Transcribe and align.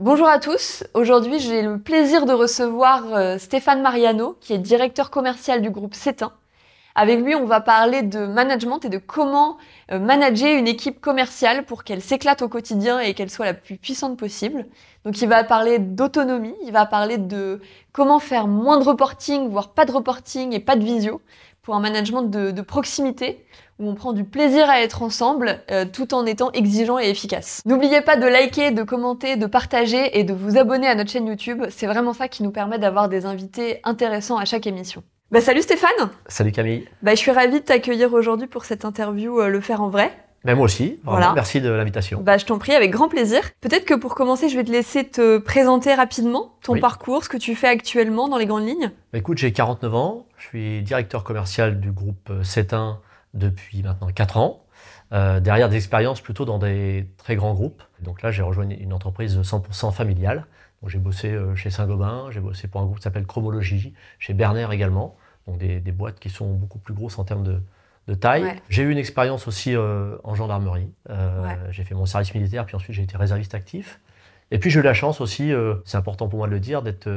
Bonjour 0.00 0.28
à 0.28 0.38
tous. 0.38 0.84
Aujourd'hui, 0.94 1.40
j'ai 1.40 1.60
le 1.60 1.80
plaisir 1.80 2.24
de 2.24 2.32
recevoir 2.32 3.12
euh, 3.14 3.36
Stéphane 3.36 3.82
Mariano, 3.82 4.36
qui 4.40 4.52
est 4.52 4.58
directeur 4.58 5.10
commercial 5.10 5.60
du 5.60 5.70
groupe 5.70 5.96
Cétin. 5.96 6.32
Avec 6.94 7.18
lui, 7.20 7.34
on 7.34 7.46
va 7.46 7.60
parler 7.60 8.02
de 8.02 8.24
management 8.24 8.84
et 8.84 8.90
de 8.90 8.98
comment 8.98 9.56
euh, 9.90 9.98
manager 9.98 10.56
une 10.56 10.68
équipe 10.68 11.00
commerciale 11.00 11.64
pour 11.64 11.82
qu'elle 11.82 12.00
s'éclate 12.00 12.42
au 12.42 12.48
quotidien 12.48 13.00
et 13.00 13.12
qu'elle 13.12 13.28
soit 13.28 13.46
la 13.46 13.54
plus 13.54 13.76
puissante 13.76 14.16
possible. 14.16 14.66
Donc, 15.04 15.20
il 15.20 15.28
va 15.28 15.42
parler 15.42 15.80
d'autonomie, 15.80 16.54
il 16.64 16.70
va 16.70 16.86
parler 16.86 17.18
de 17.18 17.60
comment 17.90 18.20
faire 18.20 18.46
moins 18.46 18.78
de 18.78 18.84
reporting, 18.84 19.48
voire 19.48 19.74
pas 19.74 19.84
de 19.84 19.90
reporting 19.90 20.52
et 20.52 20.60
pas 20.60 20.76
de 20.76 20.84
visio 20.84 21.20
pour 21.68 21.76
un 21.76 21.80
management 21.80 22.22
de, 22.22 22.50
de 22.50 22.62
proximité 22.62 23.44
où 23.78 23.90
on 23.90 23.94
prend 23.94 24.14
du 24.14 24.24
plaisir 24.24 24.70
à 24.70 24.80
être 24.80 25.02
ensemble 25.02 25.60
euh, 25.70 25.84
tout 25.84 26.14
en 26.14 26.24
étant 26.24 26.50
exigeant 26.52 26.98
et 26.98 27.10
efficace. 27.10 27.60
N'oubliez 27.66 28.00
pas 28.00 28.16
de 28.16 28.24
liker, 28.26 28.70
de 28.70 28.82
commenter, 28.82 29.36
de 29.36 29.44
partager 29.44 30.18
et 30.18 30.24
de 30.24 30.32
vous 30.32 30.56
abonner 30.56 30.86
à 30.86 30.94
notre 30.94 31.10
chaîne 31.10 31.26
YouTube. 31.26 31.64
C'est 31.68 31.86
vraiment 31.86 32.14
ça 32.14 32.26
qui 32.26 32.42
nous 32.42 32.52
permet 32.52 32.78
d'avoir 32.78 33.10
des 33.10 33.26
invités 33.26 33.80
intéressants 33.84 34.38
à 34.38 34.46
chaque 34.46 34.66
émission. 34.66 35.02
Bah 35.30 35.42
salut 35.42 35.60
Stéphane 35.60 36.08
Salut 36.26 36.52
Camille 36.52 36.88
Bah 37.02 37.10
je 37.10 37.18
suis 37.18 37.32
ravie 37.32 37.60
de 37.60 37.66
t'accueillir 37.66 38.14
aujourd'hui 38.14 38.46
pour 38.46 38.64
cette 38.64 38.86
interview 38.86 39.38
euh, 39.38 39.48
Le 39.48 39.60
Faire 39.60 39.82
en 39.82 39.90
vrai. 39.90 40.10
Ben 40.44 40.54
moi 40.54 40.64
aussi, 40.66 40.98
vraiment, 41.02 41.18
Voilà. 41.18 41.32
merci 41.34 41.60
de 41.60 41.68
l'invitation. 41.68 42.20
Bah 42.20 42.38
je 42.38 42.44
t'en 42.46 42.58
prie 42.58 42.72
avec 42.72 42.90
grand 42.90 43.08
plaisir. 43.08 43.40
Peut-être 43.60 43.84
que 43.84 43.94
pour 43.94 44.14
commencer 44.14 44.48
je 44.48 44.56
vais 44.56 44.64
te 44.64 44.70
laisser 44.70 45.04
te 45.08 45.38
présenter 45.38 45.94
rapidement 45.94 46.54
ton 46.62 46.74
Oui. 46.74 46.80
parcours, 46.80 47.24
ce 47.24 47.28
que 47.28 47.36
tu 47.36 47.54
fais 47.56 47.66
actuellement 47.68 48.28
dans 48.28 48.38
les 48.38 48.46
grandes 48.46 48.66
lignes. 48.66 48.92
Bah, 49.12 49.18
Écoute, 49.18 49.38
j'ai 49.38 49.52
49 49.52 49.94
ans, 49.94 50.26
je 50.38 50.46
suis 50.46 50.82
directeur 50.82 51.24
commercial 51.24 51.80
du 51.80 51.90
groupe 51.92 52.30
euh, 52.30 52.44
Cétin 52.44 53.00
depuis 53.34 53.82
maintenant 53.82 54.08
4 54.08 54.36
ans. 54.36 54.62
Euh, 55.12 55.40
derrière 55.40 55.68
des 55.70 55.76
expériences 55.76 56.20
plutôt 56.20 56.44
dans 56.44 56.58
des 56.58 57.08
très 57.16 57.34
grands 57.34 57.54
groupes. 57.54 57.82
Donc 58.02 58.22
là, 58.22 58.30
j'ai 58.30 58.42
rejoint 58.42 58.68
une- 58.68 58.92
entreprise 58.92 59.40
100% 59.42 59.90
familiale. 59.90 60.44
Donc, 60.82 60.90
j'ai 60.90 60.98
bossé 60.98 61.28
euh, 61.32 61.56
chez 61.56 61.70
Saint-Gobain, 61.70 62.26
j'ai 62.30 62.40
bossé 62.40 62.68
pour 62.68 62.80
un 62.80 62.84
groupe 62.84 62.98
qui 62.98 63.02
s'appelle 63.04 63.26
Chromologie, 63.26 63.94
chez 64.18 64.34
Berner 64.34 64.68
également. 64.70 65.16
Donc 65.46 65.58
des, 65.58 65.80
des 65.80 65.92
boîtes 65.92 66.20
qui 66.20 66.28
sont 66.28 66.52
beaucoup 66.52 66.78
plus 66.78 66.92
grosses 66.94 67.18
en 67.18 67.24
termes 67.24 67.42
de, 67.42 67.60
de 68.08 68.14
taille. 68.14 68.42
Ouais. 68.42 68.62
J'ai 68.68 68.82
eu 68.82 68.90
une 68.90 68.98
expérience 68.98 69.46
aussi 69.46 69.76
euh, 69.76 70.16
en 70.24 70.34
gendarmerie. 70.34 70.92
Euh, 71.10 71.42
Ouais. 71.44 71.58
J'ai 71.70 71.84
fait 71.84 71.94
mon 71.94 72.06
service 72.06 72.34
militaire, 72.34 72.64
puis 72.66 72.74
ensuite 72.74 72.96
j'ai 72.96 73.02
été 73.02 73.16
réserviste 73.16 73.54
actif. 73.54 74.00
Et 74.50 74.58
puis 74.58 74.70
j'ai 74.70 74.80
eu 74.80 74.82
la 74.82 74.94
chance 74.94 75.20
aussi, 75.20 75.52
euh, 75.52 75.74
c'est 75.84 75.98
important 75.98 76.26
pour 76.28 76.38
moi 76.38 76.48
de 76.48 76.52
le 76.52 76.60
dire, 76.60 76.82
d'être 76.82 77.08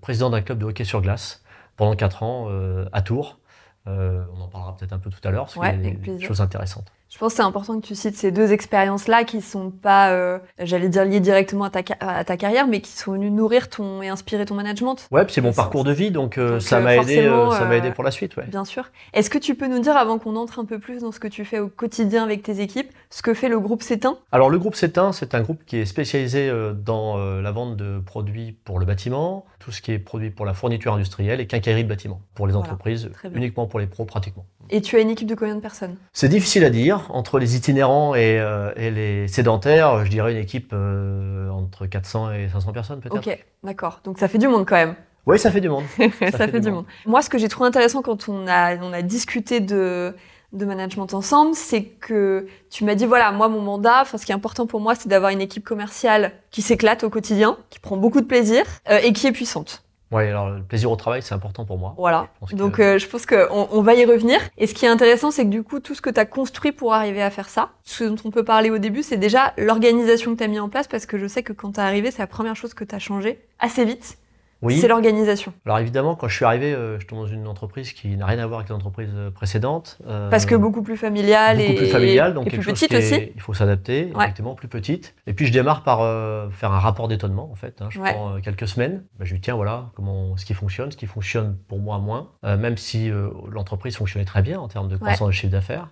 président 0.00 0.30
d'un 0.30 0.40
club 0.40 0.58
de 0.58 0.64
hockey 0.64 0.84
sur 0.84 1.02
glace 1.02 1.44
pendant 1.76 1.94
4 1.94 2.22
ans 2.22 2.48
à 2.92 3.02
Tours. 3.02 3.38
On 3.86 4.40
en 4.40 4.48
parlera 4.48 4.76
peut-être 4.76 4.92
un 4.92 4.98
peu 4.98 5.10
tout 5.10 5.20
à 5.26 5.30
l'heure, 5.30 5.44
parce 5.44 5.56
Ouais, 5.56 5.70
qu'il 5.74 5.84
y 5.84 5.86
a 5.86 5.90
des 5.90 5.96
plaisir. 5.96 6.26
choses 6.28 6.40
intéressantes. 6.40 6.90
Je 7.10 7.16
pense 7.16 7.32
que 7.32 7.36
c'est 7.38 7.42
important 7.42 7.80
que 7.80 7.86
tu 7.86 7.94
cites 7.94 8.16
ces 8.16 8.30
deux 8.30 8.52
expériences-là 8.52 9.24
qui 9.24 9.40
sont 9.40 9.70
pas, 9.70 10.10
euh, 10.10 10.38
j'allais 10.58 10.90
dire 10.90 11.06
liées 11.06 11.20
directement 11.20 11.64
à 11.64 11.70
ta, 11.70 11.80
ca- 11.82 11.96
à 12.00 12.22
ta 12.22 12.36
carrière, 12.36 12.66
mais 12.66 12.82
qui 12.82 12.92
sont 12.92 13.12
venues 13.12 13.30
nourrir 13.30 13.70
ton 13.70 14.02
et 14.02 14.08
inspirer 14.08 14.44
ton 14.44 14.54
management. 14.54 14.96
Ouais, 15.10 15.24
puis 15.24 15.32
c'est 15.32 15.40
mon 15.40 15.54
parcours 15.54 15.84
de 15.84 15.92
vie, 15.92 16.10
donc, 16.10 16.36
euh, 16.36 16.52
Donc, 16.52 16.62
ça 16.62 16.76
euh, 16.76 16.80
m'a 16.82 16.96
aidé, 16.96 17.20
euh, 17.20 17.50
ça 17.52 17.64
m'a 17.64 17.76
aidé 17.76 17.88
euh, 17.88 17.92
pour 17.92 18.04
la 18.04 18.10
suite. 18.10 18.36
Ouais. 18.36 18.44
Bien 18.46 18.66
sûr. 18.66 18.90
Est-ce 19.14 19.30
que 19.30 19.38
tu 19.38 19.54
peux 19.54 19.68
nous 19.68 19.78
dire, 19.80 19.96
avant 19.96 20.18
qu'on 20.18 20.36
entre 20.36 20.58
un 20.58 20.66
peu 20.66 20.78
plus 20.78 21.00
dans 21.00 21.10
ce 21.10 21.18
que 21.18 21.28
tu 21.28 21.46
fais 21.46 21.60
au 21.60 21.68
quotidien 21.68 22.24
avec 22.24 22.42
tes 22.42 22.60
équipes, 22.60 22.90
ce 23.08 23.22
que 23.22 23.32
fait 23.32 23.48
le 23.48 23.58
groupe 23.58 23.82
Cétin 23.82 24.18
Alors 24.30 24.50
le 24.50 24.58
groupe 24.58 24.74
Cétin, 24.74 25.12
c'est 25.12 25.34
un 25.34 25.40
groupe 25.40 25.64
qui 25.64 25.78
est 25.78 25.86
spécialisé 25.86 26.50
euh, 26.50 26.74
dans 26.74 27.16
euh, 27.18 27.40
la 27.40 27.52
vente 27.52 27.76
de 27.78 28.00
produits 28.00 28.52
pour 28.64 28.78
le 28.78 28.84
bâtiment, 28.84 29.46
tout 29.60 29.72
ce 29.72 29.80
qui 29.80 29.92
est 29.92 29.98
produit 29.98 30.28
pour 30.30 30.44
la 30.44 30.52
fourniture 30.52 30.92
industrielle 30.92 31.40
et 31.40 31.46
quincaillerie 31.46 31.84
de 31.84 31.88
bâtiment, 31.88 32.20
pour 32.34 32.46
les 32.46 32.52
Voilà, 32.52 32.66
entreprises, 32.66 33.08
uniquement 33.34 33.66
pour 33.66 33.80
les 33.80 33.86
pros 33.86 34.04
pratiquement. 34.04 34.44
Et 34.70 34.82
tu 34.82 34.96
as 34.96 35.00
une 35.00 35.08
équipe 35.08 35.26
de 35.26 35.34
combien 35.34 35.54
de 35.54 35.60
personnes? 35.60 35.96
C'est 36.12 36.28
difficile 36.28 36.62
à 36.62 36.68
dire, 36.68 36.97
entre 37.10 37.38
les 37.38 37.56
itinérants 37.56 38.14
et, 38.14 38.38
euh, 38.40 38.72
et 38.76 38.90
les 38.90 39.28
sédentaires, 39.28 40.04
je 40.04 40.10
dirais 40.10 40.32
une 40.32 40.38
équipe 40.38 40.70
euh, 40.72 41.48
entre 41.50 41.86
400 41.86 42.32
et 42.32 42.48
500 42.48 42.72
personnes 42.72 43.00
peut-être. 43.00 43.16
Ok, 43.16 43.44
d'accord. 43.62 44.00
Donc 44.04 44.18
ça 44.18 44.28
fait 44.28 44.38
du 44.38 44.48
monde 44.48 44.66
quand 44.66 44.76
même. 44.76 44.94
Oui, 45.26 45.38
ça 45.38 45.50
fait 45.50 45.60
du 45.60 45.68
monde. 45.68 45.84
ça, 45.98 46.48
fait, 46.48 46.60
du 46.60 46.70
monde. 46.70 46.86
Moi, 47.04 47.20
ce 47.20 47.28
que 47.28 47.36
j'ai 47.36 47.48
trouvé 47.48 47.68
intéressant 47.68 48.00
quand 48.00 48.28
on 48.28 48.46
a, 48.46 48.76
on 48.78 48.92
a 48.94 49.02
discuté 49.02 49.60
de, 49.60 50.14
de 50.52 50.64
management 50.64 51.12
ensemble, 51.12 51.54
c'est 51.54 51.82
que 51.82 52.46
tu 52.70 52.84
m'as 52.84 52.94
dit, 52.94 53.04
voilà, 53.04 53.30
moi, 53.30 53.48
mon 53.48 53.60
mandat, 53.60 54.00
enfin, 54.02 54.16
ce 54.16 54.24
qui 54.24 54.32
est 54.32 54.34
important 54.34 54.66
pour 54.66 54.80
moi, 54.80 54.94
c'est 54.94 55.08
d'avoir 55.08 55.30
une 55.30 55.42
équipe 55.42 55.64
commerciale 55.64 56.32
qui 56.50 56.62
s'éclate 56.62 57.04
au 57.04 57.10
quotidien, 57.10 57.58
qui 57.68 57.78
prend 57.78 57.98
beaucoup 57.98 58.22
de 58.22 58.26
plaisir 58.26 58.64
euh, 58.88 59.00
et 59.02 59.12
qui 59.12 59.26
est 59.26 59.32
puissante. 59.32 59.82
Oui, 60.10 60.22
alors 60.26 60.48
le 60.50 60.62
plaisir 60.62 60.90
au 60.90 60.96
travail, 60.96 61.20
c'est 61.22 61.34
important 61.34 61.64
pour 61.66 61.76
moi. 61.76 61.94
Voilà. 61.98 62.28
Je 62.34 62.40
pense 62.40 62.50
que- 62.50 62.56
Donc, 62.56 62.80
euh, 62.80 62.98
je 62.98 63.06
pense 63.06 63.26
qu'on 63.26 63.68
on 63.70 63.82
va 63.82 63.94
y 63.94 64.04
revenir. 64.06 64.40
Et 64.56 64.66
ce 64.66 64.72
qui 64.72 64.86
est 64.86 64.88
intéressant, 64.88 65.30
c'est 65.30 65.44
que 65.44 65.50
du 65.50 65.62
coup, 65.62 65.80
tout 65.80 65.94
ce 65.94 66.00
que 66.00 66.08
tu 66.08 66.18
as 66.18 66.24
construit 66.24 66.72
pour 66.72 66.94
arriver 66.94 67.22
à 67.22 67.30
faire 67.30 67.48
ça, 67.50 67.70
ce 67.84 68.04
dont 68.04 68.16
on 68.24 68.30
peut 68.30 68.44
parler 68.44 68.70
au 68.70 68.78
début, 68.78 69.02
c'est 69.02 69.18
déjà 69.18 69.52
l'organisation 69.58 70.32
que 70.32 70.38
tu 70.38 70.44
as 70.44 70.48
mis 70.48 70.60
en 70.60 70.68
place, 70.70 70.88
parce 70.88 71.04
que 71.04 71.18
je 71.18 71.26
sais 71.26 71.42
que 71.42 71.52
quand 71.52 71.72
tu 71.72 71.80
es 71.80 71.82
arrivé, 71.82 72.10
c'est 72.10 72.22
la 72.22 72.26
première 72.26 72.56
chose 72.56 72.72
que 72.72 72.84
tu 72.84 72.94
as 72.94 72.98
changé 72.98 73.38
assez 73.58 73.84
vite, 73.84 74.16
Oui. 74.60 74.78
c'est 74.78 74.88
l'organisation. 74.88 75.52
Alors 75.66 75.78
évidemment, 75.78 76.16
quand 76.16 76.26
je 76.26 76.34
suis 76.34 76.44
arrivé, 76.44 76.72
euh, 76.74 76.98
j'étais 76.98 77.14
dans 77.14 77.26
une 77.26 77.46
entreprise 77.46 77.92
qui 77.92 78.16
n'a 78.16 78.26
rien 78.26 78.40
à 78.40 78.46
voir 78.46 78.58
avec 78.60 78.70
l'entreprise 78.70 79.08
euh, 79.14 79.30
précédente. 79.30 79.98
euh, 80.08 80.28
Parce 80.30 80.46
que 80.46 80.56
beaucoup 80.56 80.82
plus 80.82 80.96
familiale 80.96 81.58
beaucoup 81.58 81.70
et, 81.70 81.74
plus 81.76 81.86
familiale, 81.86 82.34
donc 82.34 82.46
et 82.48 82.50
plus 82.50 82.64
petite 82.66 82.92
est- 82.92 82.98
aussi. 82.98 83.32
il 83.36 83.40
faut 83.40 83.54
s'adapter, 83.54 84.10
Ouais. 84.14 84.24
effectivement, 84.24 84.54
plus 84.56 84.66
petite. 84.66 85.14
Et 85.28 85.32
puis 85.32 85.46
je 85.46 85.52
démarre 85.52 85.84
par 85.84 86.00
euh, 86.00 86.50
faire 86.50 86.72
un 86.72 86.80
rapport 86.80 87.06
d'étonnement, 87.06 87.48
en 87.52 87.54
fait. 87.54 87.80
hein. 87.80 87.86
Je 87.90 88.00
Ouais. 88.00 88.12
prends 88.12 88.34
euh, 88.34 88.40
quelques 88.40 88.66
semaines. 88.66 89.04
Ben, 89.18 89.24
je 89.24 89.30
lui 89.32 89.38
dis, 89.38 89.44
tiens, 89.44 89.54
voilà, 89.54 89.90
comment, 89.94 90.36
ce 90.36 90.44
qui 90.44 90.54
fonctionne, 90.54 90.90
ce 90.90 90.96
qui 90.96 91.06
fonctionne 91.06 91.56
pour 91.68 91.78
moi 91.78 91.98
moins, 91.98 92.30
Euh, 92.44 92.56
même 92.56 92.76
si 92.76 93.10
l'entreprise 93.50 93.96
fonctionnait 93.96 94.24
très 94.24 94.42
bien 94.42 94.58
en 94.58 94.66
termes 94.68 94.88
de 94.88 94.96
croissance 94.96 95.28
de 95.28 95.32
chiffre 95.32 95.52
d'affaires. 95.52 95.88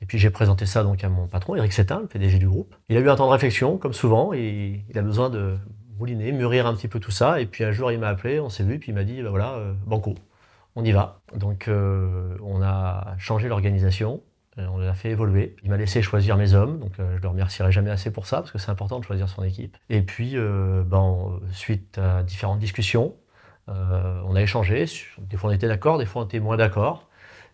Et 0.00 0.06
puis 0.06 0.18
j'ai 0.18 0.30
présenté 0.30 0.66
ça 0.66 0.82
donc 0.82 1.04
à 1.04 1.08
mon 1.08 1.28
patron, 1.28 1.54
Eric 1.56 1.72
Sétin, 1.72 2.00
le 2.00 2.06
PDG 2.06 2.38
du 2.38 2.48
groupe. 2.48 2.74
Il 2.88 2.96
a 2.96 3.00
eu 3.00 3.08
un 3.08 3.14
temps 3.16 3.26
de 3.26 3.32
réflexion, 3.32 3.76
comme 3.76 3.92
souvent, 3.92 4.32
et 4.32 4.82
il 4.88 4.98
a 4.98 5.02
besoin 5.02 5.30
de 5.30 5.56
mouliner, 6.02 6.32
mûrir 6.32 6.66
un 6.66 6.74
petit 6.74 6.88
peu 6.88 6.98
tout 6.98 7.12
ça. 7.12 7.40
Et 7.40 7.46
puis 7.46 7.62
un 7.62 7.70
jour, 7.70 7.92
il 7.92 8.00
m'a 8.00 8.08
appelé, 8.08 8.40
on 8.40 8.48
s'est 8.48 8.64
vu, 8.64 8.80
puis 8.80 8.90
il 8.90 8.94
m'a 8.94 9.04
dit, 9.04 9.22
ben 9.22 9.30
voilà, 9.30 9.52
euh, 9.52 9.72
banco, 9.86 10.16
on 10.74 10.84
y 10.84 10.90
va. 10.90 11.20
Donc 11.36 11.68
euh, 11.68 12.36
on 12.42 12.60
a 12.60 13.14
changé 13.18 13.48
l'organisation. 13.48 14.20
Euh, 14.58 14.66
On 14.66 14.78
l'a 14.78 14.94
fait 14.94 15.10
évoluer. 15.10 15.54
Il 15.62 15.70
m'a 15.70 15.76
laissé 15.76 16.02
choisir 16.02 16.36
mes 16.36 16.54
hommes, 16.54 16.80
donc 16.80 16.92
euh, 16.98 17.16
je 17.16 17.22
le 17.22 17.28
remercierai 17.28 17.70
jamais 17.70 17.90
assez 17.90 18.10
pour 18.10 18.26
ça, 18.26 18.38
parce 18.38 18.50
que 18.50 18.58
c'est 18.58 18.70
important 18.70 18.98
de 18.98 19.04
choisir 19.04 19.28
son 19.28 19.44
équipe. 19.44 19.76
Et 19.90 20.02
puis, 20.02 20.34
ben, 20.86 21.40
suite 21.52 21.98
à 21.98 22.24
différentes 22.24 22.58
discussions, 22.58 23.14
on 23.68 24.34
a 24.34 24.42
échangé. 24.42 24.86
Des 25.18 25.36
fois 25.36 25.50
on 25.50 25.52
était 25.52 25.68
d'accord, 25.68 25.98
des 25.98 26.04
fois 26.04 26.22
on 26.22 26.24
était 26.24 26.40
moins 26.40 26.56
d'accord. 26.56 27.08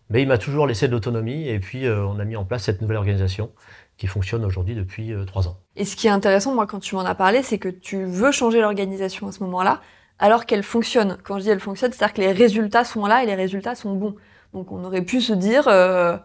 Mais 0.09 0.23
il 0.23 0.27
m'a 0.27 0.39
toujours 0.39 0.65
laissé 0.65 0.87
de 0.87 0.91
l'autonomie, 0.91 1.47
et 1.47 1.59
puis 1.59 1.87
on 1.87 2.17
a 2.19 2.25
mis 2.25 2.35
en 2.35 2.43
place 2.43 2.63
cette 2.63 2.81
nouvelle 2.81 2.97
organisation 2.97 3.51
qui 3.99 4.07
fonctionne 4.07 4.45
aujourd'hui 4.45 4.75
depuis 4.75 5.13
euh, 5.13 5.25
trois 5.25 5.47
ans. 5.47 5.57
Et 5.75 5.83
ce 5.83 5.95
qui 5.95 6.07
est 6.07 6.09
intéressant, 6.09 6.55
moi, 6.55 6.65
quand 6.65 6.79
tu 6.79 6.95
m'en 6.95 7.01
as 7.01 7.15
parlé, 7.15 7.43
c'est 7.43 7.59
que 7.59 7.67
tu 7.67 8.05
veux 8.05 8.31
changer 8.31 8.61
l'organisation 8.61 9.27
à 9.27 9.31
ce 9.33 9.43
moment-là, 9.43 9.81
alors 10.19 10.45
qu'elle 10.45 10.63
fonctionne. 10.63 11.17
Quand 11.23 11.37
je 11.37 11.43
dis 11.43 11.49
elle 11.49 11.59
fonctionne, 11.59 11.91
c'est-à-dire 11.91 12.13
que 12.13 12.21
les 12.21 12.31
résultats 12.31 12.85
sont 12.85 13.05
là 13.05 13.23
et 13.23 13.25
les 13.25 13.35
résultats 13.35 13.75
sont 13.75 13.93
bons. 13.93 14.15
Donc 14.53 14.71
on 14.71 14.83
aurait 14.85 15.01
pu 15.01 15.19
se 15.19 15.33
dire, 15.33 15.67
euh, 15.67 16.15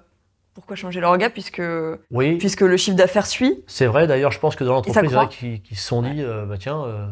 pourquoi 0.55 0.77
changer 0.77 1.01
l'orga 1.01 1.31
puisque, 1.31 1.63
Oui, 2.13 2.39
puisque 2.39 2.61
le 2.61 2.77
chiffre 2.77 2.97
d'affaires 2.97 3.27
suit 3.27 3.65
c'est 3.67 3.87
vrai. 3.87 4.07
D'ailleurs, 4.07 4.31
je 4.31 4.39
pense 4.39 4.55
que 4.55 4.63
dans 4.63 4.75
l'entreprise, 4.75 5.11
il 5.11 5.13
y 5.13 5.17
en 5.17 5.21
a 5.21 5.27
croît. 5.27 5.27
qui, 5.27 5.61
qui 5.61 5.75
se 5.75 5.85
sont 5.87 6.03
dit, 6.03 6.23
euh, 6.23 6.47
bah, 6.47 6.57
tiens, 6.59 6.81
euh, 6.85 7.07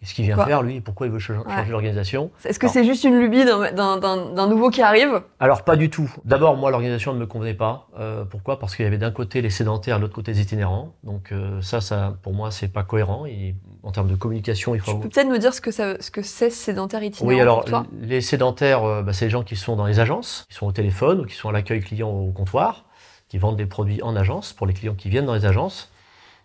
qu'est-ce 0.00 0.14
qu'il 0.14 0.24
vient 0.24 0.34
Quoi 0.34 0.46
faire 0.46 0.62
lui? 0.62 0.80
Pourquoi 0.80 1.06
il 1.06 1.12
veut 1.12 1.18
cha- 1.18 1.34
changer 1.34 1.46
Ouais. 1.48 1.68
l'organisation? 1.68 2.30
Est-ce 2.44 2.58
que 2.58 2.68
c'est 2.68 2.84
juste 2.84 3.04
une 3.04 3.18
lubie 3.18 3.44
d'un- 3.44 4.46
nouveau 4.48 4.70
qui 4.70 4.82
arrive? 4.82 5.22
Alors 5.38 5.62
pas 5.62 5.76
du 5.76 5.90
tout. 5.90 6.10
D'abord, 6.24 6.56
moi, 6.56 6.70
l'organisation 6.70 7.12
ne 7.12 7.18
me 7.18 7.26
convenait 7.26 7.54
pas. 7.54 7.88
Euh, 7.98 8.24
pourquoi? 8.24 8.58
Parce 8.58 8.74
qu'il 8.76 8.84
y 8.84 8.88
avait 8.88 8.98
d'un 8.98 9.10
côté 9.10 9.42
les 9.42 9.50
sédentaires, 9.50 9.96
de 9.96 10.02
l'autre 10.02 10.14
côté 10.14 10.32
les 10.32 10.40
itinérants. 10.40 10.94
Donc 11.04 11.32
euh, 11.32 11.60
ça, 11.60 11.80
ça, 11.80 12.14
pour 12.22 12.32
moi, 12.32 12.50
c'est 12.50 12.68
pas 12.68 12.82
cohérent. 12.82 13.26
Et 13.26 13.54
en 13.82 13.92
termes 13.92 14.08
de 14.08 14.16
communication, 14.16 14.74
il 14.74 14.80
faut. 14.80 14.92
Tu 14.94 14.98
peux 15.00 15.08
peut-être 15.08 15.28
nous 15.28 15.38
dire 15.38 15.52
ce 15.54 15.60
que 15.60 15.70
ça- 15.70 16.00
ce 16.00 16.10
que 16.10 16.22
c'est 16.22 16.50
sédentaire 16.50 17.02
itinérant 17.02 17.34
Oui, 17.34 17.40
alors 17.40 17.64
toi? 17.64 17.86
les 18.00 18.20
sédentaires, 18.20 18.84
euh, 18.84 19.02
bah, 19.02 19.12
c'est 19.12 19.26
les 19.26 19.30
gens 19.30 19.42
qui 19.42 19.56
sont 19.56 19.76
dans 19.76 19.86
les 19.86 20.00
agences, 20.00 20.46
qui 20.48 20.56
sont 20.56 20.66
au 20.66 20.72
téléphone 20.72 21.20
ou 21.20 21.24
qui 21.26 21.34
sont 21.34 21.48
à 21.48 21.52
l'accueil 21.52 21.80
client 21.80 22.08
au 22.10 22.30
comptoir, 22.32 22.84
qui 23.28 23.38
vendent 23.38 23.56
des 23.56 23.66
produits 23.66 24.02
en 24.02 24.16
agence 24.16 24.52
pour 24.52 24.66
les 24.66 24.72
clients 24.74 24.94
qui 24.94 25.08
viennent 25.08 25.26
dans 25.26 25.34
les 25.34 25.46
agences. 25.46 25.89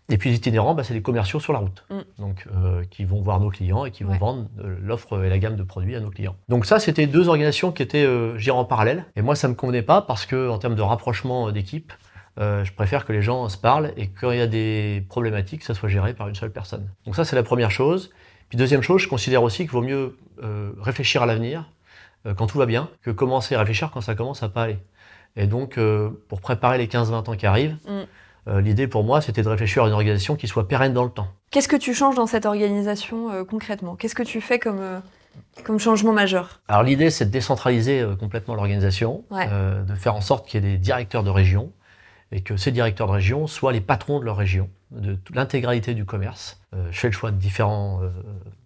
Et 0.10 0.18
puis 0.18 0.30
les 0.30 0.36
itinérants, 0.36 0.76
bah, 0.76 0.84
c'est 0.84 0.94
les 0.94 1.02
commerciaux 1.02 1.40
sur 1.40 1.52
la 1.54 1.60
route, 1.60 1.84
Mm. 1.90 2.00
donc 2.22 2.48
euh, 2.56 2.84
qui 2.92 3.06
vont 3.06 3.22
voir 3.22 3.40
nos 3.40 3.50
clients 3.50 3.86
et 3.86 3.92
qui 3.92 4.04
vont 4.04 4.12
Ouais. 4.12 4.18
vendre 4.20 4.48
euh, 4.60 4.76
l'offre 4.82 5.24
et 5.24 5.30
la 5.30 5.40
gamme 5.40 5.56
de 5.56 5.64
produits 5.64 5.96
à 5.96 6.00
nos 6.00 6.12
clients. 6.12 6.36
Donc 6.48 6.66
ça, 6.68 6.80
c'était 6.80 7.08
deux 7.08 7.28
organisations 7.28 7.72
qui 7.72 7.82
étaient, 7.82 8.06
euh, 8.06 8.38
je 8.38 8.44
dirais, 8.44 8.58
en 8.58 8.66
parallèle. 8.66 9.06
Et 9.16 9.22
moi, 9.24 9.36
ça 9.36 9.48
me 9.48 9.56
convenait 9.56 9.82
pas 9.82 10.02
parce 10.02 10.26
que 10.28 10.50
en 10.50 10.60
termes 10.60 10.76
de 10.76 10.82
rapprochement 10.84 11.48
euh, 11.48 11.52
d'équipe, 11.52 11.92
euh, 12.38 12.64
je 12.64 12.72
préfère 12.74 13.06
que 13.06 13.14
les 13.14 13.22
gens 13.24 13.48
se 13.50 13.58
parlent 13.58 13.94
et 13.98 14.08
quand 14.10 14.30
il 14.32 14.38
y 14.38 14.42
a 14.42 14.48
des 14.48 15.04
problématiques, 15.10 15.64
ça 15.64 15.74
soit 15.74 15.90
géré 15.90 16.14
par 16.14 16.28
une 16.28 16.36
seule 16.36 16.52
personne. 16.52 16.88
Donc 17.06 17.16
ça, 17.16 17.26
c'est 17.26 17.36
la 17.36 17.44
première 17.44 17.72
chose. 17.72 18.12
Puis 18.50 18.58
deuxième 18.60 18.82
chose, 18.84 19.02
je 19.02 19.08
considère 19.08 19.42
aussi 19.42 19.64
qu'il 19.64 19.72
vaut 19.72 19.82
mieux 19.82 20.18
euh, 20.44 20.72
réfléchir 20.82 21.24
à 21.24 21.26
l'avenir 21.26 21.72
euh, 22.28 22.34
quand 22.36 22.46
tout 22.46 22.58
va 22.60 22.66
bien 22.68 22.90
que 23.02 23.10
commencer 23.10 23.56
à 23.56 23.60
réfléchir 23.60 23.90
quand 23.92 24.02
ça 24.02 24.14
commence 24.14 24.44
à 24.44 24.50
pas 24.50 24.64
aller. 24.64 24.78
Et 25.38 25.48
donc, 25.48 25.78
euh, 25.80 26.10
pour 26.30 26.42
préparer 26.42 26.78
les 26.78 26.88
15-20 26.88 27.30
ans 27.30 27.36
qui 27.36 27.46
arrivent, 27.48 27.78
Mm. 27.88 28.04
Euh, 28.48 28.62
l'idée 28.62 28.88
pour 28.88 29.04
moi, 29.04 29.22
c'était 29.22 29.42
de 29.44 29.50
réfléchir 29.50 29.84
à 29.84 29.88
une 29.88 29.94
organisation 29.94 30.36
qui 30.36 30.48
soit 30.48 30.68
pérenne 30.68 30.94
dans 30.94 31.04
le 31.04 31.10
temps. 31.10 31.28
Qu'est-ce 31.52 31.68
que 31.68 31.76
tu 31.76 31.94
changes 31.94 32.16
dans 32.16 32.28
cette 32.28 32.46
organisation 32.46 33.32
euh, 33.32 33.44
concrètement? 33.44 33.96
Qu'est-ce 33.96 34.16
que 34.16 34.24
tu 34.24 34.42
fais 34.42 34.60
comme, 34.60 34.80
euh, 34.80 35.00
comme 35.64 35.80
changement 35.80 36.14
majeur? 36.14 36.62
Alors 36.68 36.84
l'idée, 36.84 37.10
c'est 37.10 37.26
de 37.26 37.32
décentraliser 37.32 38.02
euh, 38.02 38.16
complètement 38.16 38.56
l'organisation, 38.56 39.24
Ouais. 39.32 39.48
euh, 39.52 39.84
de 39.84 39.96
faire 39.96 40.16
en 40.16 40.22
sorte 40.22 40.48
qu'il 40.48 40.64
y 40.64 40.68
ait 40.68 40.72
des 40.72 40.78
directeurs 40.78 41.24
de 41.24 41.30
région 41.30 41.72
et 42.32 42.42
que 42.42 42.58
ces 42.58 42.72
directeurs 42.72 43.08
de 43.08 43.14
région 43.14 43.48
soient 43.48 43.72
les 43.72 43.82
patrons 43.82 44.20
de 44.20 44.26
leur 44.26 44.38
région. 44.38 44.70
de 44.92 45.18
l'intégralité 45.34 45.94
du 45.94 46.06
commerce. 46.06 46.60
je 46.92 46.98
fais 47.00 47.08
le 47.08 47.14
choix 47.14 47.32
de 47.32 47.38
différents 47.38 48.00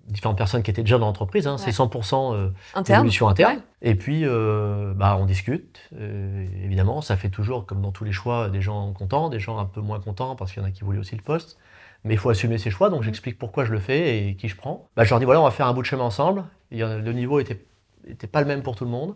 différentes 0.10 0.38
personnes 0.38 0.64
qui 0.64 0.72
étaient 0.72 0.84
déjà 0.84 0.98
dans 0.98 1.06
l'entreprise. 1.06 1.48
Hein, 1.48 1.58
C'est 1.58 1.72
100% 1.72 2.34
euh, 2.34 2.50
évolution 2.88 3.28
interne. 3.28 3.62
Et 3.82 3.96
puis, 3.96 4.22
euh, 4.26 4.94
bah, 4.96 5.18
on 5.20 5.26
discute. 5.26 5.80
Euh, 5.96 6.46
évidemment, 6.64 7.02
ça 7.02 7.16
fait 7.16 7.30
toujours, 7.30 7.66
comme 7.66 7.82
dans 7.82 7.92
tous 7.92 8.04
les 8.04 8.12
choix, 8.12 8.50
des 8.50 8.62
gens 8.62 8.92
contents, 8.94 9.30
des 9.30 9.40
gens 9.40 9.58
un 9.58 9.66
peu 9.66 9.82
moins 9.82 10.00
contents 10.00 10.36
parce 10.36 10.52
qu'il 10.52 10.62
y 10.62 10.66
en 10.66 10.68
a 10.68 10.72
qui 10.72 10.84
voulaient 10.84 11.00
aussi 11.00 11.16
le 11.16 11.22
poste. 11.22 11.58
Mais 12.04 12.14
il 12.14 12.18
faut 12.18 12.30
assumer 12.30 12.58
ses 12.58 12.70
choix, 12.70 12.90
donc 12.90 13.04
j'explique 13.04 13.38
pourquoi 13.38 13.66
je 13.66 13.74
le 13.74 13.80
fais 13.80 14.30
et 14.30 14.36
qui 14.36 14.48
je 14.48 14.56
prends. 14.56 14.88
Bah, 14.96 15.04
je 15.04 15.10
leur 15.10 15.20
dis 15.20 15.26
voilà, 15.26 15.42
on 15.42 15.44
va 15.44 15.52
faire 15.52 15.68
un 15.68 15.74
bout 15.74 15.82
de 15.82 15.88
chemin 15.88 16.06
ensemble. 16.06 16.46
le 16.72 17.12
niveau 17.12 17.40
était, 17.40 17.62
était 18.08 18.28
pas 18.28 18.40
le 18.40 18.48
même 18.48 18.64
pour 18.64 18.76
tout 18.76 18.86
le 18.86 18.92
monde. 18.92 19.16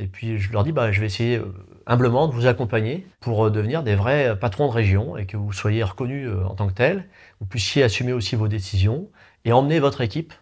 Et 0.00 0.06
puis 0.06 0.38
je 0.38 0.52
leur 0.52 0.64
dis, 0.64 0.72
bah, 0.72 0.90
je 0.90 1.00
vais 1.00 1.06
essayer 1.06 1.40
humblement 1.86 2.26
de 2.26 2.32
vous 2.32 2.46
accompagner 2.46 3.06
pour 3.20 3.50
devenir 3.50 3.84
des 3.84 3.94
vrais 3.94 4.36
patrons 4.38 4.66
de 4.66 4.72
région 4.72 5.16
et 5.16 5.26
que 5.26 5.36
vous 5.36 5.52
soyez 5.52 5.82
reconnus 5.82 6.28
en 6.44 6.54
tant 6.54 6.66
que 6.66 6.72
tels, 6.72 7.08
vous 7.40 7.46
puissiez 7.46 7.84
assumer 7.84 8.12
aussi 8.12 8.34
vos 8.34 8.48
décisions 8.48 9.08
et 9.44 9.52
emmener 9.52 9.80
votre 9.80 10.00
équipe 10.00 10.32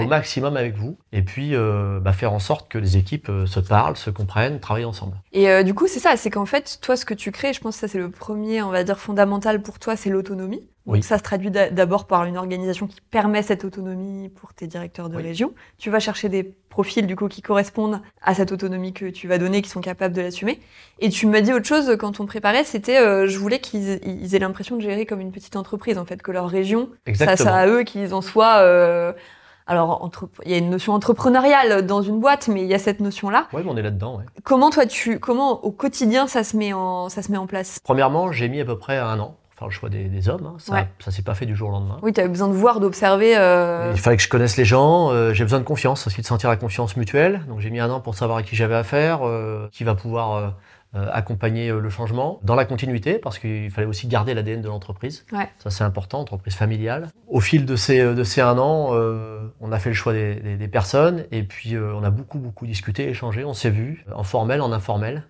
au 0.00 0.06
maximum 0.06 0.56
avec 0.56 0.74
vous, 0.76 0.96
et 1.12 1.22
puis 1.22 1.54
euh, 1.54 2.00
bah, 2.00 2.12
faire 2.12 2.32
en 2.32 2.38
sorte 2.38 2.70
que 2.70 2.78
les 2.78 2.96
équipes 2.96 3.28
euh, 3.28 3.46
se 3.46 3.60
parlent, 3.60 3.96
se 3.96 4.10
comprennent, 4.10 4.60
travaillent 4.60 4.84
ensemble. 4.84 5.16
Et 5.32 5.50
euh, 5.50 5.62
du 5.62 5.74
coup, 5.74 5.86
c'est 5.86 6.00
ça, 6.00 6.16
c'est 6.16 6.30
qu'en 6.30 6.46
fait, 6.46 6.78
toi, 6.80 6.96
ce 6.96 7.04
que 7.04 7.14
tu 7.14 7.30
crées, 7.30 7.52
je 7.52 7.60
pense 7.60 7.76
que 7.76 7.80
ça 7.80 7.88
c'est 7.88 7.98
le 7.98 8.10
premier, 8.10 8.62
on 8.62 8.70
va 8.70 8.84
dire, 8.84 8.98
fondamental 8.98 9.62
pour 9.62 9.78
toi, 9.78 9.96
c'est 9.96 10.10
l'autonomie. 10.10 10.66
Donc 10.86 11.04
ça 11.04 11.18
se 11.18 11.22
traduit 11.22 11.50
d'abord 11.50 12.06
par 12.06 12.24
une 12.24 12.36
organisation 12.36 12.86
qui 12.86 13.00
permet 13.00 13.42
cette 13.42 13.64
autonomie 13.64 14.28
pour 14.28 14.52
tes 14.52 14.66
directeurs 14.66 15.08
de 15.08 15.16
région. 15.16 15.52
Tu 15.78 15.90
vas 15.90 16.00
chercher 16.00 16.28
des 16.28 16.42
profils 16.42 17.06
du 17.06 17.16
coup 17.16 17.28
qui 17.28 17.42
correspondent 17.42 18.00
à 18.20 18.34
cette 18.34 18.50
autonomie 18.50 18.92
que 18.92 19.06
tu 19.06 19.28
vas 19.28 19.38
donner, 19.38 19.62
qui 19.62 19.70
sont 19.70 19.80
capables 19.80 20.14
de 20.14 20.22
l'assumer. 20.22 20.60
Et 20.98 21.08
tu 21.08 21.26
m'as 21.26 21.40
dit 21.40 21.52
autre 21.52 21.66
chose 21.66 21.96
quand 21.98 22.20
on 22.20 22.26
préparait, 22.26 22.64
c'était 22.64 23.28
je 23.28 23.38
voulais 23.38 23.60
qu'ils 23.60 24.34
aient 24.34 24.38
l'impression 24.38 24.76
de 24.76 24.80
gérer 24.80 25.06
comme 25.06 25.20
une 25.20 25.32
petite 25.32 25.56
entreprise 25.56 25.98
en 25.98 26.04
fait, 26.04 26.20
que 26.22 26.32
leur 26.32 26.48
région, 26.48 26.88
ça, 27.14 27.36
ça 27.36 27.54
à 27.54 27.66
eux, 27.66 27.84
qu'ils 27.84 28.14
en 28.14 28.20
soient 28.20 29.14
alors, 29.66 30.10
il 30.44 30.50
y 30.50 30.54
a 30.54 30.58
une 30.58 30.70
notion 30.70 30.92
entrepreneuriale 30.92 31.86
dans 31.86 32.02
une 32.02 32.18
boîte, 32.18 32.48
mais 32.48 32.62
il 32.62 32.66
y 32.66 32.74
a 32.74 32.78
cette 32.78 33.00
notion-là. 33.00 33.46
Oui, 33.52 33.62
on 33.66 33.76
est 33.76 33.82
là-dedans. 33.82 34.20
Comment 34.42 34.70
toi, 34.70 34.86
tu, 34.86 35.20
comment 35.20 35.64
au 35.64 35.70
quotidien 35.70 36.26
ça 36.26 36.42
se 36.42 36.56
met 36.56 36.72
en, 36.72 37.08
ça 37.08 37.22
se 37.22 37.30
met 37.30 37.38
en 37.38 37.46
place? 37.46 37.78
Premièrement, 37.84 38.32
j'ai 38.32 38.48
mis 38.48 38.60
à 38.60 38.64
peu 38.64 38.76
près 38.76 38.98
un 38.98 39.20
an 39.20 39.36
le 39.66 39.70
choix 39.72 39.88
des, 39.88 40.28
hommes. 40.28 40.46
Hein. 40.46 40.56
Ça, 40.58 40.86
ne 41.06 41.12
s'est 41.12 41.22
pas 41.22 41.34
fait 41.34 41.46
du 41.46 41.56
jour 41.56 41.70
au 41.70 41.72
lendemain. 41.72 41.98
Oui, 42.02 42.12
tu 42.12 42.20
as 42.20 42.28
besoin 42.28 42.48
de 42.48 42.54
voir, 42.54 42.80
d'observer. 42.80 43.36
Euh, 43.36 43.92
il 43.94 44.00
fallait 44.00 44.16
que 44.16 44.22
je 44.22 44.28
connaisse 44.28 44.56
les 44.56 44.64
gens. 44.64 45.10
Euh, 45.10 45.32
j'ai 45.32 45.44
besoin 45.44 45.58
de 45.58 45.64
confiance 45.64 46.06
aussi, 46.06 46.20
de 46.20 46.26
sentir 46.26 46.48
la 46.48 46.56
confiance 46.56 46.96
mutuelle. 46.96 47.42
Donc 47.48 47.60
j'ai 47.60 47.70
mis 47.70 47.80
un 47.80 47.90
an 47.90 48.00
pour 48.00 48.14
savoir 48.14 48.38
à 48.38 48.42
qui 48.42 48.56
j'avais 48.56 48.74
affaire, 48.74 49.20
euh, 49.26 49.68
qui 49.72 49.84
va 49.84 49.94
pouvoir 49.94 50.54
accompagner 50.94 51.72
le 51.72 51.88
changement 51.88 52.38
dans 52.42 52.54
la 52.54 52.66
continuité, 52.66 53.14
parce 53.14 53.38
qu'il 53.38 53.70
fallait 53.70 53.86
aussi 53.86 54.08
garder 54.08 54.34
l'ADN 54.34 54.60
de 54.60 54.68
l'entreprise. 54.68 55.24
Ça, 55.58 55.70
c'est 55.70 55.84
important, 55.84 56.20
entreprise 56.20 56.54
familiale. 56.54 57.08
Au 57.28 57.40
fil 57.40 57.64
de 57.64 57.76
ces, 57.76 58.04
de 58.14 58.24
ces 58.24 58.42
un 58.42 58.58
an, 58.58 58.90
on 59.62 59.72
a 59.72 59.78
fait 59.78 59.88
le 59.88 59.94
choix 59.94 60.12
des, 60.12 60.34
des, 60.34 60.68
personnes, 60.68 61.24
et 61.30 61.44
puis 61.44 61.78
on 61.78 62.04
a 62.04 62.10
beaucoup, 62.10 62.38
beaucoup 62.38 62.66
discuté, 62.66 63.08
échangé, 63.08 63.42
on 63.42 63.54
s'est 63.54 63.70
vu, 63.70 64.04
en 64.14 64.22
formel, 64.22 64.60
en 64.60 64.70
informel. 64.70 65.24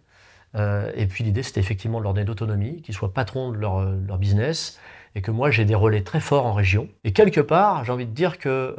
Et 0.54 1.06
puis 1.06 1.24
l'idée, 1.24 1.42
c'était 1.42 1.60
effectivement 1.60 1.98
de 1.98 2.04
leur 2.04 2.14
donner 2.14 2.26
d'autonomie, 2.26 2.82
qu'ils 2.82 2.94
soient 2.94 3.12
patrons 3.12 3.52
de 3.52 3.56
leur, 3.56 3.80
leur, 3.82 4.18
business, 4.18 4.78
et 5.14 5.22
que 5.22 5.30
moi, 5.30 5.50
j'ai 5.50 5.64
des 5.64 5.74
relais 5.74 6.02
très 6.02 6.20
forts 6.20 6.44
en 6.44 6.52
région. 6.52 6.88
Et 7.04 7.12
quelque 7.12 7.40
part, 7.40 7.84
j'ai 7.84 7.92
envie 7.92 8.06
de 8.06 8.12
dire 8.12 8.38
que 8.38 8.74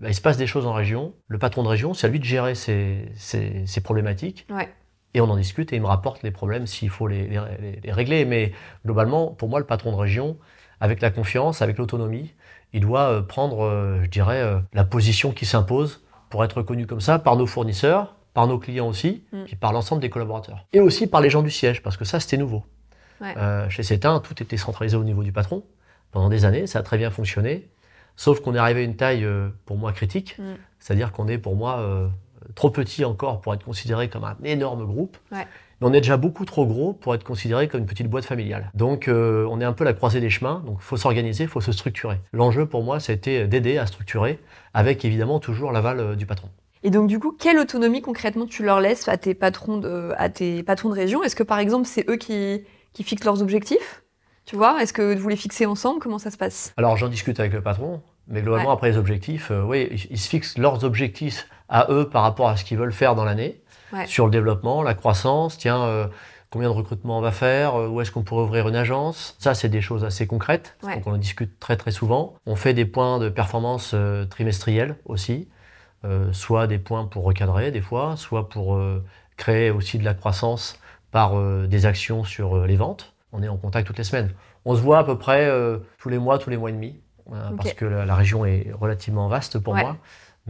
bah, 0.00 0.08
il 0.08 0.14
se 0.14 0.20
passe 0.20 0.36
des 0.36 0.46
choses 0.46 0.66
en 0.66 0.72
région. 0.72 1.12
Le 1.26 1.38
patron 1.38 1.64
de 1.64 1.68
région, 1.68 1.92
c'est 1.92 2.06
à 2.06 2.10
lui 2.10 2.20
de 2.20 2.24
gérer 2.24 2.54
ses, 2.54 3.10
ses, 3.16 3.66
ses 3.66 3.80
problématiques. 3.80 4.46
Ouais 4.48 4.68
et 5.14 5.20
on 5.20 5.28
en 5.28 5.36
discute 5.36 5.72
et 5.72 5.76
il 5.76 5.82
me 5.82 5.86
rapporte 5.86 6.22
les 6.22 6.30
problèmes 6.30 6.66
s'il 6.66 6.90
faut 6.90 7.06
les, 7.06 7.40
régler. 7.88 8.24
Mais 8.24 8.52
globalement, 8.84 9.28
pour 9.28 9.48
moi, 9.48 9.58
le 9.58 9.66
patron 9.66 9.92
de 9.92 9.96
région, 9.96 10.36
avec 10.80 11.00
la 11.00 11.10
confiance, 11.10 11.62
avec 11.62 11.78
l'autonomie, 11.78 12.32
il 12.72 12.80
doit 12.80 13.10
euh, 13.10 13.22
prendre, 13.22 13.64
euh, 13.64 14.00
je 14.02 14.08
dirais, 14.08 14.40
euh, 14.40 14.60
la 14.72 14.84
position 14.84 15.32
qui 15.32 15.46
s'impose 15.46 16.04
pour 16.30 16.44
être 16.44 16.58
reconnu 16.58 16.86
comme 16.86 17.00
ça 17.00 17.18
par 17.18 17.36
nos 17.36 17.46
fournisseurs, 17.46 18.14
par 18.34 18.46
nos 18.46 18.58
clients 18.58 18.88
aussi, 18.88 19.24
mm. 19.32 19.44
puis 19.44 19.56
par 19.56 19.72
l'ensemble 19.72 20.00
des 20.00 20.10
collaborateurs. 20.10 20.66
Et 20.72 20.80
aussi 20.80 21.06
par 21.06 21.20
les 21.20 21.30
gens 21.30 21.42
du 21.42 21.50
siège, 21.50 21.82
parce 21.82 21.96
que 21.96 22.04
ça, 22.04 22.20
c'était 22.20 22.36
nouveau. 22.36 22.64
chez 23.68 23.82
CETIN, 23.82 24.20
tout 24.20 24.42
était 24.42 24.56
centralisé 24.56 24.96
au 24.96 25.04
niveau 25.04 25.22
du 25.22 25.32
patron. 25.32 25.64
Pendant 26.10 26.28
des 26.28 26.44
années, 26.44 26.66
ça 26.66 26.80
a 26.80 26.82
très 26.82 26.98
bien 26.98 27.10
fonctionné. 27.10 27.68
Sauf 28.16 28.40
qu'on 28.40 28.54
est 28.54 28.58
arrivé 28.58 28.80
à 28.80 28.84
une 28.84 28.96
taille, 28.96 29.26
pour 29.66 29.76
moi, 29.76 29.92
critique. 29.92 30.38
Mm. 30.38 30.54
C'est-à-dire 30.78 31.12
qu'on 31.12 31.28
est, 31.28 31.38
pour 31.38 31.56
moi, 31.56 32.10
trop 32.54 32.70
petit 32.70 33.04
encore 33.04 33.40
pour 33.40 33.54
être 33.54 33.64
considéré 33.64 34.08
comme 34.08 34.24
un 34.24 34.36
énorme 34.44 34.84
groupe. 34.86 35.16
Mais 35.30 35.46
on 35.86 35.92
est 35.94 36.00
déjà 36.00 36.16
beaucoup 36.18 36.44
trop 36.44 36.66
gros 36.66 36.92
pour 36.92 37.14
être 37.14 37.24
considéré 37.24 37.66
comme 37.68 37.80
une 37.80 37.86
petite 37.86 38.08
boîte 38.08 38.24
familiale. 38.26 38.70
Donc 38.74 39.08
euh, 39.08 39.46
on 39.50 39.60
est 39.60 39.64
un 39.64 39.72
peu 39.72 39.84
la 39.84 39.94
croisée 39.94 40.20
des 40.20 40.28
chemins, 40.28 40.62
donc 40.66 40.76
il 40.80 40.84
faut 40.84 40.98
s'organiser, 40.98 41.44
il 41.44 41.48
faut 41.48 41.62
se 41.62 41.72
structurer. 41.72 42.20
L'enjeu 42.32 42.66
pour 42.66 42.82
moi, 42.82 43.00
ça 43.00 43.12
a 43.12 43.14
été 43.14 43.46
d'aider 43.46 43.78
à 43.78 43.86
structurer, 43.86 44.38
avec 44.74 45.04
évidemment 45.04 45.40
toujours 45.40 45.72
l'aval 45.72 46.00
euh, 46.00 46.16
du 46.16 46.26
patron. 46.26 46.50
Et 46.82 46.90
donc 46.90 47.08
du 47.08 47.18
coup, 47.18 47.32
quelle 47.38 47.58
autonomie 47.58 48.02
concrètement 48.02 48.46
tu 48.46 48.64
leur 48.64 48.80
laisses 48.80 49.08
à 49.08 49.16
tes 49.16 49.34
patrons 49.34 49.78
de, 49.78 50.12
à 50.16 50.28
tes 50.28 50.62
patrons 50.62 50.88
de 50.88 50.94
région? 50.94 51.22
Est-ce 51.22 51.36
que 51.36 51.42
par 51.42 51.58
exemple 51.58 51.86
c'est 51.86 52.08
eux 52.08 52.16
qui, 52.16 52.64
qui 52.92 53.02
fixent 53.02 53.24
leurs 53.24 53.42
objectifs? 53.42 54.02
Tu 54.46 54.56
vois, 54.56 54.82
est-ce 54.82 54.92
que 54.92 55.14
vous 55.14 55.28
les 55.28 55.36
fixez 55.36 55.66
ensemble? 55.66 56.00
Comment 56.00 56.18
ça 56.18 56.30
se 56.30 56.36
passe? 56.36 56.72
Alors 56.76 56.96
j'en 56.96 57.08
discute 57.08 57.38
avec 57.38 57.52
le 57.52 57.62
patron, 57.62 58.02
mais 58.26 58.42
globalement 58.42 58.72
après 58.72 58.90
les 58.90 58.96
objectifs, 58.96 59.50
euh, 59.50 59.62
oui, 59.62 59.88
ils 60.10 60.18
se 60.18 60.28
fixent 60.28 60.58
leurs 60.58 60.82
objectifs 60.84 61.48
à 61.68 61.86
eux 61.90 62.08
par 62.08 62.22
rapport 62.22 62.48
à 62.48 62.56
ce 62.56 62.64
qu'ils 62.64 62.78
veulent 62.78 62.92
faire 62.92 63.14
dans 63.14 63.24
l'année, 63.24 63.62
sur 64.06 64.24
le 64.24 64.30
développement, 64.30 64.82
la 64.82 64.94
croissance, 64.94 65.58
tiens, 65.58 65.82
euh, 65.82 66.06
combien 66.48 66.68
de 66.68 66.74
recrutements 66.74 67.18
on 67.18 67.20
va 67.20 67.30
faire, 67.30 67.76
euh, 67.76 67.88
où 67.88 68.00
est-ce 68.00 68.10
qu'on 68.10 68.22
pourrait 68.22 68.42
ouvrir 68.42 68.68
une 68.68 68.74
agence? 68.74 69.36
Ça, 69.38 69.54
c'est 69.54 69.68
des 69.68 69.80
choses 69.80 70.04
assez 70.04 70.26
concrètes, 70.26 70.76
donc 70.82 71.06
on 71.06 71.12
en 71.12 71.16
discute 71.18 71.60
très 71.60 71.76
très 71.76 71.90
souvent. 71.90 72.34
On 72.46 72.56
fait 72.56 72.74
des 72.74 72.86
points 72.86 73.18
de 73.18 73.28
performance 73.28 73.92
euh, 73.94 74.24
trimestriels 74.24 74.96
aussi, 75.04 75.48
soit 76.32 76.66
des 76.66 76.78
points 76.78 77.04
pour 77.04 77.24
recadrer 77.24 77.70
des 77.70 77.82
fois, 77.82 78.16
soit 78.16 78.48
pour 78.48 78.80
créer 79.36 79.70
aussi 79.70 79.98
de 79.98 80.04
la 80.04 80.14
croissance 80.14 80.78
par 81.10 81.38
des 81.66 81.86
actions 81.86 82.24
sur 82.24 82.66
les 82.66 82.76
ventes. 82.76 83.12
On 83.32 83.42
est 83.42 83.48
en 83.48 83.56
contact 83.56 83.86
toutes 83.86 83.98
les 83.98 84.04
semaines. 84.04 84.30
On 84.64 84.74
se 84.74 84.80
voit 84.80 84.98
à 84.98 85.04
peu 85.04 85.18
près 85.18 85.50
tous 85.98 86.08
les 86.08 86.18
mois, 86.18 86.38
tous 86.38 86.50
les 86.50 86.56
mois 86.56 86.70
et 86.70 86.72
demi, 86.72 87.00
parce 87.56 87.74
que 87.74 87.84
la, 87.84 88.14
région 88.14 88.46
est 88.46 88.72
relativement 88.72 89.28
vaste 89.28 89.58
pour 89.58 89.74
moi 89.74 89.96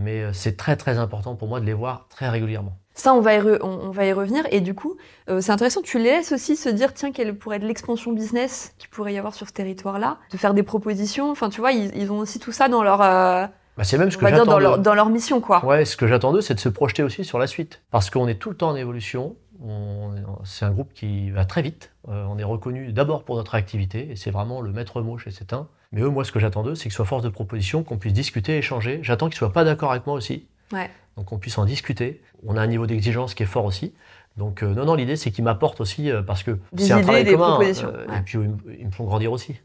mais 0.01 0.23
euh, 0.23 0.33
c'est 0.33 0.57
très 0.57 0.77
très 0.77 0.99
important 0.99 1.37
pour 1.37 1.49
moi 1.49 1.61
de 1.61 1.67
les 1.67 1.73
voir 1.73 2.07
très 2.09 2.29
régulièrement. 2.29 2.77
Ça, 2.95 3.15
on 3.15 3.21
va 3.21 3.35
y, 3.35 3.59
on, 3.63 3.91
va 3.91 4.05
y 4.05 4.13
revenir. 4.13 4.45
Et 4.51 4.61
du 4.61 4.75
coup, 4.75 4.97
euh, 5.29 5.41
c'est 5.41 5.53
intéressant, 5.53 5.81
tu 5.81 5.99
les 5.99 6.05
laisses 6.05 6.33
aussi 6.33 6.57
se 6.57 6.69
dire, 6.69 6.93
tiens, 6.93 7.13
quelle 7.13 7.37
pourrait 7.37 7.57
être 7.57 7.65
l'expansion 7.65 8.13
business 8.13 8.75
qu'il 8.79 8.91
pourrait 8.91 9.15
y 9.15 9.19
avoir 9.19 9.35
sur 9.35 9.47
ce 9.47 9.53
territoire-là, 9.53 10.19
de 10.33 10.37
faire 10.37 10.55
des 10.55 10.63
propositions. 10.63 11.31
Enfin, 11.31 11.49
tu 11.49 11.61
vois, 11.61 11.73
ils, 11.73 12.11
ont 12.11 12.19
aussi 12.19 12.39
tout 12.39 12.53
ça 12.53 12.69
dans 12.69 12.83
leur... 12.83 13.01
Euh, 13.01 13.47
bah 13.77 13.85
c'est 13.85 13.99
même 13.99 14.11
ce 14.11 14.19
que 14.19 14.27
j'attends. 14.27 14.45
Dans, 14.45 14.59
leur, 14.59 14.79
dans 14.79 14.95
leur 14.95 15.09
mission, 15.09 15.41
quoi. 15.41 15.65
Ouais, 15.65 15.85
ce 15.85 15.97
que 15.97 16.07
j'attends 16.07 16.33
d'eux, 16.33 16.41
c'est 16.41 16.55
de 16.55 16.61
se 16.61 16.69
projeter 16.69 17.03
aussi 17.03 17.25
sur 17.25 17.39
la 17.39 17.47
suite. 17.47 17.81
Parce 17.91 18.11
qu'on 18.11 18.29
est 18.29 18.35
tout 18.35 18.51
le 18.51 18.57
temps 18.57 18.71
en 18.71 18.77
évolution. 18.77 19.37
C'est 20.45 20.65
un 20.65 20.71
groupe 20.71 20.93
qui 20.95 21.31
va 21.31 21.45
très 21.45 21.61
vite. 21.61 21.93
on 22.09 22.39
est 22.39 22.45
reconnu 22.45 22.93
d'abord 22.93 23.25
pour 23.25 23.37
notre 23.37 23.55
activité, 23.55 24.11
et 24.11 24.17
c'est 24.17 24.31
vraiment 24.31 24.61
le 24.63 24.73
maître 24.73 25.03
mot 25.03 25.19
chez 25.19 25.31
CETIN. 25.31 25.67
Mais 25.93 26.03
eux, 26.03 26.09
moi, 26.09 26.25
ce 26.25 26.33
que 26.33 26.39
j'attends 26.39 26.63
d'eux, 26.63 26.75
c'est 26.75 26.85
qu'ils 26.85 26.93
soient 26.93 27.05
force 27.05 27.23
de 27.23 27.29
proposition, 27.29 27.83
qu'on 27.83 27.99
puisse 27.99 28.13
discuter, 28.13 28.57
échanger. 28.57 29.01
J'attends 29.03 29.27
qu'ils 29.27 29.37
ne 29.37 29.39
soient 29.39 29.53
pas 29.53 29.65
d'accord 29.65 29.91
avec 29.91 30.07
moi 30.07 30.15
aussi. 30.15 30.47
Donc 31.17 31.27
qu'on 31.27 31.39
puisse 31.39 31.59
en 31.59 31.65
discuter. 31.65 32.23
On 32.47 32.57
a 32.57 32.63
un 32.63 32.67
niveau 32.67 32.87
d'exigence 32.87 33.35
qui 33.35 33.43
est 33.43 33.47
fort 33.47 33.65
aussi. 33.65 33.93
Donc 34.37 34.63
euh, 34.63 34.73
non, 34.73 34.85
non, 34.85 34.95
l'idée, 34.95 35.17
c'est 35.17 35.33
qu'ils 35.33 35.45
m'apportent 35.45 35.81
aussi, 35.81 36.11
euh, 36.11 36.23
parce 36.23 36.43
que 36.43 36.59
c'est 36.77 36.93
un 36.93 37.03
travail 37.03 37.25
commun. 37.25 37.59
Euh, 37.61 38.07
et 38.17 38.23
puis 38.23 38.39
ils, 38.79 38.87
me 38.87 38.93
font 38.93 39.05
grandir 39.05 39.33
aussi. 39.33 39.61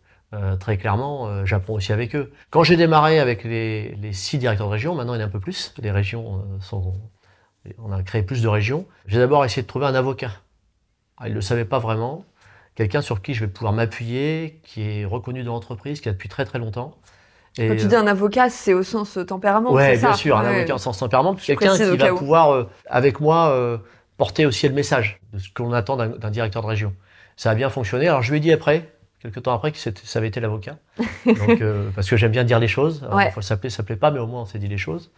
Très 0.59 0.77
clairement, 0.77 1.45
j'apprends 1.45 1.73
aussi 1.73 1.93
avec 1.93 2.15
eux. 2.15 2.31
Quand 2.49 2.63
j'ai 2.63 2.77
démarré 2.77 3.19
avec 3.19 3.43
les, 3.43 3.95
six 4.11 4.37
directeurs 4.37 4.67
de 4.67 4.71
région, 4.71 4.95
maintenant 4.95 5.13
il 5.13 5.17
y 5.17 5.21
en 5.21 5.25
a 5.25 5.27
un 5.27 5.31
peu 5.31 5.39
plus. 5.39 5.73
Les 5.77 5.91
régions 5.91 6.43
sont... 6.59 6.93
On 7.79 7.91
a 7.91 8.03
créé 8.03 8.21
plus 8.21 8.41
de 8.41 8.47
régions. 8.47 8.85
J'ai 9.07 9.17
d'abord 9.17 9.43
essayé 9.43 9.63
de 9.63 9.67
trouver 9.67 9.87
un 9.87 9.95
avocat. 9.95 10.31
ils 11.23 11.29
ne 11.29 11.35
le 11.35 11.41
savaient 11.41 11.65
pas 11.65 11.79
vraiment 11.79 12.25
quelqu'un 12.75 13.01
sur 13.01 13.21
qui 13.21 13.33
je 13.33 13.41
vais 13.41 13.51
pouvoir 13.51 13.73
m'appuyer, 13.73 14.59
qui 14.63 14.81
est 14.81 15.05
reconnu 15.05 15.43
dans 15.43 15.53
l'entreprise, 15.53 16.01
qui 16.01 16.09
a 16.09 16.11
depuis 16.11 16.29
très 16.29 16.45
très 16.45 16.59
longtemps. 16.59 16.95
Et 17.57 17.69
Quand 17.69 17.75
tu 17.77 17.87
dis 17.87 17.95
un 17.95 18.07
avocat, 18.07 18.49
c'est 18.49 18.73
au 18.73 18.83
sens 18.83 19.17
tempérament. 19.25 19.71
Oui, 19.71 19.97
bien 19.97 20.13
sûr, 20.13 20.37
un 20.37 20.45
avocat 20.45 20.75
au 20.75 20.77
sens 20.77 20.99
tempérament, 20.99 21.35
quelqu'un 21.35 21.75
qui 21.77 21.97
va 21.97 22.09
pouvoir, 22.09 22.51
euh, 22.51 22.69
avec 22.85 23.21
moi, 23.21 23.49
euh, 23.51 23.77
porter 24.17 24.45
aussi 24.45 24.67
le 24.67 24.75
message 24.75 25.21
de 25.31 25.39
ce 25.39 25.49
qu'on 25.53 25.71
attend 25.71 25.95
d'un 25.95 26.31
directeur 26.31 26.61
de 26.61 26.67
région. 26.67 26.93
Ça 27.37 27.51
a 27.51 27.55
bien 27.55 27.69
fonctionné. 27.69 28.07
Alors 28.07 28.21
je 28.21 28.31
lui 28.31 28.37
ai 28.37 28.41
dit 28.41 28.51
après, 28.51 28.89
quelques 29.19 29.43
temps 29.43 29.53
après, 29.53 29.71
que 29.71 29.77
ça 29.77 29.91
avait 30.19 30.27
été 30.27 30.39
l'avocat. 30.39 30.77
Euh, 31.27 31.89
parce 31.95 32.09
que 32.09 32.17
j'aime 32.17 32.31
bien 32.31 32.43
dire 32.43 32.59
les 32.59 32.67
choses. 32.67 33.07
Il 33.11 33.31
faut 33.31 33.41
s'appeler, 33.41 33.69
ça 33.69 33.83
plaît 33.83 33.95
pas, 33.95 34.11
mais 34.11 34.19
au 34.19 34.27
moins 34.27 34.41
on 34.41 34.45
s'est 34.45 34.59
dit 34.59 34.67
les 34.67 34.77
choses. 34.77 35.11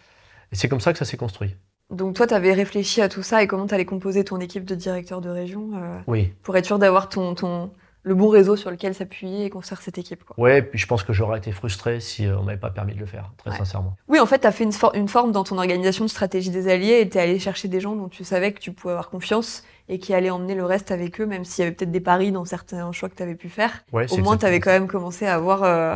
Et 0.52 0.56
c'est 0.56 0.70
comme 0.70 0.80
ça 0.80 0.94
que 0.94 1.00
ça 1.00 1.06
s'est 1.06 1.18
construit. 1.18 1.56
Donc 1.90 2.16
toi, 2.16 2.28
tu 2.28 2.34
avais 2.34 2.54
réfléchi 2.54 3.02
à 3.02 3.10
tout 3.10 3.24
ça 3.24 3.44
et 3.44 3.48
comment 3.48 3.68
tu 3.68 3.74
allais 3.74 3.86
composer 3.86 4.24
ton 4.24 4.40
équipe 4.40 4.66
de 4.66 4.76
directeurs 4.76 5.22
de 5.22 5.30
région 5.30 5.72
Oui. 6.06 6.34
Pour 6.44 6.56
être 6.58 6.66
sûr 6.66 6.80
d'avoir 6.80 7.10
ton, 7.10 7.36
ton, 7.36 7.72
le 8.08 8.16
bon 8.16 8.30
réseau 8.30 8.56
sur 8.56 8.72
lequel 8.72 8.96
s'appuyer 8.96 9.46
et 9.46 9.50
construire 9.50 9.82
cette 9.82 9.98
équipe. 9.98 10.24
Quoi. 10.24 10.36
Ouais, 10.40 10.62
puis 10.62 10.80
je 10.80 10.88
pense 10.88 11.04
que 11.04 11.14
j'aurais 11.14 11.38
été 11.38 11.52
frustré 11.52 12.00
si 12.00 12.26
euh, 12.26 12.38
on 12.38 12.44
m'avait 12.44 12.58
pas 12.58 12.70
permis 12.70 12.94
de 12.96 13.00
le 13.00 13.06
faire, 13.06 13.32
très 13.38 13.56
sincèrement. 13.56 13.96
Oui, 14.08 14.20
en 14.20 14.26
fait, 14.26 14.40
tu 14.40 14.48
as 14.48 14.52
fait 14.52 14.64
une, 14.64 14.72
une, 14.94 15.08
forme 15.08 15.32
dans 15.32 15.44
ton 15.44 15.58
organisation 15.58 16.06
de 16.06 16.10
stratégie 16.10 16.50
des 16.50 16.70
alliés 16.70 17.02
et 17.02 17.10
tu 17.10 17.18
es 17.18 17.22
allé 17.22 17.38
chercher 17.38 17.68
des 17.68 17.82
gens 17.82 17.96
dont 17.96 18.08
tu 18.08 18.24
savais 18.24 18.54
que 18.54 18.60
tu 18.60 18.72
pouvais 18.72 18.94
avoir 18.94 19.10
confiance 19.10 19.64
et 19.90 20.00
qui 20.00 20.14
allaient 20.14 20.30
emmener 20.30 20.56
le 20.56 20.66
reste 20.66 20.92
avec 20.92 21.20
eux, 21.20 21.26
même 21.26 21.44
s'il 21.44 21.64
y 21.64 21.68
avait 21.68 21.76
peut-être 21.76 21.92
des 21.92 22.00
paris 22.00 22.32
dans 22.32 22.46
certains 22.46 22.92
choix 22.94 23.10
que 23.10 23.16
tu 23.16 23.24
avais 23.24 23.36
pu 23.36 23.50
faire. 23.50 23.84
Ouais, 23.92 24.12
Au 24.12 24.18
moins, 24.18 24.38
tu 24.38 24.46
avais 24.46 24.60
quand 24.60 24.72
même 24.72 24.88
commencé 24.88 25.26
à 25.26 25.36
avoir 25.36 25.64
euh, 25.64 25.96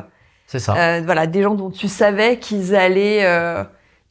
c'est 0.51 0.59
ça. 0.59 0.75
Euh, 0.75 1.01
voilà, 1.05 1.27
des 1.27 1.43
gens 1.43 1.55
dont 1.55 1.71
tu 1.71 1.87
savais 1.87 2.37
qu'ils 2.37 2.75
allaient 2.75 3.23
euh, 3.23 3.63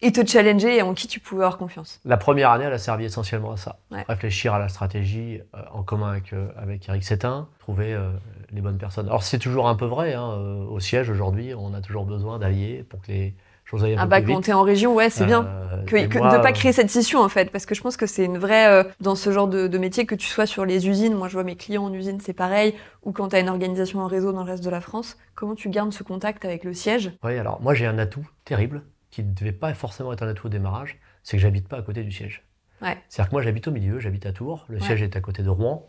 et 0.03 0.13
te 0.13 0.27
challenger 0.27 0.77
et 0.77 0.83
en 0.83 0.95
qui 0.95 1.09
tu 1.09 1.21
pouvais 1.21 1.45
avoir 1.45 1.59
confiance. 1.59 2.01
La 2.05 2.17
première 2.17 2.51
année, 2.51 2.65
elle 2.65 2.73
a 2.73 2.79
servi 2.79 3.05
essentiellement 3.05 3.53
à 3.53 3.57
ça. 3.57 3.79
Réfléchir 4.09 4.55
à 4.55 4.59
la 4.59 4.69
stratégie 4.69 5.41
euh, 5.55 5.59
en 5.73 5.83
commun 5.83 6.11
avec, 6.11 6.33
euh, 6.33 6.49
avec 6.57 6.89
Eric 6.89 7.05
Sétin, 7.05 7.49
trouver 7.59 7.93
euh, 7.93 8.11
les 8.53 8.61
bonnes 8.61 8.79
personnes. 8.79 9.07
Alors 9.07 9.23
c'est 9.23 9.39
toujours 9.39 9.69
un 9.69 9.75
peu 9.75 9.85
vrai, 9.85 10.15
hein, 10.15 10.35
au 10.71 10.81
siège 10.81 11.11
aujourd'hui, 11.11 11.55
on 11.55 11.75
a 11.75 11.81
toujours 11.81 12.05
besoin 12.05 12.39
d'alliés 12.39 12.85
pour 12.89 13.03
que 13.03 13.09
les 13.09 13.35
choses 13.65 13.85
aillent 13.85 13.95
un 13.95 13.99
ah 13.99 14.05
peu 14.05 14.11
bah, 14.11 14.23
plus 14.23 14.35
vite. 14.35 14.49
En 14.51 14.63
région, 14.63 14.95
ouais, 14.95 15.11
c'est 15.11 15.27
bien. 15.27 15.47
Que, 15.87 16.07
que 16.07 16.19
de 16.19 16.37
ne 16.37 16.43
pas 16.43 16.53
créer 16.53 16.73
cette 16.73 16.91
scission 16.91 17.21
en 17.21 17.29
fait, 17.29 17.51
parce 17.53 17.67
que 17.67 17.75
je 17.75 17.83
pense 17.83 17.97
que 17.97 18.07
c'est 18.07 18.25
une 18.25 18.39
vraie, 18.39 18.85
dans 19.01 19.15
ce 19.15 19.31
genre 19.31 19.49
de, 19.49 19.69
de, 19.69 19.79
métier, 19.79 20.07
que 20.07 20.15
tu 20.15 20.27
sois 20.27 20.47
sur 20.47 20.65
les 20.65 20.89
usines, 20.89 21.15
moi 21.15 21.29
je 21.29 21.35
vois 21.35 21.45
mes 21.45 21.57
clients 21.57 21.85
en 21.85 21.93
usine, 21.93 22.21
c'est 22.21 22.33
pareil, 22.33 22.75
ou 23.05 23.13
quand 23.13 23.29
tu 23.29 23.37
as 23.37 23.41
une 23.41 23.49
organisation 23.49 24.01
en 24.01 24.07
réseau 24.07 24.33
dans 24.33 24.45
le 24.45 24.51
reste 24.51 24.65
de 24.65 24.71
la 24.71 24.81
France, 24.81 25.19
comment 25.35 25.55
tu 25.55 25.69
gardes 25.69 25.93
ce 25.93 26.03
contact 26.03 26.45
avec 26.45 26.65
le 26.65 26.75
siège? 26.75 27.13
Oui, 27.23 27.37
alors 27.39 27.61
moi 27.61 27.75
j'ai 27.75 27.87
un 27.87 27.99
atout 27.99 28.27
terrible, 28.45 28.83
qui 29.11 29.23
ne 29.23 29.33
devait 29.33 29.53
pas 29.53 29.73
forcément 29.75 30.13
être 30.13 30.23
un 30.23 30.29
atout 30.29 30.47
au 30.47 30.51
démarrage, 30.51 30.99
c'est 31.23 31.37
que 31.37 31.43
j'habite 31.43 31.69
pas 31.69 31.79
à 31.79 31.83
côté 31.83 32.03
du 32.03 32.13
siège. 32.13 32.45
Ouais. 32.83 32.97
C'est-à-dire 33.09 33.31
que 33.31 33.35
moi 33.35 33.43
j'habite 33.43 33.69
au 33.69 33.73
milieu, 33.73 33.99
j'habite 33.99 34.27
à 34.27 34.33
Tours, 34.33 34.65
le 34.69 34.79
ouais. 34.79 34.85
siège 34.85 35.03
est 35.03 35.17
à 35.17 35.21
côté 35.21 35.43
de 35.43 35.51
Rouen. 35.51 35.89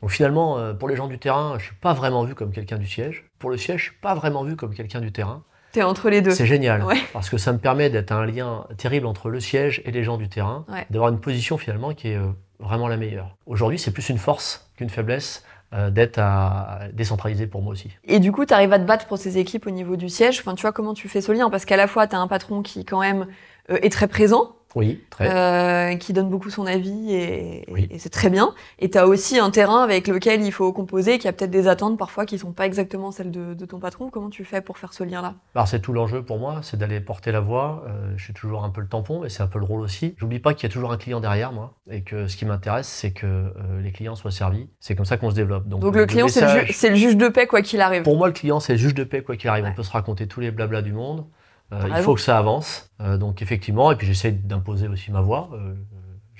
Donc 0.00 0.10
finalement, 0.10 0.58
euh, 0.58 0.74
pour 0.74 0.88
les 0.88 0.94
gens 0.94 1.08
du 1.08 1.18
terrain, 1.18 1.56
je 1.58 1.64
suis 1.64 1.74
pas 1.74 1.92
vraiment 1.92 2.22
vu 2.22 2.34
comme 2.34 2.52
quelqu'un 2.52 2.78
du 2.78 2.86
siège. 2.86 3.24
Pour 3.38 3.50
le 3.50 3.56
siège, 3.56 3.80
je 3.80 3.84
suis 3.86 4.00
pas 4.00 4.14
vraiment 4.14 4.44
vu 4.44 4.54
comme 4.54 4.72
quelqu'un 4.72 5.00
du 5.00 5.10
terrain. 5.10 5.42
T'es 5.72 5.82
entre 5.82 6.08
les 6.08 6.22
deux. 6.22 6.30
C'est 6.30 6.46
génial, 6.46 6.82
ouais. 6.84 6.96
parce 7.12 7.28
que 7.28 7.36
ça 7.36 7.52
me 7.52 7.58
permet 7.58 7.90
d'être 7.90 8.12
un 8.12 8.24
lien 8.24 8.66
terrible 8.78 9.06
entre 9.06 9.28
le 9.28 9.40
siège 9.40 9.82
et 9.84 9.90
les 9.90 10.02
gens 10.02 10.16
du 10.16 10.28
terrain, 10.28 10.64
d'avoir 10.90 11.10
une 11.10 11.20
position 11.20 11.58
finalement 11.58 11.92
qui 11.92 12.08
est 12.08 12.16
euh, 12.16 12.28
vraiment 12.58 12.88
la 12.88 12.96
meilleure. 12.96 13.36
Aujourd'hui, 13.44 13.78
c'est 13.78 13.90
plus 13.90 14.08
une 14.08 14.18
force 14.18 14.70
qu'une 14.76 14.88
faiblesse 14.88 15.44
euh, 15.74 15.90
d'être 15.90 16.18
à 16.18 16.80
décentraliser 16.94 17.46
pour 17.46 17.60
moi 17.60 17.72
aussi. 17.72 17.90
Et 18.04 18.20
du 18.20 18.32
coup, 18.32 18.46
tu 18.46 18.54
arrives 18.54 18.72
à 18.72 18.78
te 18.78 18.84
battre 18.84 19.06
pour 19.06 19.18
ces 19.18 19.36
équipes 19.36 19.66
au 19.66 19.70
niveau 19.70 19.96
du 19.96 20.08
siège. 20.08 20.40
Enfin, 20.40 20.54
tu 20.54 20.62
vois 20.62 20.72
comment 20.72 20.94
tu 20.94 21.08
fais 21.08 21.20
ce 21.20 21.30
lien? 21.30 21.50
Parce 21.50 21.64
qu'à 21.64 21.76
la 21.76 21.86
fois, 21.86 22.06
tu 22.06 22.16
as 22.16 22.18
un 22.18 22.26
patron 22.26 22.62
qui 22.62 22.84
quand 22.84 23.00
même 23.00 23.26
euh, 23.70 23.78
est 23.82 23.92
très 23.92 24.08
présent. 24.08 24.56
Oui, 24.74 25.02
très. 25.08 25.28
Euh, 25.28 25.96
qui 25.96 26.12
donne 26.12 26.28
beaucoup 26.28 26.50
son 26.50 26.66
avis 26.66 27.14
et, 27.14 27.64
oui. 27.70 27.88
et 27.90 27.98
c'est 27.98 28.10
très 28.10 28.28
bien. 28.28 28.54
Et 28.78 28.90
tu 28.90 28.98
as 28.98 29.06
aussi 29.06 29.38
un 29.38 29.50
terrain 29.50 29.82
avec 29.82 30.06
lequel 30.08 30.42
il 30.42 30.52
faut 30.52 30.72
composer, 30.72 31.18
qui 31.18 31.26
a 31.26 31.32
peut-être 31.32 31.50
des 31.50 31.68
attentes 31.68 31.98
parfois 31.98 32.26
qui 32.26 32.38
sont 32.38 32.52
pas 32.52 32.66
exactement 32.66 33.10
celles 33.10 33.30
de, 33.30 33.54
de 33.54 33.66
ton 33.66 33.78
patron. 33.78 34.10
Comment 34.10 34.28
tu 34.28 34.44
fais 34.44 34.60
pour 34.60 34.76
faire 34.76 34.92
ce 34.92 35.04
lien-là? 35.04 35.34
Alors 35.54 35.66
c'est 35.66 35.80
tout 35.80 35.92
l'enjeu 35.92 36.22
pour 36.22 36.38
moi, 36.38 36.60
c'est 36.62 36.76
d'aller 36.76 37.00
porter 37.00 37.32
la 37.32 37.40
voix. 37.40 37.84
Euh, 37.88 38.12
je 38.16 38.24
suis 38.24 38.34
toujours 38.34 38.64
un 38.64 38.70
peu 38.70 38.82
le 38.82 38.88
tampon, 38.88 39.20
mais 39.20 39.30
c'est 39.30 39.42
un 39.42 39.46
peu 39.46 39.58
le 39.58 39.64
rôle 39.64 39.80
aussi. 39.80 40.14
J'oublie 40.18 40.38
pas 40.38 40.52
qu'il 40.52 40.68
y 40.68 40.70
a 40.70 40.72
toujours 40.72 40.92
un 40.92 40.98
client 40.98 41.20
derrière 41.20 41.52
moi 41.52 41.74
et 41.90 42.02
que 42.02 42.28
ce 42.28 42.36
qui 42.36 42.44
m'intéresse, 42.44 42.88
c'est 42.88 43.12
que 43.12 43.26
euh, 43.26 43.52
les 43.82 43.90
clients 43.90 44.16
soient 44.16 44.30
servis. 44.30 44.68
C'est 44.80 44.94
comme 44.94 45.06
ça 45.06 45.16
qu'on 45.16 45.30
se 45.30 45.34
développe. 45.34 45.66
Donc, 45.66 45.80
Donc 45.80 45.94
le, 45.94 46.00
le 46.00 46.06
client, 46.06 46.26
message... 46.26 46.70
c'est 46.72 46.90
le, 46.90 46.94
ju 46.94 47.04
le, 47.04 47.08
juge 47.10 47.16
de 47.16 47.28
paix 47.28 47.46
quoi 47.46 47.62
qu'il 47.62 47.80
arrive. 47.80 48.02
Pour 48.02 48.18
moi, 48.18 48.26
le 48.26 48.34
client, 48.34 48.60
c'est 48.60 48.74
le 48.74 48.78
juge 48.78 48.94
de 48.94 49.04
paix 49.04 49.22
quoi 49.22 49.36
qu'il 49.36 49.48
arrive. 49.48 49.64
Ouais. 49.64 49.70
On 49.72 49.74
peut 49.74 49.82
se 49.82 49.92
raconter 49.92 50.26
tous 50.28 50.40
les 50.40 50.50
blablas 50.50 50.82
du 50.82 50.92
monde. 50.92 51.24
Euh, 51.72 51.88
il 51.88 52.02
faut 52.02 52.14
que 52.14 52.20
ça 52.20 52.38
avance. 52.38 52.90
Euh, 53.00 53.18
donc 53.18 53.42
effectivement, 53.42 53.92
et 53.92 53.96
puis 53.96 54.06
j'essaie 54.06 54.32
d'imposer 54.32 54.88
aussi 54.88 55.10
ma 55.10 55.20
voix. 55.20 55.50
Euh, 55.52 55.74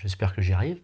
J'espère 0.01 0.35
que 0.35 0.41
j'y 0.41 0.53
arrive. 0.53 0.79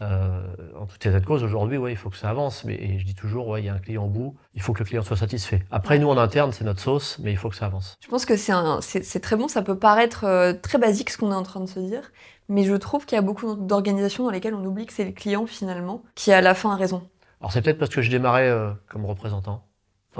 Euh, 0.00 0.42
en 0.78 0.86
tout 0.86 0.96
état 0.96 1.18
de 1.18 1.26
cause, 1.26 1.42
aujourd'hui, 1.42 1.76
ouais, 1.76 1.92
il 1.92 1.96
faut 1.96 2.08
que 2.08 2.16
ça 2.16 2.30
avance. 2.30 2.64
Mais 2.64 2.74
et 2.74 2.98
je 3.00 3.04
dis 3.04 3.16
toujours, 3.16 3.48
ouais, 3.48 3.62
il 3.62 3.66
y 3.66 3.68
a 3.68 3.74
un 3.74 3.78
client 3.78 4.04
au 4.04 4.08
bout. 4.08 4.36
Il 4.54 4.62
faut 4.62 4.72
que 4.72 4.78
le 4.78 4.84
client 4.84 5.02
soit 5.02 5.16
satisfait. 5.16 5.64
Après, 5.72 5.98
nous 5.98 6.08
en 6.08 6.16
interne, 6.16 6.52
c'est 6.52 6.64
notre 6.64 6.80
sauce, 6.80 7.18
mais 7.18 7.32
il 7.32 7.36
faut 7.36 7.48
que 7.50 7.56
ça 7.56 7.66
avance. 7.66 7.96
Je 8.00 8.08
pense 8.08 8.24
que 8.24 8.36
c'est 8.36 9.20
très 9.20 9.36
bon. 9.36 9.48
Ça 9.48 9.62
peut 9.62 9.76
paraître 9.76 10.24
euh, 10.24 10.52
très 10.52 10.78
basique 10.78 11.10
ce 11.10 11.18
qu'on 11.18 11.32
est 11.32 11.34
en 11.34 11.42
train 11.42 11.60
de 11.60 11.66
se 11.68 11.80
dire, 11.80 12.12
mais 12.48 12.62
je 12.62 12.74
trouve 12.74 13.06
qu'il 13.06 13.16
y 13.16 13.18
a 13.18 13.22
beaucoup 13.22 13.56
d'organisations 13.56 14.24
dans 14.24 14.30
lesquelles 14.30 14.54
on 14.54 14.64
oublie 14.64 14.86
que 14.86 14.92
c'est 14.92 15.04
le 15.04 15.12
client 15.12 15.46
finalement 15.46 16.02
qui 16.14 16.32
à 16.32 16.40
la 16.40 16.54
fin 16.54 16.70
a 16.70 16.76
raison. 16.76 17.02
Alors 17.40 17.50
c'est 17.52 17.60
peut-être 17.60 17.78
parce 17.78 17.90
que 17.90 18.02
je 18.02 18.10
démarrais 18.10 18.48
euh, 18.48 18.70
comme 18.88 19.04
représentant. 19.04 19.64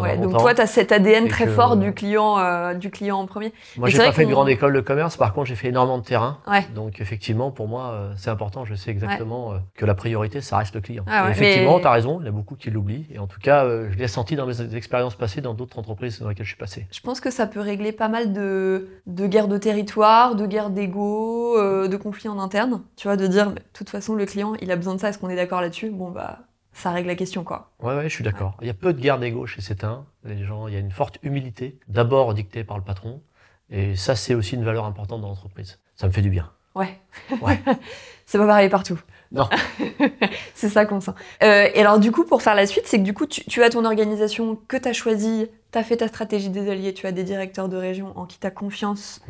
Ouais, 0.01 0.17
donc 0.17 0.37
toi, 0.39 0.55
tu 0.55 0.61
as 0.61 0.67
cet 0.67 0.93
ADN 0.93 1.29
très 1.29 1.47
que... 1.47 1.51
fort 1.51 1.77
du 1.77 1.93
client, 1.93 2.39
euh, 2.39 2.75
du 2.75 2.91
client 2.91 3.19
en 3.19 3.27
premier. 3.27 3.53
Moi, 3.77 3.89
j'ai 3.89 3.99
pas 3.99 4.13
fait 4.13 4.25
une 4.25 4.31
grande 4.31 4.49
école 4.49 4.73
de 4.73 4.81
commerce. 4.81 5.17
Par 5.17 5.33
contre, 5.33 5.47
j'ai 5.47 5.55
fait 5.55 5.69
énormément 5.69 5.99
de 5.99 6.05
terrain. 6.05 6.39
Ouais. 6.47 6.67
Donc, 6.75 7.01
effectivement, 7.01 7.51
pour 7.51 7.69
moi, 7.69 7.91
euh, 7.93 8.13
c'est 8.17 8.31
important. 8.31 8.65
Je 8.65 8.75
sais 8.75 8.91
exactement 8.91 9.51
ouais. 9.51 9.57
euh, 9.57 9.61
que 9.77 9.87
la 9.87 9.95
priorité, 9.95 10.41
ça 10.41 10.59
reste 10.59 10.75
le 10.75 10.81
client. 10.81 11.05
Ah 11.07 11.25
ouais, 11.25 11.31
effectivement, 11.33 11.77
mais... 11.77 11.83
tu 11.83 11.87
as 11.87 11.93
raison. 11.93 12.19
Il 12.21 12.27
y 12.27 12.29
a 12.29 12.33
beaucoup 12.33 12.57
qui 12.57 12.71
l'oublient. 12.71 13.07
Et 13.13 13.19
en 13.19 13.27
tout 13.27 13.41
cas, 13.41 13.67
je 13.67 13.97
l'ai 13.97 14.09
senti 14.09 14.37
dans 14.37 14.47
mes 14.47 14.75
expériences 14.75 15.15
passées 15.15 15.41
dans 15.41 15.55
d'autres 15.55 15.79
entreprises 15.79 16.21
dans 16.21 16.29
lesquelles 16.29 16.47
je 16.47 16.51
suis 16.51 16.59
passé. 16.59 16.87
Je 16.93 17.01
pense 17.01 17.21
que 17.21 17.31
ça 17.31 17.47
peut 17.47 17.61
régler 17.61 17.93
pas 17.93 18.09
mal 18.09 18.33
de, 18.33 18.89
de 19.07 19.27
guerres 19.27 19.49
de 19.49 19.59
territoire, 19.59 20.35
de 20.35 20.47
guerres 20.47 20.71
d'ego, 20.71 21.57
de 21.59 21.97
conflits 21.97 22.29
en 22.29 22.39
interne. 22.39 22.83
Tu 22.97 23.09
vois, 23.09 23.17
de 23.17 23.27
dire, 23.27 23.51
de 23.51 23.61
toute 23.73 23.91
façon, 23.91 24.15
le 24.15 24.27
client, 24.27 24.55
il 24.61 24.71
a 24.71 24.77
besoin 24.77 24.95
de 24.95 25.01
ça. 25.01 25.09
Est-ce 25.09 25.19
qu'on 25.19 25.31
est 25.31 25.37
d'accord 25.37 25.61
là-dessus? 25.61 25.91
Bon, 25.91 26.11
bah 26.11 26.39
ça 26.73 26.93
règle 26.93 27.09
la 27.09 27.15
question, 27.15 27.45
quoi. 27.45 27.73
Ouais, 27.81 27.95
ouais, 27.95 28.09
je 28.09 28.15
suis 28.15 28.25
d'accord. 28.25 28.57
Il 28.61 28.67
y 28.67 28.71
a 28.71 28.75
peu 28.75 28.93
de 28.93 29.01
guerre 29.01 29.19
d'ego 29.19 29.47
chez 29.47 29.61
Cétain. 29.61 30.07
Les 30.25 30.45
gens, 30.45 30.69
il 30.69 30.75
y 30.75 30.77
a 30.77 30.81
une 30.81 30.91
forte 30.91 31.19
humilité, 31.23 31.79
d'abord 31.89 32.33
dictée 32.35 32.65
par 32.65 32.79
le 32.79 32.85
patron. 32.85 33.23
Et 33.71 33.97
ça, 33.97 34.17
c'est 34.17 34.35
aussi 34.35 34.55
une 34.55 34.65
valeur 34.65 34.85
importante 34.85 35.21
dans 35.21 35.29
l'entreprise. 35.29 35.79
Ça 35.95 36.07
me 36.07 36.13
fait 36.13 36.23
du 36.23 36.31
bien. 36.31 36.51
Ouais. 36.75 37.01
Ouais. 37.41 37.61
c'est 38.27 38.39
pas 38.39 38.47
pareil 38.47 38.69
partout. 38.69 39.01
Non. 39.33 39.49
c'est 40.55 40.69
ça 40.69 40.87
qu'on 40.87 41.01
sent. 41.01 41.13
Euh, 41.43 41.69
et 41.73 41.81
alors, 41.81 42.01
du 42.01 42.11
coup, 42.11 42.25
pour 42.25 42.43
faire 42.43 42.55
la 42.55 42.67
suite, 42.67 42.85
c'est 42.87 42.99
que 42.99 43.05
du 43.05 43.15
coup, 43.15 43.27
tu, 43.27 43.45
tu 43.45 43.63
as 43.63 43.71
ton 43.71 43.85
organisation 43.85 44.59
que 44.67 44.77
tu 44.77 44.89
as 44.89 44.93
choisie, 44.93 45.47
tu 45.71 45.79
as 45.79 45.85
fait 45.85 45.99
ta 45.99 46.09
stratégie 46.09 46.49
des 46.49 46.69
alliés, 46.69 46.93
tu 46.95 47.07
as 47.07 47.13
des 47.13 47.23
directeurs 47.23 47.69
de 47.69 47.77
région 47.77 48.13
en 48.17 48.27
qui 48.27 48.41
tu 48.41 48.47
as 48.47 48.51
confiance 48.51 49.21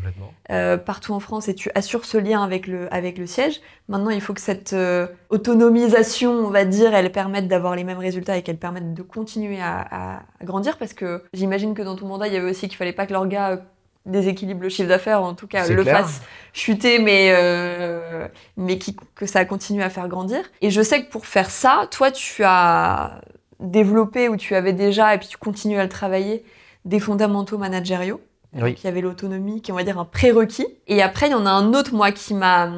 euh, 0.50 0.78
partout 0.78 1.12
en 1.12 1.20
France 1.20 1.48
et 1.48 1.54
tu 1.54 1.70
assures 1.74 2.06
ce 2.06 2.16
lien 2.16 2.42
avec 2.42 2.66
le, 2.66 2.92
avec 2.94 3.18
le 3.18 3.26
siège. 3.26 3.60
Maintenant, 3.88 4.08
il 4.10 4.22
faut 4.22 4.32
que 4.32 4.40
cette 4.40 4.72
euh, 4.72 5.06
autonomisation, 5.28 6.32
on 6.32 6.50
va 6.50 6.64
dire, 6.64 6.94
elle 6.94 7.12
permette 7.12 7.46
d'avoir 7.46 7.76
les 7.76 7.84
mêmes 7.84 7.98
résultats 7.98 8.38
et 8.38 8.42
qu'elle 8.42 8.58
permette 8.58 8.94
de 8.94 9.02
continuer 9.02 9.60
à, 9.60 9.80
à, 9.80 10.16
à 10.40 10.44
grandir 10.44 10.78
parce 10.78 10.94
que 10.94 11.24
j'imagine 11.34 11.74
que 11.74 11.82
dans 11.82 11.96
ton 11.96 12.06
mandat, 12.06 12.28
il 12.28 12.32
y 12.32 12.36
avait 12.38 12.50
aussi 12.50 12.68
qu'il 12.68 12.76
fallait 12.78 12.94
pas 12.94 13.04
que 13.04 13.12
l'orga 13.12 13.60
déséquilibre 14.06 14.62
le 14.62 14.68
chiffre 14.68 14.88
d'affaires, 14.88 15.22
en 15.22 15.34
tout 15.34 15.46
cas 15.46 15.68
le 15.68 15.82
clair. 15.82 16.00
fasse 16.00 16.22
chuter, 16.52 16.98
mais, 16.98 17.32
euh, 17.32 18.26
mais 18.56 18.78
qui, 18.78 18.96
que 19.14 19.26
ça 19.26 19.44
continue 19.44 19.82
à 19.82 19.90
faire 19.90 20.08
grandir. 20.08 20.40
Et 20.62 20.70
je 20.70 20.82
sais 20.82 21.04
que 21.04 21.10
pour 21.10 21.26
faire 21.26 21.50
ça, 21.50 21.86
toi, 21.90 22.10
tu 22.10 22.42
as 22.44 23.20
développé 23.60 24.28
ou 24.28 24.36
tu 24.36 24.54
avais 24.54 24.72
déjà, 24.72 25.14
et 25.14 25.18
puis 25.18 25.28
tu 25.28 25.36
continues 25.36 25.78
à 25.78 25.82
le 25.82 25.88
travailler, 25.88 26.44
des 26.84 27.00
fondamentaux 27.00 27.58
managériaux. 27.58 28.20
Oui. 28.60 28.74
Qui 28.74 28.88
avait 28.88 29.00
l'autonomie, 29.00 29.62
qui 29.62 29.70
est, 29.70 29.72
on 29.72 29.76
va 29.76 29.84
dire, 29.84 29.96
un 30.00 30.04
prérequis. 30.04 30.66
Et 30.88 31.02
après, 31.02 31.28
il 31.28 31.30
y 31.30 31.34
en 31.34 31.46
a 31.46 31.50
un 31.50 31.72
autre, 31.72 31.94
moi, 31.94 32.10
qui 32.10 32.34
m'a 32.34 32.68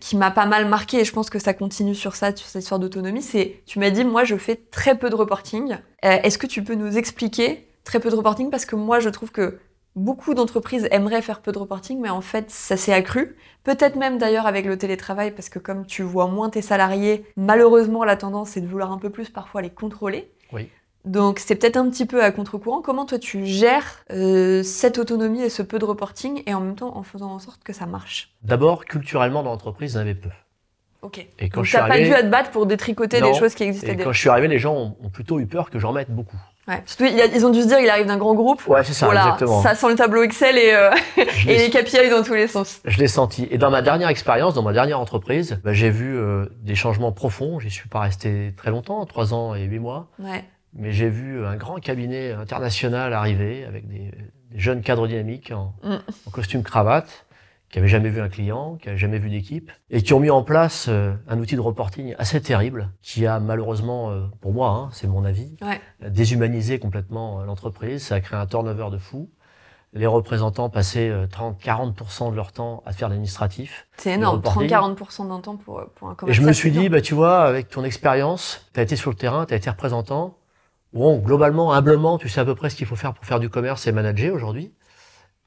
qui 0.00 0.16
m'a 0.16 0.30
pas 0.30 0.46
mal 0.46 0.66
marqué, 0.66 1.00
et 1.00 1.04
je 1.04 1.12
pense 1.12 1.30
que 1.30 1.38
ça 1.38 1.52
continue 1.52 1.94
sur 1.94 2.14
ça, 2.14 2.34
sur 2.34 2.46
cette 2.46 2.62
histoire 2.62 2.78
d'autonomie, 2.78 3.22
c'est, 3.22 3.60
tu 3.66 3.78
m'as 3.78 3.90
dit, 3.90 4.04
moi, 4.04 4.24
je 4.24 4.36
fais 4.36 4.56
très 4.56 4.96
peu 4.96 5.10
de 5.10 5.14
reporting. 5.14 5.76
Euh, 6.04 6.18
Est-ce 6.22 6.38
que 6.38 6.46
tu 6.46 6.62
peux 6.62 6.74
nous 6.74 6.96
expliquer 6.96 7.66
très 7.82 8.00
peu 8.00 8.08
de 8.08 8.14
reporting? 8.14 8.50
Parce 8.50 8.64
que 8.64 8.76
moi, 8.76 9.00
je 9.00 9.08
trouve 9.08 9.30
que 9.30 9.58
Beaucoup 9.96 10.34
d'entreprises 10.34 10.88
aimeraient 10.90 11.22
faire 11.22 11.40
peu 11.40 11.52
de 11.52 11.58
reporting, 11.58 12.00
mais 12.00 12.10
en 12.10 12.20
fait, 12.20 12.50
ça 12.50 12.76
s'est 12.76 12.92
accru. 12.92 13.36
Peut-être 13.62 13.94
même 13.96 14.18
d'ailleurs 14.18 14.46
avec 14.46 14.66
le 14.66 14.76
télétravail, 14.76 15.30
parce 15.30 15.48
que 15.48 15.60
comme 15.60 15.86
tu 15.86 16.02
vois 16.02 16.26
moins 16.26 16.50
tes 16.50 16.62
salariés, 16.62 17.24
malheureusement, 17.36 18.02
la 18.04 18.16
tendance 18.16 18.50
c'est 18.50 18.60
de 18.60 18.66
vouloir 18.66 18.90
un 18.90 18.98
peu 18.98 19.10
plus 19.10 19.30
parfois 19.30 19.62
les 19.62 19.70
contrôler. 19.70 20.32
Oui. 20.52 20.68
Donc 21.04 21.38
c'est 21.38 21.54
peut-être 21.54 21.76
un 21.76 21.88
petit 21.90 22.06
peu 22.06 22.24
à 22.24 22.30
contre-courant. 22.32 22.80
Comment 22.82 23.04
toi 23.04 23.18
tu 23.18 23.44
gères 23.46 24.04
euh, 24.10 24.62
cette 24.62 24.98
autonomie 24.98 25.42
et 25.42 25.50
ce 25.50 25.62
peu 25.62 25.78
de 25.78 25.84
reporting 25.84 26.42
et 26.46 26.54
en 26.54 26.60
même 26.60 26.76
temps 26.76 26.96
en 26.96 27.02
faisant 27.02 27.30
en 27.30 27.38
sorte 27.38 27.62
que 27.62 27.72
ça 27.74 27.86
marche? 27.86 28.32
D'abord, 28.42 28.86
culturellement 28.86 29.42
dans 29.42 29.50
l'entreprise, 29.50 29.92
il 29.92 29.94
y 29.96 29.98
en 29.98 30.00
avait 30.02 30.14
peu. 30.14 30.30
Ok. 31.02 31.18
Et 31.38 31.50
quand 31.50 31.58
Donc 31.58 31.64
je 31.66 31.70
suis 31.70 31.78
arrivé... 31.78 32.04
pas 32.04 32.08
dû 32.08 32.14
à 32.14 32.22
te 32.22 32.28
battre 32.30 32.50
pour 32.50 32.64
détricoter 32.64 33.20
Non. 33.20 33.30
des 33.32 33.38
choses 33.38 33.54
qui 33.54 33.64
existaient 33.64 33.92
Et 33.92 33.94
déjà. 33.96 34.04
quand 34.04 34.12
je 34.12 34.18
suis 34.20 34.30
arrivé, 34.30 34.48
les 34.48 34.58
gens 34.58 34.96
ont 34.98 35.10
plutôt 35.10 35.38
eu 35.38 35.46
peur 35.46 35.68
que 35.70 35.78
j'en 35.78 35.92
mette 35.92 36.10
beaucoup. 36.10 36.38
Ouais. 36.66 36.82
Surtout, 36.86 37.04
ils 37.34 37.44
ont 37.46 37.50
dû 37.50 37.60
se 37.62 37.66
dire, 37.68 37.78
il 37.78 37.88
arrive 37.90 38.06
d'un 38.06 38.16
grand 38.16 38.34
groupe. 38.34 38.66
Ouais, 38.66 38.82
c'est 38.84 38.92
ça, 38.94 39.06
voilà, 39.06 39.22
exactement. 39.24 39.62
ça 39.62 39.74
sent 39.74 39.88
le 39.90 39.94
tableau 39.96 40.22
Excel 40.22 40.56
et, 40.56 40.72
euh, 40.72 40.90
et 41.46 41.58
les 41.58 41.70
KPI 41.70 42.08
dans 42.10 42.22
tous 42.22 42.34
les 42.34 42.46
sens. 42.48 42.80
Je 42.86 42.98
l'ai 42.98 43.08
senti. 43.08 43.46
Et 43.50 43.58
dans 43.58 43.70
ma 43.70 43.82
dernière 43.82 44.08
expérience, 44.08 44.54
dans 44.54 44.62
ma 44.62 44.72
dernière 44.72 44.98
entreprise, 44.98 45.60
bah, 45.62 45.72
j'ai 45.74 45.90
vu 45.90 46.16
euh, 46.16 46.46
des 46.62 46.74
changements 46.74 47.12
profonds. 47.12 47.60
J'y 47.60 47.70
suis 47.70 47.88
pas 47.88 48.00
resté 48.00 48.54
très 48.56 48.70
longtemps, 48.70 49.04
trois 49.06 49.34
ans 49.34 49.54
et 49.54 49.64
huit 49.64 49.78
mois, 49.78 50.08
Ouais. 50.18 50.42
mais 50.72 50.92
j'ai 50.92 51.08
vu 51.10 51.44
un 51.44 51.56
grand 51.56 51.80
cabinet 51.80 52.32
international 52.32 53.12
arriver 53.12 53.64
avec 53.66 53.86
des, 53.86 54.10
des 54.50 54.58
jeunes 54.58 54.80
cadres 54.82 55.06
dynamiques 55.06 55.50
en, 55.54 55.74
Mm. 55.82 55.96
en 56.26 56.30
costume 56.30 56.62
cravate, 56.62 57.23
qui 57.74 57.80
avaient 57.80 57.88
jamais 57.88 58.08
vu 58.08 58.20
un 58.20 58.28
client, 58.28 58.76
qui 58.76 58.88
avaient 58.88 58.96
jamais 58.98 59.18
vu 59.18 59.28
d'équipe, 59.30 59.72
et 59.90 60.00
qui 60.00 60.14
ont 60.14 60.20
mis 60.20 60.30
en 60.30 60.44
place 60.44 60.86
euh, 60.88 61.12
un 61.26 61.40
outil 61.40 61.56
de 61.56 61.60
reporting 61.60 62.14
assez 62.18 62.40
terrible, 62.40 62.90
qui 63.02 63.26
a 63.26 63.40
malheureusement, 63.40 64.12
euh, 64.12 64.26
pour 64.40 64.52
moi, 64.52 64.68
hein, 64.70 64.90
c'est 64.92 65.08
mon 65.08 65.24
avis, 65.24 65.56
Ouais. 65.60 65.80
déshumanisé 66.08 66.78
complètement 66.78 67.40
euh, 67.40 67.46
l'entreprise. 67.46 68.00
Ça 68.04 68.14
a 68.14 68.20
créé 68.20 68.38
un 68.38 68.46
turnover 68.46 68.90
de 68.92 68.98
fou. 68.98 69.28
Les 69.92 70.06
représentants 70.06 70.70
passaient 70.70 71.08
euh, 71.10 71.26
30-40% 71.26 72.30
de 72.30 72.36
leur 72.36 72.52
temps 72.52 72.84
à 72.86 72.92
faire 72.92 73.08
l'administratif. 73.08 73.88
C'est 73.96 74.12
énorme, 74.12 74.36
reporting. 74.36 74.68
30-40% 74.70 75.28
d'un 75.28 75.40
temps 75.40 75.56
pour, 75.56 75.82
pour 75.96 76.08
un 76.10 76.12
Et 76.12 76.14
commercial. 76.14 76.44
je 76.44 76.48
me 76.48 76.52
suis 76.52 76.70
dit, 76.70 76.88
bah, 76.88 77.00
tu 77.00 77.14
vois, 77.14 77.42
avec 77.42 77.70
ton 77.70 77.82
expérience, 77.82 78.70
tu 78.72 78.78
as 78.78 78.84
été 78.84 78.94
sur 78.94 79.10
le 79.10 79.16
terrain, 79.16 79.46
tu 79.46 79.54
as 79.54 79.56
été 79.56 79.68
représentant, 79.68 80.36
Bon, 80.92 81.18
globalement, 81.18 81.72
humblement, 81.72 82.18
tu 82.18 82.28
sais 82.28 82.40
à 82.40 82.44
peu 82.44 82.54
près 82.54 82.70
ce 82.70 82.76
qu'il 82.76 82.86
faut 82.86 82.94
faire 82.94 83.14
pour 83.14 83.24
faire 83.24 83.40
du 83.40 83.48
commerce 83.50 83.88
et 83.88 83.90
manager 83.90 84.32
aujourd'hui. 84.32 84.72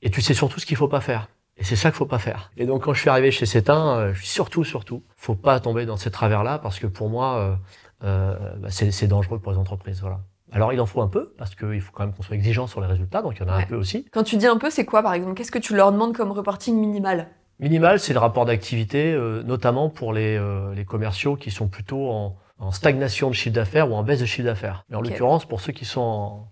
Et 0.02 0.10
tu 0.10 0.22
sais 0.22 0.34
surtout 0.34 0.60
ce 0.60 0.66
qu'il 0.66 0.76
faut 0.76 0.90
pas 0.90 1.00
faire. 1.00 1.30
Et 1.58 1.64
c'est 1.64 1.76
ça 1.76 1.90
qu'il 1.90 1.98
faut 1.98 2.06
pas 2.06 2.20
faire. 2.20 2.52
Et 2.56 2.66
donc 2.66 2.84
quand 2.84 2.94
je 2.94 3.02
suis 3.02 3.10
arrivé 3.10 3.32
chez 3.32 3.46
Cétain, 3.46 3.98
euh, 3.98 4.14
je 4.14 4.20
suis 4.20 4.30
surtout, 4.30 4.64
surtout, 4.64 5.04
faut 5.16 5.36
pas 5.36 5.60
tomber 5.60 5.86
dans 5.86 5.98
ces 5.98 6.12
travers-là 6.12 6.60
parce 6.60 6.80
que 6.80 6.86
pour 6.88 7.10
moi, 7.10 7.38
euh, 7.38 7.56
euh, 8.04 8.56
bah, 8.58 8.68
c'est 8.70 9.08
dangereux 9.08 9.40
pour 9.40 9.52
les 9.52 9.58
entreprises. 9.58 10.02
Voilà. 10.02 10.20
Alors 10.52 10.72
il 10.72 10.80
en 10.80 10.86
faut 10.86 11.02
un 11.02 11.08
peu 11.08 11.34
parce 11.38 11.56
qu'il 11.56 11.82
faut 11.82 11.92
quand 11.92 12.06
même 12.06 12.14
qu'on 12.14 12.22
soit 12.22 12.36
exigeant 12.36 12.68
sur 12.68 12.80
les 12.80 12.88
résultats, 12.88 13.22
donc 13.22 13.38
il 13.38 13.40
y 13.40 13.50
en 13.50 13.52
a 13.52 13.56
un 13.56 13.64
peu 13.64 13.76
aussi. 13.76 14.06
Quand 14.12 14.24
tu 14.24 14.38
dis 14.38 14.46
un 14.46 14.58
peu, 14.58 14.70
c'est 14.70 14.86
quoi 14.86 15.02
par 15.02 15.14
exemple? 15.14 15.36
Qu'est-ce 15.36 15.52
que 15.52 15.60
tu 15.60 15.76
leur 15.76 15.92
demandes 15.92 16.16
comme 16.16 16.32
reporting 16.32 16.80
minimal? 16.80 17.28
Minimal, 17.60 18.00
c'est 18.00 18.14
le 18.14 18.20
rapport 18.20 18.46
d'activité, 18.46 19.18
notamment 19.44 19.90
pour 19.90 20.14
les, 20.14 20.40
les 20.76 20.86
commerciaux 20.86 21.36
qui 21.36 21.50
sont 21.50 21.68
plutôt 21.68 22.12
en, 22.12 22.38
en 22.60 22.72
stagnation 22.72 23.30
de 23.30 23.34
chiffre 23.34 23.56
d'affaires 23.56 23.92
ou 23.92 23.96
en 23.96 24.04
baisse 24.04 24.20
de 24.20 24.26
chiffre 24.26 24.46
d'affaires. 24.46 24.86
Mais 24.90 24.96
en 24.96 25.02
l'occurrence, 25.02 25.46
pour 25.46 25.60
ceux 25.60 25.74
qui 25.74 25.86
sont 25.86 26.46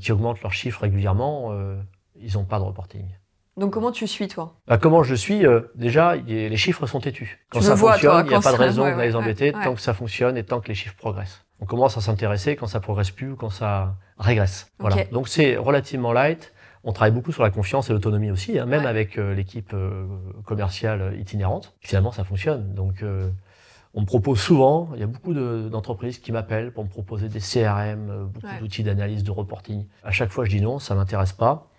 qui 0.00 0.12
augmentent 0.12 0.42
leurs 0.42 0.52
chiffres 0.52 0.82
régulièrement, 0.82 1.52
ils 2.20 2.34
n'ont 2.34 2.44
pas 2.44 2.58
de 2.58 2.64
reporting. 2.64 3.06
Donc 3.56 3.72
comment 3.72 3.90
tu 3.90 4.06
suis 4.06 4.28
toi? 4.28 4.54
Bah, 4.68 4.76
Comment 4.76 5.02
je 5.02 5.14
suis 5.14 5.46
euh, 5.46 5.60
Déjà, 5.74 6.16
les 6.16 6.56
chiffres 6.56 6.86
sont 6.86 7.00
têtus. 7.00 7.40
Quand 7.50 7.62
ça 7.62 7.76
fonctionne, 7.76 8.26
il 8.26 8.28
n'y 8.28 8.34
a 8.34 8.40
pas 8.40 8.52
de 8.52 8.58
raison 8.58 8.84
de 8.84 9.00
les 9.00 9.16
embêter 9.16 9.52
tant 9.52 9.74
que 9.74 9.80
ça 9.80 9.94
fonctionne 9.94 10.36
et 10.36 10.44
tant 10.44 10.60
que 10.60 10.68
les 10.68 10.74
chiffres 10.74 10.96
progressent. 10.96 11.44
On 11.60 11.64
commence 11.64 11.96
à 11.96 12.02
s'intéresser 12.02 12.54
quand 12.54 12.66
ça 12.66 12.80
progresse 12.80 13.10
plus 13.10 13.32
ou 13.32 13.36
quand 13.36 13.48
ça 13.48 13.96
régresse. 14.18 14.70
Voilà. 14.78 15.04
Donc 15.04 15.28
c'est 15.28 15.56
relativement 15.56 16.12
light. 16.12 16.52
On 16.84 16.92
travaille 16.92 17.12
beaucoup 17.12 17.32
sur 17.32 17.42
la 17.42 17.50
confiance 17.50 17.88
et 17.88 17.94
l'autonomie 17.94 18.30
aussi, 18.30 18.58
hein, 18.58 18.66
même 18.66 18.86
avec 18.86 19.18
euh, 19.18 19.34
l'équipe 19.34 19.72
euh, 19.72 20.06
commerciale 20.44 21.16
itinérante. 21.18 21.74
Finalement, 21.80 22.12
ça 22.12 22.24
fonctionne. 22.24 22.74
Donc 22.74 23.02
on 23.94 24.00
me 24.02 24.06
propose 24.06 24.38
souvent, 24.38 24.90
il 24.92 25.00
y 25.00 25.02
a 25.02 25.06
beaucoup 25.06 25.32
d'entreprises 25.32 26.18
qui 26.18 26.30
m'appellent 26.30 26.72
pour 26.72 26.84
me 26.84 26.90
proposer 26.90 27.30
des 27.30 27.40
CRM, 27.40 28.28
beaucoup 28.30 28.54
d'outils 28.60 28.82
d'analyse, 28.82 29.24
de 29.24 29.30
reporting. 29.30 29.86
À 30.04 30.10
chaque 30.10 30.30
fois, 30.30 30.44
je 30.44 30.50
dis 30.50 30.60
non, 30.60 30.78
ça 30.78 30.94
m'intéresse 30.94 31.32
pas. 31.32 31.70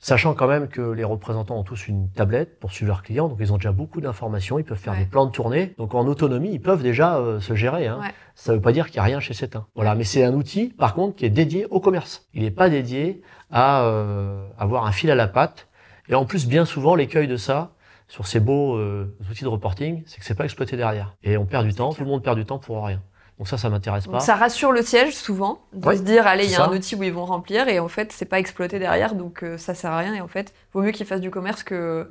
Sachant 0.00 0.34
quand 0.34 0.46
même 0.46 0.68
que 0.68 0.82
les 0.82 1.04
représentants 1.04 1.56
ont 1.56 1.62
tous 1.62 1.88
une 1.88 2.10
tablette 2.10 2.60
pour 2.60 2.70
suivre 2.70 2.88
leurs 2.88 3.02
clients, 3.02 3.28
donc 3.28 3.38
ils 3.40 3.52
ont 3.52 3.56
déjà 3.56 3.72
beaucoup 3.72 4.00
d'informations, 4.00 4.58
ils 4.58 4.64
peuvent 4.64 4.78
faire 4.78 4.96
des 4.96 5.04
plans 5.04 5.26
de 5.26 5.30
tournée. 5.30 5.74
Donc 5.78 5.94
en 5.94 6.06
autonomie, 6.06 6.50
ils 6.52 6.60
peuvent 6.60 6.82
déjà 6.82 7.16
euh, 7.16 7.40
se 7.40 7.54
gérer. 7.54 7.86
Hein. 7.86 8.00
Ça 8.34 8.52
ne 8.52 8.56
veut 8.56 8.62
pas 8.62 8.72
dire 8.72 8.86
qu'il 8.86 8.96
n'y 8.96 9.00
a 9.00 9.04
rien 9.04 9.20
chez 9.20 9.34
Cetin. 9.34 9.66
Voilà, 9.74 9.94
mais 9.94 10.04
c'est 10.04 10.24
un 10.24 10.34
outil, 10.34 10.68
par 10.68 10.94
contre, 10.94 11.16
qui 11.16 11.24
est 11.24 11.30
dédié 11.30 11.66
au 11.66 11.80
commerce. 11.80 12.26
Il 12.34 12.42
n'est 12.42 12.50
pas 12.50 12.68
dédié 12.68 13.22
à 13.50 13.84
euh, 13.84 14.46
avoir 14.58 14.86
un 14.86 14.92
fil 14.92 15.10
à 15.10 15.14
la 15.14 15.28
patte. 15.28 15.68
Et 16.08 16.14
en 16.14 16.24
plus, 16.24 16.46
bien 16.46 16.64
souvent, 16.64 16.94
l'écueil 16.94 17.26
de 17.26 17.36
ça, 17.36 17.72
sur 18.08 18.26
ces 18.26 18.40
beaux 18.40 18.76
euh, 18.76 19.16
outils 19.30 19.44
de 19.44 19.48
reporting, 19.48 20.02
c'est 20.06 20.20
que 20.20 20.24
c'est 20.24 20.34
pas 20.34 20.44
exploité 20.44 20.76
derrière. 20.76 21.16
Et 21.22 21.36
on 21.36 21.46
perd 21.46 21.66
du 21.66 21.74
temps, 21.74 21.92
tout 21.92 22.04
le 22.04 22.10
monde 22.10 22.22
perd 22.22 22.36
du 22.36 22.44
temps 22.44 22.58
pour 22.58 22.84
rien. 22.84 23.02
Donc 23.38 23.48
ça, 23.48 23.58
ça 23.58 23.68
m'intéresse 23.68 24.06
pas. 24.06 24.20
Ça 24.20 24.34
rassure 24.34 24.72
le 24.72 24.82
siège 24.82 25.14
souvent 25.14 25.60
de 25.74 25.92
se 25.92 26.02
dire 26.02 26.26
allez, 26.26 26.46
il 26.46 26.50
y 26.50 26.54
a 26.54 26.64
un 26.64 26.72
outil 26.72 26.94
où 26.94 27.02
ils 27.02 27.12
vont 27.12 27.26
remplir 27.26 27.68
et 27.68 27.78
en 27.78 27.88
fait 27.88 28.12
c'est 28.12 28.24
pas 28.24 28.38
exploité 28.38 28.78
derrière 28.78 29.14
donc 29.14 29.42
euh, 29.42 29.58
ça 29.58 29.74
sert 29.74 29.92
à 29.92 29.98
rien 29.98 30.14
et 30.14 30.20
en 30.22 30.28
fait 30.28 30.54
vaut 30.72 30.80
mieux 30.80 30.92
qu'ils 30.92 31.06
fassent 31.06 31.20
du 31.20 31.30
commerce 31.30 31.62
que 31.62 32.08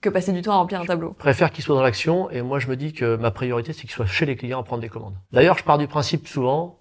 que 0.00 0.08
passer 0.08 0.32
du 0.32 0.42
temps 0.42 0.52
à 0.52 0.56
remplir 0.56 0.80
un 0.80 0.84
tableau. 0.84 1.14
Je 1.18 1.22
préfère 1.22 1.50
qu'ils 1.50 1.64
soient 1.64 1.76
dans 1.76 1.82
l'action 1.82 2.30
et 2.30 2.42
moi 2.42 2.58
je 2.60 2.68
me 2.68 2.76
dis 2.76 2.92
que 2.92 3.16
ma 3.16 3.30
priorité 3.32 3.72
c'est 3.72 3.82
qu'ils 3.82 3.90
soient 3.90 4.06
chez 4.06 4.26
les 4.26 4.36
clients 4.36 4.60
à 4.60 4.62
prendre 4.62 4.82
des 4.82 4.88
commandes. 4.88 5.16
D'ailleurs 5.32 5.58
je 5.58 5.64
pars 5.64 5.78
du 5.78 5.88
principe 5.88 6.28
souvent, 6.28 6.78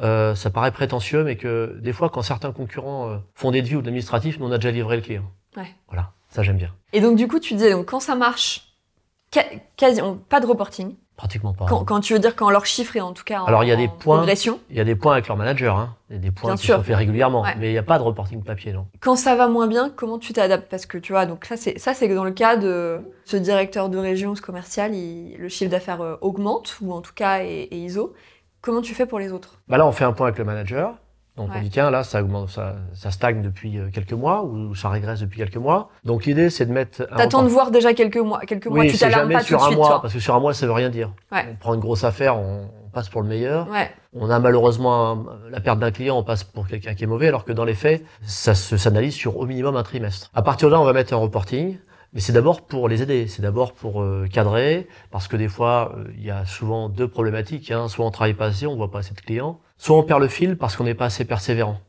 euh, 0.00 0.36
ça 0.36 0.50
paraît 0.50 0.72
prétentieux 0.72 1.24
mais 1.24 1.36
que 1.36 1.76
des 1.80 1.92
fois 1.92 2.10
quand 2.10 2.22
certains 2.22 2.52
concurrents 2.52 3.10
euh, 3.10 3.16
font 3.34 3.50
des 3.50 3.62
devis 3.62 3.76
ou 3.76 3.80
de 3.80 3.86
l'administratif, 3.86 4.38
nous 4.38 4.46
on 4.46 4.52
a 4.52 4.58
déjà 4.58 4.70
livré 4.70 4.96
le 4.96 5.02
client. 5.02 5.24
Ouais. 5.56 5.74
Voilà, 5.88 6.12
ça 6.28 6.44
j'aime 6.44 6.58
bien. 6.58 6.72
Et 6.92 7.00
donc 7.00 7.16
du 7.16 7.26
coup 7.26 7.40
tu 7.40 7.54
disais 7.54 7.72
donc 7.72 7.86
quand 7.86 8.00
ça 8.00 8.14
marche, 8.14 8.76
quasi, 9.76 10.00
pas 10.28 10.38
de 10.38 10.46
reporting 10.46 10.94
Pratiquement 11.16 11.52
pas. 11.52 11.66
Quand, 11.66 12.00
tu 12.00 12.12
veux 12.12 12.18
dire 12.18 12.34
quand 12.34 12.50
leur 12.50 12.66
chiffre 12.66 12.96
est 12.96 13.00
en 13.00 13.12
tout 13.12 13.22
cas 13.22 13.40
en, 13.40 13.44
Alors 13.44 13.62
il 13.62 13.68
y 13.68 13.72
a 13.72 13.76
des 13.76 13.86
points, 13.86 14.16
progression. 14.16 14.58
Il 14.68 14.76
y 14.76 14.80
a 14.80 14.84
des 14.84 14.96
points 14.96 15.12
avec 15.12 15.28
leur 15.28 15.36
manager, 15.36 15.78
hein. 15.78 15.94
Il 16.10 16.16
y 16.16 16.18
a 16.18 16.22
des 16.22 16.32
points 16.32 16.56
qui 16.56 16.66
sont 16.66 16.82
faits 16.82 16.96
régulièrement, 16.96 17.44
mais 17.58 17.68
il 17.68 17.72
n'y 17.72 17.78
a 17.78 17.84
pas 17.84 17.98
de 17.98 18.02
reporting 18.02 18.42
papier, 18.42 18.72
non. 18.72 18.86
Quand 19.00 19.14
ça 19.14 19.36
va 19.36 19.46
moins 19.46 19.68
bien, 19.68 19.92
comment 19.94 20.18
tu 20.18 20.32
t'adaptes? 20.32 20.68
Parce 20.68 20.86
que 20.86 20.98
tu 20.98 21.12
vois, 21.12 21.26
donc 21.26 21.44
ça 21.44 21.56
c'est 21.56 21.78
ça 21.78 21.94
c'est 21.94 22.08
dans 22.08 22.24
le 22.24 22.32
cas 22.32 22.56
de 22.56 23.00
ce 23.24 23.36
directeur 23.36 23.88
de 23.88 23.98
région, 23.98 24.34
ce 24.34 24.42
commercial, 24.42 24.90
le 24.90 25.48
chiffre 25.48 25.70
d'affaires 25.70 26.00
euh, 26.00 26.16
augmente 26.20 26.78
ou 26.80 26.92
en 26.92 27.00
tout 27.00 27.14
cas 27.14 27.38
est, 27.38 27.68
est, 27.70 27.78
ISO. 27.78 28.12
Comment 28.60 28.80
tu 28.80 28.94
fais 28.94 29.06
pour 29.06 29.20
les 29.20 29.30
autres? 29.30 29.60
Bah 29.68 29.78
là 29.78 29.86
on 29.86 29.92
fait 29.92 30.04
un 30.04 30.12
point 30.12 30.26
avec 30.26 30.38
le 30.38 30.44
manager. 30.44 30.94
Donc 31.36 31.50
on 31.52 31.60
dit 31.60 31.70
tiens 31.70 31.90
là 31.90 32.04
ça, 32.04 32.22
ça, 32.48 32.76
ça 32.94 33.10
stagne 33.10 33.42
depuis 33.42 33.78
euh, 33.78 33.88
quelques 33.92 34.12
mois 34.12 34.44
ou 34.44 34.74
ça 34.76 34.88
régresse 34.88 35.20
depuis 35.20 35.38
quelques 35.38 35.56
mois. 35.56 35.90
Donc 36.04 36.26
l'idée 36.26 36.48
c'est 36.48 36.64
de 36.64 36.72
mettre. 36.72 37.08
T'attends 37.16 37.42
de 37.42 37.48
voir 37.48 37.72
déjà 37.72 37.92
quelques 37.92 38.18
mois, 38.18 38.40
quelques 38.40 38.68
mois. 38.68 38.86
Tu 38.86 38.96
t'alarmes 38.96 39.32
pas 39.32 39.42
sur 39.42 39.58
tout 39.58 39.64
un 39.64 39.68
suite, 39.68 39.78
mois 39.78 40.00
parce 40.00 40.14
que 40.14 40.20
sur 40.20 40.34
un 40.36 40.40
mois 40.40 40.54
ça 40.54 40.66
veut 40.66 40.72
rien 40.72 40.90
dire. 40.90 41.10
Ouais. 41.32 41.44
On 41.50 41.56
prend 41.56 41.74
une 41.74 41.80
grosse 41.80 42.04
affaire, 42.04 42.36
on, 42.36 42.68
passe 42.92 43.08
pour 43.08 43.22
le 43.22 43.28
meilleur. 43.28 43.68
Ouais. 43.70 43.90
On 44.12 44.30
a 44.30 44.38
malheureusement 44.38 45.26
la 45.50 45.58
perte 45.58 45.80
d'un 45.80 45.90
client, 45.90 46.16
on 46.16 46.22
passe 46.22 46.44
pour 46.44 46.68
quelqu'un 46.68 46.94
qui 46.94 47.02
est 47.02 47.08
mauvais, 47.08 47.26
alors 47.26 47.44
que 47.44 47.50
dans 47.50 47.64
les 47.64 47.74
faits 47.74 48.04
ça 48.22 48.54
s'analyse 48.54 49.14
sur 49.14 49.36
au 49.36 49.46
minimum 49.46 49.74
un 49.74 49.82
trimestre. 49.82 50.30
À 50.32 50.42
partir 50.42 50.68
de 50.68 50.74
là 50.74 50.80
on 50.80 50.84
va 50.84 50.92
mettre 50.92 51.12
un 51.12 51.16
reporting. 51.16 51.78
Mais 52.12 52.20
c'est 52.20 52.32
d'abord 52.32 52.62
pour 52.62 52.88
les 52.88 53.02
aider, 53.02 53.26
c'est 53.26 53.42
d'abord 53.42 53.72
pour 53.72 54.00
euh, 54.00 54.28
cadrer, 54.32 54.86
parce 55.10 55.26
que 55.26 55.36
des 55.36 55.48
fois, 55.48 55.96
euh, 55.96 56.04
il 56.16 56.24
y 56.24 56.30
a 56.30 56.44
souvent 56.44 56.88
deux 56.88 57.08
problématiques. 57.08 57.72
Hein. 57.72 57.88
Soit 57.88 58.06
on 58.06 58.12
travaille 58.12 58.34
pas 58.34 58.46
assez, 58.46 58.68
on 58.68 58.76
voit 58.76 58.92
pas 58.92 59.00
assez 59.00 59.14
de 59.14 59.20
clients, 59.20 59.58
soit 59.78 59.98
on 59.98 60.02
perd 60.02 60.20
le 60.20 60.28
fil 60.28 60.56
parce 60.56 60.76
qu'on 60.76 60.84
n'est 60.84 60.94
pas 60.94 61.06
assez 61.06 61.24
persévérant. 61.24 61.80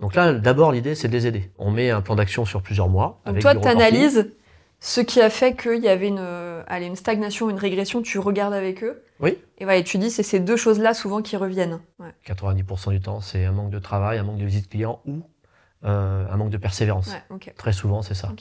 Donc 0.00 0.14
là, 0.14 0.32
d'abord, 0.32 0.72
l'idée, 0.72 0.94
c'est 0.94 1.08
de 1.08 1.12
les 1.12 1.26
aider. 1.26 1.50
On 1.58 1.70
met 1.70 1.90
un 1.90 2.00
plan 2.00 2.16
d'action 2.16 2.44
sur 2.44 2.62
plusieurs 2.62 2.88
mois. 2.88 3.20
Donc 3.26 3.38
toi, 3.38 3.54
tu 3.54 3.68
analyses 3.68 4.32
ce 4.80 5.00
qui 5.00 5.20
a 5.20 5.30
fait 5.30 5.56
qu'il 5.56 5.82
y 5.82 5.88
avait 5.88 6.08
une, 6.08 6.26
allez, 6.66 6.86
une 6.86 6.96
stagnation, 6.96 7.48
une 7.48 7.58
régression, 7.58 8.02
tu 8.02 8.18
regardes 8.18 8.52
avec 8.52 8.82
eux. 8.82 9.02
Oui. 9.20 9.38
Et, 9.58 9.66
ouais, 9.66 9.82
tu 9.84 9.98
dis, 9.98 10.10
c'est 10.10 10.22
ces 10.22 10.40
deux 10.40 10.56
choses-là 10.56 10.94
souvent 10.94 11.22
qui 11.22 11.36
reviennent. 11.36 11.80
Ouais. 11.98 12.12
90% 12.26 12.90
du 12.90 13.00
temps, 13.00 13.20
c'est 13.20 13.44
un 13.44 13.52
manque 13.52 13.70
de 13.70 13.78
travail, 13.78 14.18
un 14.18 14.24
manque 14.24 14.38
de 14.38 14.44
visite 14.44 14.68
client 14.68 15.00
ou 15.06 15.22
euh, 15.84 16.26
un 16.30 16.36
manque 16.36 16.50
de 16.50 16.56
persévérance. 16.56 17.14
Ouais, 17.30 17.52
Très 17.56 17.72
souvent, 17.72 18.02
c'est 18.02 18.14
ça. 18.14 18.32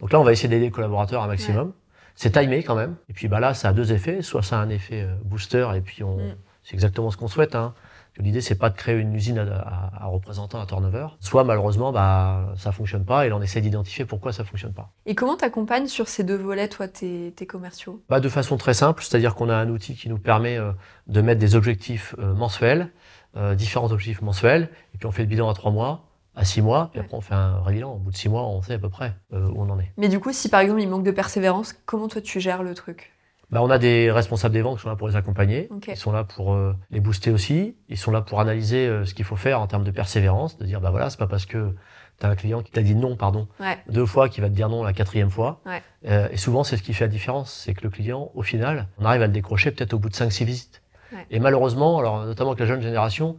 Donc 0.00 0.12
là, 0.12 0.20
on 0.20 0.24
va 0.24 0.32
essayer 0.32 0.48
d'aider 0.48 0.66
les 0.66 0.70
collaborateurs 0.70 1.22
un 1.22 1.28
maximum. 1.28 1.72
C'est 2.14 2.32
timé 2.32 2.62
quand 2.62 2.74
même. 2.74 2.96
Et 3.08 3.12
puis 3.12 3.28
bah 3.28 3.40
là, 3.40 3.54
ça 3.54 3.68
a 3.68 3.72
deux 3.72 3.92
effets. 3.92 4.22
Soit 4.22 4.42
ça 4.42 4.58
a 4.58 4.62
un 4.62 4.68
effet 4.68 5.02
euh, 5.02 5.14
booster, 5.24 5.68
et 5.74 5.80
puis 5.80 6.02
on, 6.02 6.16
mm. 6.16 6.34
c'est 6.62 6.74
exactement 6.74 7.10
ce 7.10 7.16
qu'on 7.16 7.28
souhaite. 7.28 7.54
Hein. 7.54 7.74
L'idée, 8.18 8.40
c'est 8.42 8.56
pas 8.56 8.68
de 8.68 8.76
créer 8.76 8.96
une 8.96 9.14
usine 9.14 9.38
à, 9.38 9.90
à, 10.02 10.06
représentant 10.06 10.60
un 10.60 10.66
turnover. 10.66 11.06
Soit 11.20 11.44
malheureusement, 11.44 11.92
bah, 11.92 12.52
ça 12.56 12.70
fonctionne 12.70 13.04
pas 13.04 13.26
et 13.26 13.32
on 13.32 13.40
essaie 13.40 13.60
d'identifier 13.60 14.04
pourquoi 14.04 14.32
ça 14.32 14.44
fonctionne 14.44 14.74
pas. 14.74 14.90
Et 15.06 15.14
comment 15.14 15.36
t'accompagnes 15.36 15.86
sur 15.86 16.08
ces 16.08 16.22
deux 16.22 16.36
volets, 16.36 16.68
toi, 16.68 16.88
tes, 16.88 17.32
tes 17.34 17.46
commerciaux? 17.46 18.02
Bah, 18.10 18.20
De 18.20 18.28
façon 18.28 18.56
très 18.58 18.74
simple, 18.74 19.02
c'est-à-dire 19.02 19.34
qu'on 19.34 19.48
a 19.48 19.54
un 19.56 19.68
outil 19.70 19.94
qui 19.94 20.08
nous 20.08 20.18
permet 20.18 20.58
euh, 20.58 20.72
de 21.06 21.20
mettre 21.22 21.40
des 21.40 21.54
objectifs 21.54 22.14
euh, 22.18 22.34
mensuels, 22.34 22.90
euh, 23.36 23.54
différents 23.54 23.90
objectifs 23.92 24.20
mensuels, 24.20 24.68
et 24.94 24.98
puis 24.98 25.06
on 25.06 25.10
fait 25.10 25.22
le 25.22 25.28
bilan 25.28 25.48
à 25.48 25.54
trois 25.54 25.70
mois 25.70 26.08
à 26.34 26.46
six 26.46 26.62
mois, 26.62 26.88
puis 26.92 27.00
après 27.00 27.14
on 27.14 27.20
fait 27.20 27.34
un 27.34 27.58
vrai 27.58 27.74
bilan. 27.74 27.92
Au 27.92 27.98
bout 27.98 28.10
de 28.10 28.16
six 28.16 28.30
mois, 28.30 28.46
on 28.46 28.62
sait 28.62 28.72
à 28.72 28.78
peu 28.78 28.88
près 28.88 29.14
où 29.32 29.36
on 29.36 29.68
en 29.68 29.78
est. 29.78 29.92
Mais 29.98 30.08
du 30.08 30.18
coup, 30.18 30.32
si 30.32 30.48
par 30.48 30.60
exemple 30.60 30.80
il 30.80 30.88
manque 30.88 31.04
de 31.04 31.10
persévérance, 31.10 31.74
comment 31.84 32.08
toi 32.08 32.22
tu 32.22 32.40
gères 32.40 32.62
le 32.62 32.72
truc? 32.72 33.12
Bah, 33.52 33.60
on 33.62 33.68
a 33.68 33.78
des 33.78 34.10
responsables 34.10 34.54
des 34.54 34.62
ventes 34.62 34.78
qui 34.78 34.82
sont 34.82 34.88
là 34.88 34.96
pour 34.96 35.08
les 35.08 35.16
accompagner. 35.16 35.68
Ils 35.86 35.96
sont 35.96 36.10
là 36.10 36.24
pour 36.24 36.54
euh, 36.54 36.74
les 36.90 37.00
booster 37.00 37.30
aussi. 37.30 37.76
Ils 37.90 37.98
sont 37.98 38.10
là 38.10 38.22
pour 38.22 38.40
analyser 38.40 38.86
euh, 38.86 39.04
ce 39.04 39.12
qu'il 39.12 39.26
faut 39.26 39.36
faire 39.36 39.60
en 39.60 39.66
termes 39.66 39.84
de 39.84 39.90
persévérance, 39.90 40.56
de 40.56 40.64
dire 40.64 40.80
bah 40.80 40.90
voilà, 40.90 41.10
c'est 41.10 41.18
pas 41.18 41.26
parce 41.26 41.44
que 41.44 41.74
tu 42.18 42.26
as 42.26 42.30
un 42.30 42.34
client 42.34 42.62
qui 42.62 42.72
t'a 42.72 42.80
dit 42.80 42.94
non, 42.94 43.14
pardon, 43.14 43.48
deux 43.88 44.06
fois 44.06 44.30
qui 44.30 44.40
va 44.40 44.48
te 44.48 44.54
dire 44.54 44.70
non 44.70 44.82
la 44.82 44.94
quatrième 44.94 45.30
fois. 45.30 45.60
Euh, 46.06 46.28
et 46.30 46.38
souvent, 46.38 46.64
c'est 46.64 46.78
ce 46.78 46.82
qui 46.82 46.94
fait 46.94 47.04
la 47.04 47.08
différence, 47.08 47.52
c'est 47.52 47.74
que 47.74 47.82
le 47.82 47.90
client, 47.90 48.30
au 48.34 48.42
final, 48.42 48.88
on 48.98 49.04
arrive 49.04 49.20
à 49.20 49.26
le 49.26 49.32
décrocher 49.34 49.70
peut-être 49.70 49.92
au 49.92 49.98
bout 49.98 50.08
de 50.08 50.14
5-6 50.14 50.44
visites. 50.44 50.82
Et 51.30 51.40
malheureusement, 51.40 51.98
alors 51.98 52.24
notamment 52.24 52.52
avec 52.52 52.60
la 52.60 52.66
jeune 52.66 52.80
génération, 52.80 53.36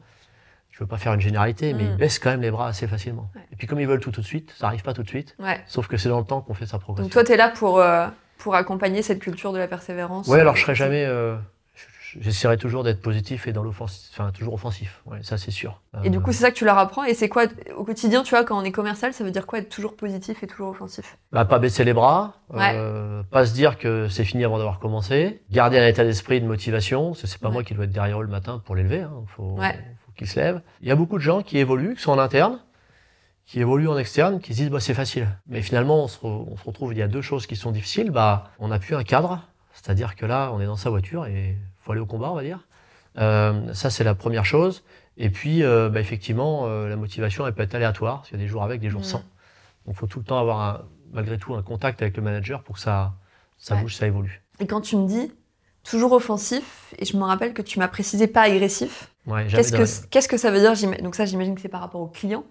je 0.69 0.80
veux 0.80 0.86
pas 0.86 0.97
faire 0.97 1.13
une 1.13 1.21
généralité, 1.21 1.73
mais 1.73 1.86
ils 1.86 1.93
mm. 1.93 1.97
baissent 1.97 2.19
quand 2.19 2.30
même 2.30 2.41
les 2.41 2.52
bras 2.52 2.67
assez 2.67 2.86
facilement. 2.86 3.32
Et 3.52 3.56
puis 3.56 3.65
comme 3.65 3.80
ils 3.80 3.88
veulent 3.88 3.99
tout 3.99 4.12
tout 4.12 4.21
de 4.21 4.26
suite, 4.28 4.54
ça 4.56 4.67
arrive 4.67 4.84
pas 4.84 4.93
tout 4.93 5.02
de 5.02 5.10
suite. 5.10 5.36
Sauf 5.65 5.88
que 5.88 5.97
c'est 5.97 6.10
dans 6.10 6.19
le 6.19 6.26
temps 6.26 6.41
qu'on 6.41 6.54
fait 6.54 6.67
sa 6.67 6.78
progression. 6.78 7.06
Donc 7.06 7.13
toi, 7.13 7.23
tu 7.23 7.32
es 7.32 7.38
là 7.38 7.49
pour 7.49 7.82
pour 8.43 8.56
accompagner 8.56 9.01
cette 9.01 9.19
culture 9.19 9.53
de 9.53 9.58
la 9.58 9.69
persévérance 9.69 10.27
Oui, 10.27 10.38
alors 10.38 10.58
je 10.58 10.63
serai 10.63 10.75
jamais. 10.75 11.06
Euh, 11.06 11.38
j'essaierai 12.19 12.58
toujours 12.58 12.84
d'être 12.84 13.01
positif 13.01 13.47
et 13.47 13.53
dans 13.53 13.63
l'offensif, 13.63 14.10
enfin 14.12 14.32
toujours 14.32 14.53
offensif. 14.56 15.01
Ouais, 15.06 15.19
ça 15.23 15.38
c'est 15.38 15.49
sûr. 15.49 15.82
Et 16.03 16.10
du 16.10 16.19
coup, 16.19 16.34
c'est 16.34 16.41
ça 16.41 16.51
que 16.51 16.58
tu 16.58 16.65
leur 16.65 16.77
apprends. 16.77 17.06
Et 17.06 17.13
c'est 17.13 17.29
quoi 17.29 17.45
au 17.77 17.86
quotidien, 17.86 18.21
tu 18.21 18.32
vois, 18.32 18.43
quand 18.43 18.60
on 18.60 18.65
est 18.65 18.73
commercial, 18.73 19.13
ça 19.13 19.23
veut 19.23 19.32
dire 19.32 19.47
quoi 19.47 19.60
être 19.60 19.69
toujours 19.69 19.95
positif 19.95 20.43
et 20.43 20.47
toujours 20.47 20.71
offensif? 20.71 21.17
Bah, 21.32 21.45
Pas 21.45 21.58
baisser 21.58 21.86
les 21.86 21.93
bras, 21.93 22.34
euh, 22.53 23.23
pas 23.32 23.45
se 23.45 23.53
dire 23.53 23.77
que 23.77 24.10
c'est 24.10 24.25
fini 24.25 24.43
avant 24.43 24.58
d'avoir 24.58 24.79
commencé, 24.79 25.41
garder 25.49 25.79
un 25.79 25.88
état 25.88 26.03
d'esprit 26.03 26.41
de 26.41 26.45
motivation, 26.45 27.12
parce 27.12 27.21
que 27.21 27.27
c'est 27.27 27.41
pas 27.41 27.49
moi 27.49 27.63
qui 27.63 27.73
dois 27.73 27.86
être 27.86 27.91
derrière 27.91 28.19
eux 28.19 28.25
le 28.25 28.29
matin 28.29 28.62
pour 28.65 28.75
l'élever. 28.75 29.03
Hein. 29.03 29.23
Faut, 29.38 29.56
faut 29.56 30.12
qu'ils 30.17 30.27
se 30.27 30.38
lèvent. 30.38 30.62
Il 30.82 30.89
y 30.89 30.91
a 30.91 30.95
beaucoup 30.95 31.17
de 31.17 31.23
gens 31.23 31.41
qui 31.41 31.60
évoluent, 31.60 31.95
qui 31.95 32.01
sont 32.01 32.12
en 32.12 32.19
interne 32.19 32.60
qui 33.45 33.60
évoluent 33.60 33.89
en 33.89 33.97
externe, 33.97 34.39
qui 34.39 34.53
se 34.53 34.62
disent 34.62 34.69
bah, 34.69 34.79
c'est 34.79 34.93
facile. 34.93 35.27
Mais 35.47 35.62
finalement, 35.62 36.03
on 36.03 36.08
se, 36.08 36.17
on 36.23 36.56
se, 36.58 36.63
retrouve, 36.63 36.93
il 36.93 36.99
y 36.99 37.01
a 37.01 37.08
deux 37.08 37.21
choses 37.21 37.45
qui 37.45 37.56
sont 37.56 37.71
difficiles. 37.71 38.12
Bah, 38.12 38.51
on 38.60 38.69
n'a 38.69 38.79
plus 38.79 38.95
un 38.95 39.03
cadre, 39.03 39.41
c'est-à-dire 39.73 40.15
que 40.15 40.25
là, 40.25 40.51
on 40.53 40.62
est 40.62 40.65
dans 40.65 40.77
sa 40.77 40.89
voiture 40.89 41.25
et 41.25 41.58
faut 41.82 41.91
aller 41.91 42.01
au 42.01 42.06
combat, 42.06 42.32
on 42.32 42.36
va 42.36 42.43
dire. 42.43 42.67
Euh, 43.17 43.73
ça, 43.73 43.89
c'est 43.89 44.03
la 44.03 44.15
première 44.15 44.45
chose. 44.45 44.84
Et 45.17 45.29
puis, 45.29 45.63
euh, 45.63 45.89
bah, 45.89 45.99
effectivement, 45.99 46.65
euh, 46.65 46.88
la 46.88 46.95
motivation, 46.95 47.45
elle 47.45 47.53
peut 47.53 47.63
être 47.63 47.75
aléatoire, 47.75 48.17
parce 48.17 48.29
qu'il 48.29 48.38
y 48.38 48.41
a 48.41 48.43
des 48.43 48.49
jours 48.49 48.63
avec, 48.63 48.79
des 48.79 48.89
jours 48.89 49.01
mmh. 49.01 49.06
sans. 49.06 49.23
Donc, 49.86 49.89
il 49.89 49.95
faut 49.95 50.08
tout 50.08 50.19
le 50.19 50.25
temps 50.25 50.39
avoir, 50.39 50.62
un, 50.62 50.82
malgré 51.12 51.38
tout, 51.38 51.53
un 51.53 51.62
contact 51.62 52.01
avec 52.01 52.17
le 52.17 52.23
manager 52.23 52.63
pour 52.63 52.75
que 52.75 52.82
ça, 52.82 53.13
ça 53.58 53.75
bouge, 53.75 53.95
ça 53.95 54.08
évolue. 54.08 54.41
Et 54.60 54.65
quand 54.65 54.82
tu 54.82 54.95
me 54.95 55.08
dis 55.08 55.32
toujours 55.84 56.13
offensif, 56.13 56.95
et 56.97 57.06
je 57.06 57.17
me 57.17 57.23
rappelle 57.23 57.53
que 57.53 57.62
tu 57.62 57.77
m'as 57.77 57.89
précisé 57.89 58.27
pas 58.27 58.43
agressif, 58.43 59.13
Ouais, 59.25 59.47
Qu'est-ce 59.47 59.71
que, 59.71 60.08
qu'est-ce 60.08 60.27
que 60.27 60.38
ça 60.38 60.51
veut 60.51 60.60
dire? 60.60 60.73
Donc 61.01 61.15
ça, 61.15 61.25
j'imagine 61.25 61.56
que 61.56 61.62
c'est 61.62 61.69
par 61.69 61.82
rapport 61.82 62.01
au 62.01 62.08
client. 62.08 62.43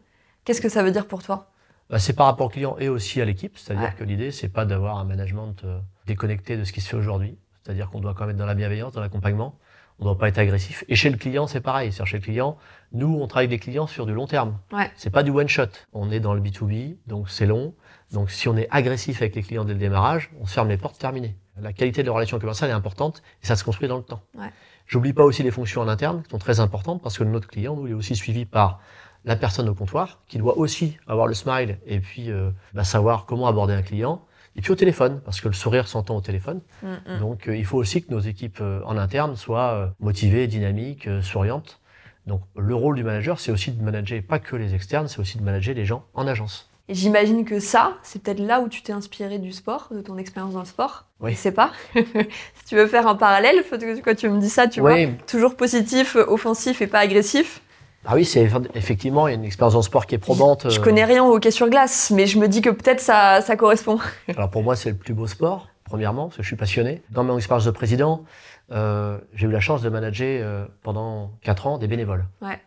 Qu'est-ce 0.44 0.60
que 0.60 0.68
ça 0.68 0.82
veut 0.82 0.90
dire 0.90 1.06
pour 1.06 1.22
toi? 1.22 1.50
Bah, 1.90 1.98
c'est 1.98 2.14
par 2.14 2.26
rapport 2.26 2.46
au 2.46 2.50
client 2.50 2.76
et 2.78 2.88
aussi 2.88 3.20
à 3.20 3.24
l'équipe. 3.24 3.56
C'est-à-dire 3.58 3.88
Ouais. 3.88 3.94
que 3.96 4.04
l'idée, 4.04 4.30
c'est 4.30 4.48
pas 4.48 4.64
d'avoir 4.64 4.98
un 4.98 5.04
management 5.04 5.54
euh, 5.64 5.78
déconnecté 6.06 6.56
de 6.56 6.64
ce 6.64 6.72
qui 6.72 6.80
se 6.80 6.88
fait 6.88 6.96
aujourd'hui. 6.96 7.38
C'est-à-dire 7.62 7.90
qu'on 7.90 8.00
doit 8.00 8.14
quand 8.14 8.22
même 8.22 8.30
être 8.30 8.36
dans 8.38 8.46
la 8.46 8.54
bienveillance, 8.54 8.92
dans 8.92 9.00
l'accompagnement. 9.00 9.56
On 9.98 10.04
ne 10.04 10.08
doit 10.08 10.18
pas 10.18 10.28
être 10.28 10.38
agressif. 10.38 10.84
Et 10.88 10.96
chez 10.96 11.10
le 11.10 11.16
client, 11.16 11.46
c'est 11.46 11.60
pareil. 11.60 11.92
C'est-à-dire 11.92 12.06
chez 12.10 12.16
le 12.16 12.22
client, 12.24 12.56
nous, 12.92 13.14
on 13.20 13.26
travaille 13.28 13.46
avec 13.46 13.64
les 13.64 13.70
clients 13.72 13.86
sur 13.86 14.04
du 14.06 14.14
long 14.14 14.26
terme. 14.26 14.58
Ouais. 14.72 14.90
C'est 14.96 15.10
pas 15.10 15.22
du 15.22 15.30
one 15.30 15.48
shot. 15.48 15.66
On 15.92 16.10
est 16.10 16.18
dans 16.18 16.34
le 16.34 16.40
B2B, 16.40 16.96
donc 17.06 17.28
c'est 17.30 17.46
long. 17.46 17.74
Donc 18.10 18.30
si 18.30 18.48
on 18.48 18.56
est 18.56 18.66
agressif 18.70 19.22
avec 19.22 19.36
les 19.36 19.42
clients 19.42 19.64
dès 19.64 19.74
le 19.74 19.78
démarrage, 19.78 20.30
on 20.40 20.46
se 20.46 20.54
ferme 20.54 20.68
les 20.70 20.76
portes, 20.76 20.98
terminé. 20.98 21.36
La 21.60 21.72
qualité 21.72 22.02
de 22.02 22.08
la 22.08 22.14
relation 22.14 22.38
commerciale 22.40 22.70
est 22.70 22.74
importante 22.74 23.22
et 23.42 23.46
ça 23.46 23.54
se 23.54 23.62
construit 23.62 23.86
dans 23.86 23.98
le 23.98 24.02
temps. 24.02 24.22
Ouais. 24.36 24.50
J'oublie 24.86 25.12
pas 25.12 25.22
aussi 25.22 25.42
les 25.42 25.50
fonctions 25.52 25.82
en 25.82 25.88
interne 25.88 26.22
qui 26.24 26.30
sont 26.30 26.38
très 26.38 26.58
importantes 26.58 27.00
parce 27.00 27.16
que 27.18 27.24
notre 27.24 27.46
client, 27.46 27.76
nous, 27.76 27.86
il 27.86 27.90
est 27.92 27.94
aussi 27.94 28.16
suivi 28.16 28.44
par 28.44 28.80
la 29.24 29.36
personne 29.36 29.68
au 29.68 29.74
comptoir 29.74 30.20
qui 30.26 30.38
doit 30.38 30.58
aussi 30.58 30.96
avoir 31.06 31.26
le 31.26 31.34
smile 31.34 31.78
et 31.86 32.00
puis 32.00 32.30
euh, 32.30 32.50
bah, 32.74 32.84
savoir 32.84 33.26
comment 33.26 33.46
aborder 33.46 33.74
un 33.74 33.82
client. 33.82 34.24
Et 34.54 34.60
puis 34.60 34.70
au 34.70 34.74
téléphone, 34.74 35.20
parce 35.24 35.40
que 35.40 35.48
le 35.48 35.54
sourire 35.54 35.88
s'entend 35.88 36.16
au 36.16 36.20
téléphone. 36.20 36.60
Mm. 36.82 37.20
Donc 37.20 37.48
euh, 37.48 37.56
il 37.56 37.64
faut 37.64 37.78
aussi 37.78 38.02
que 38.04 38.10
nos 38.10 38.20
équipes 38.20 38.58
euh, 38.60 38.80
en 38.84 38.98
interne 38.98 39.36
soient 39.36 39.94
motivées, 40.00 40.46
dynamiques, 40.46 41.08
souriantes. 41.22 41.80
Donc 42.26 42.42
le 42.56 42.74
rôle 42.74 42.96
du 42.96 43.04
manager, 43.04 43.40
c'est 43.40 43.50
aussi 43.50 43.72
de 43.72 43.82
manager 43.82 44.22
pas 44.22 44.38
que 44.38 44.56
les 44.56 44.74
externes, 44.74 45.08
c'est 45.08 45.20
aussi 45.20 45.38
de 45.38 45.42
manager 45.42 45.74
les 45.74 45.84
gens 45.84 46.04
en 46.14 46.26
agence. 46.26 46.68
Et 46.88 46.94
j'imagine 46.94 47.44
que 47.44 47.60
ça, 47.60 47.96
c'est 48.02 48.22
peut-être 48.22 48.40
là 48.40 48.60
où 48.60 48.68
tu 48.68 48.82
t'es 48.82 48.92
inspiré 48.92 49.38
du 49.38 49.52
sport, 49.52 49.88
de 49.92 50.00
ton 50.00 50.18
expérience 50.18 50.54
dans 50.54 50.60
le 50.60 50.66
sport. 50.66 51.06
Oui. 51.20 51.32
Je 51.32 51.36
sais 51.36 51.52
pas. 51.52 51.72
si 51.94 52.64
tu 52.66 52.74
veux 52.74 52.86
faire 52.86 53.06
un 53.06 53.14
parallèle, 53.14 53.64
quand 54.04 54.16
tu 54.16 54.28
me 54.28 54.38
dis 54.38 54.50
ça, 54.50 54.66
tu 54.66 54.80
vois, 54.80 54.94
Oui, 54.94 55.08
toujours 55.26 55.56
positif, 55.56 56.16
offensif 56.16 56.82
et 56.82 56.88
pas 56.88 56.98
agressif. 56.98 57.61
Ah 58.04 58.14
oui, 58.16 58.24
c'est 58.24 58.48
effectivement 58.74 59.28
il 59.28 59.30
y 59.30 59.34
a 59.34 59.38
une 59.38 59.44
expérience 59.44 59.76
en 59.76 59.82
sport 59.82 60.06
qui 60.06 60.16
est 60.16 60.18
probante. 60.18 60.68
Je 60.68 60.80
euh, 60.80 60.82
connais 60.82 61.04
rien 61.04 61.24
au 61.24 61.36
hockey 61.36 61.52
sur 61.52 61.68
glace, 61.68 62.10
mais 62.10 62.26
je 62.26 62.38
me 62.38 62.48
dis 62.48 62.60
que 62.60 62.70
peut-être 62.70 63.00
ça, 63.00 63.40
ça 63.40 63.56
correspond. 63.56 63.98
Alors 64.36 64.50
pour 64.50 64.62
moi, 64.62 64.74
c'est 64.74 64.90
le 64.90 64.96
plus 64.96 65.14
beau 65.14 65.28
sport, 65.28 65.68
premièrement, 65.84 66.24
parce 66.24 66.38
que 66.38 66.42
je 66.42 66.48
suis 66.48 66.56
passionné. 66.56 67.02
Dans 67.10 67.22
mon 67.22 67.36
expérience 67.36 67.64
de 67.64 67.70
président, 67.70 68.24
euh, 68.72 69.18
j'ai 69.34 69.46
eu 69.46 69.50
la 69.50 69.60
chance 69.60 69.82
de 69.82 69.88
manager 69.88 70.40
euh, 70.42 70.66
pendant 70.82 71.30
4 71.42 71.66
ans 71.68 71.78
des 71.78 71.86
bénévoles. 71.86 72.26
Ouais. 72.40 72.60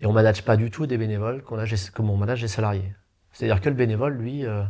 Et 0.00 0.06
on 0.06 0.12
manage 0.12 0.42
pas 0.42 0.56
du 0.56 0.70
tout 0.70 0.86
des 0.86 0.96
bénévoles 0.96 1.42
comme 1.42 2.10
on 2.10 2.16
manage 2.16 2.40
des 2.40 2.48
salariés. 2.48 2.92
C'est-à-dire 3.32 3.60
que 3.60 3.68
le 3.68 3.74
bénévole, 3.74 4.14
lui, 4.14 4.46
euh, 4.46 4.62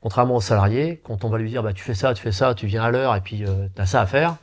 contrairement 0.00 0.36
au 0.36 0.40
salarié, 0.40 1.00
quand 1.02 1.24
on 1.24 1.28
va 1.28 1.38
lui 1.38 1.50
dire 1.50 1.62
bah, 1.62 1.72
tu 1.72 1.82
fais 1.82 1.94
ça, 1.94 2.14
tu 2.14 2.22
fais 2.22 2.32
ça, 2.32 2.54
tu 2.54 2.66
viens 2.66 2.84
à 2.84 2.90
l'heure 2.90 3.14
et 3.16 3.20
puis 3.20 3.44
tu 3.74 3.82
as 3.82 3.86
ça 3.86 4.00
à 4.00 4.06
faire, 4.06 4.36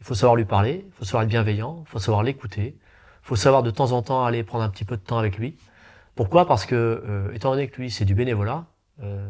il 0.00 0.06
faut 0.06 0.14
savoir 0.14 0.36
lui 0.36 0.44
parler, 0.44 0.84
il 0.86 0.92
faut 0.92 1.04
savoir 1.04 1.22
être 1.22 1.28
bienveillant, 1.28 1.82
il 1.86 1.88
faut 1.88 1.98
savoir 1.98 2.22
l'écouter, 2.22 2.76
faut 3.28 3.36
savoir 3.36 3.62
de 3.62 3.70
temps 3.70 3.92
en 3.92 4.00
temps 4.00 4.24
aller 4.24 4.42
prendre 4.42 4.64
un 4.64 4.70
petit 4.70 4.86
peu 4.86 4.96
de 4.96 5.02
temps 5.02 5.18
avec 5.18 5.36
lui. 5.36 5.54
Pourquoi? 6.14 6.46
Parce 6.46 6.64
que, 6.64 6.74
euh, 6.74 7.30
étant 7.34 7.50
donné 7.50 7.68
que 7.68 7.76
lui, 7.78 7.90
c'est 7.90 8.06
du 8.06 8.14
bénévolat, 8.14 8.64
euh, 9.02 9.28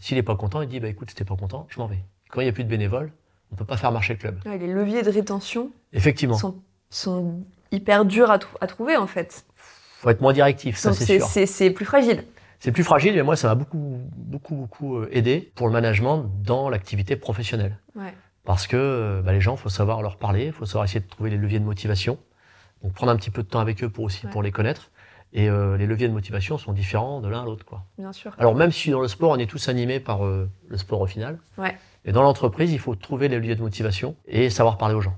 s'il 0.00 0.18
n'est 0.18 0.22
pas 0.22 0.36
content, 0.36 0.60
il 0.60 0.68
dit 0.68 0.80
bah, 0.80 0.88
écoute, 0.88 1.08
si 1.08 1.16
t'es 1.16 1.24
pas 1.24 1.34
content, 1.34 1.66
je 1.70 1.78
m'en 1.80 1.86
vais. 1.86 1.98
Quand 2.28 2.42
il 2.42 2.44
n'y 2.44 2.50
a 2.50 2.52
plus 2.52 2.64
de 2.64 2.68
bénévoles, 2.68 3.10
on 3.50 3.54
ne 3.54 3.58
peut 3.58 3.64
pas 3.64 3.78
faire 3.78 3.90
marcher 3.90 4.12
le 4.12 4.18
club. 4.18 4.38
Ouais, 4.44 4.58
les 4.58 4.66
leviers 4.66 5.02
de 5.02 5.10
rétention 5.10 5.70
Effectivement, 5.94 6.36
sont, 6.36 6.56
sont 6.90 7.40
hyper 7.72 8.04
durs 8.04 8.30
à, 8.30 8.38
trou- 8.38 8.56
à 8.60 8.66
trouver 8.66 8.98
en 8.98 9.06
fait. 9.06 9.46
faut 9.54 10.10
être 10.10 10.20
moins 10.20 10.34
directif, 10.34 10.76
ça 10.76 10.92
c'est 10.92 11.18
sûr. 11.18 11.26
c'est 11.46 11.70
plus 11.70 11.86
fragile. 11.86 12.24
C'est 12.60 12.72
plus 12.72 12.84
fragile, 12.84 13.14
mais 13.14 13.22
moi, 13.22 13.34
ça 13.36 13.48
m'a 13.48 13.54
beaucoup, 13.54 13.98
beaucoup, 14.14 14.54
beaucoup 14.56 14.96
euh, 14.98 15.08
aidé 15.12 15.50
pour 15.54 15.68
le 15.68 15.72
management 15.72 16.30
dans 16.44 16.68
l'activité 16.68 17.16
professionnelle. 17.16 17.78
Ouais. 17.96 18.12
Parce 18.44 18.66
que 18.66 18.76
euh, 18.76 19.22
bah, 19.22 19.32
les 19.32 19.40
gens, 19.40 19.56
faut 19.56 19.68
savoir 19.70 20.02
leur 20.02 20.18
parler, 20.18 20.46
il 20.46 20.52
faut 20.52 20.66
savoir 20.66 20.84
essayer 20.84 21.00
de 21.00 21.08
trouver 21.08 21.30
les 21.30 21.36
leviers 21.38 21.60
de 21.60 21.64
motivation. 21.64 22.18
Donc 22.82 22.92
prendre 22.92 23.12
un 23.12 23.16
petit 23.16 23.30
peu 23.30 23.42
de 23.42 23.48
temps 23.48 23.60
avec 23.60 23.82
eux 23.82 23.88
pour 23.88 24.04
aussi 24.04 24.26
Ouais. 24.26 24.32
pour 24.32 24.42
les 24.42 24.52
connaître. 24.52 24.90
Et 25.34 25.50
euh, 25.50 25.76
les 25.76 25.86
leviers 25.86 26.08
de 26.08 26.12
motivation 26.14 26.56
sont 26.56 26.72
différents 26.72 27.20
de 27.20 27.28
l'un 27.28 27.42
à 27.42 27.44
l'autre, 27.44 27.64
quoi. 27.66 27.82
Bien 27.98 28.12
sûr. 28.14 28.32
Alors 28.38 28.54
même 28.54 28.72
si 28.72 28.90
dans 28.90 29.00
le 29.00 29.08
sport, 29.08 29.30
on 29.32 29.36
est 29.36 29.46
tous 29.50 29.68
animés 29.68 30.00
par 30.00 30.24
euh, 30.24 30.48
le 30.68 30.78
sport 30.78 31.02
au 31.02 31.06
final. 31.06 31.38
Ouais. 31.58 31.76
Et 32.06 32.12
dans 32.12 32.22
l'entreprise, 32.22 32.72
il 32.72 32.78
faut 32.78 32.94
trouver 32.94 33.28
les 33.28 33.36
leviers 33.36 33.54
de 33.54 33.60
motivation 33.60 34.16
et 34.26 34.48
savoir 34.48 34.78
parler 34.78 34.94
aux 34.94 35.02
gens. 35.02 35.16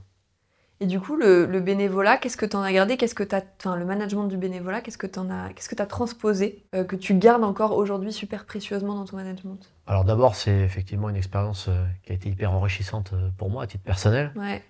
Et 0.80 0.86
du 0.86 0.98
coup, 0.98 1.14
le, 1.14 1.44
le 1.46 1.60
bénévolat, 1.60 2.16
qu'est-ce 2.16 2.38
que 2.38 2.46
tu 2.46 2.56
en 2.56 2.62
as 2.62 2.72
gardé? 2.72 2.96
Qu'est-ce 2.96 3.14
que 3.14 3.22
t'as, 3.22 3.42
le 3.76 3.84
management 3.84 4.24
du 4.24 4.36
bénévolat, 4.38 4.80
qu'est-ce 4.80 4.96
que 4.98 5.06
tu 5.06 5.20
as, 5.20 5.50
qu'est-ce 5.54 5.68
que 5.68 5.74
t'as 5.76 5.86
transposé 5.86 6.64
euh, 6.74 6.82
que 6.84 6.96
tu 6.96 7.14
gardes 7.14 7.44
encore 7.44 7.76
aujourd'hui 7.76 8.12
super 8.12 8.46
précieusement 8.46 8.94
dans 8.94 9.04
ton 9.04 9.16
management? 9.16 9.58
Alors 9.86 10.04
d'abord, 10.04 10.34
c'est 10.34 10.58
effectivement 10.60 11.08
une 11.10 11.16
expérience 11.16 11.68
qui 12.02 12.12
a 12.12 12.14
été 12.16 12.30
hyper 12.30 12.50
enrichissante 12.50 13.12
pour 13.36 13.50
moi 13.50 13.62
à 13.64 13.66
titre 13.68 13.84
personnel. 13.84 14.32
Ouais. 14.34 14.62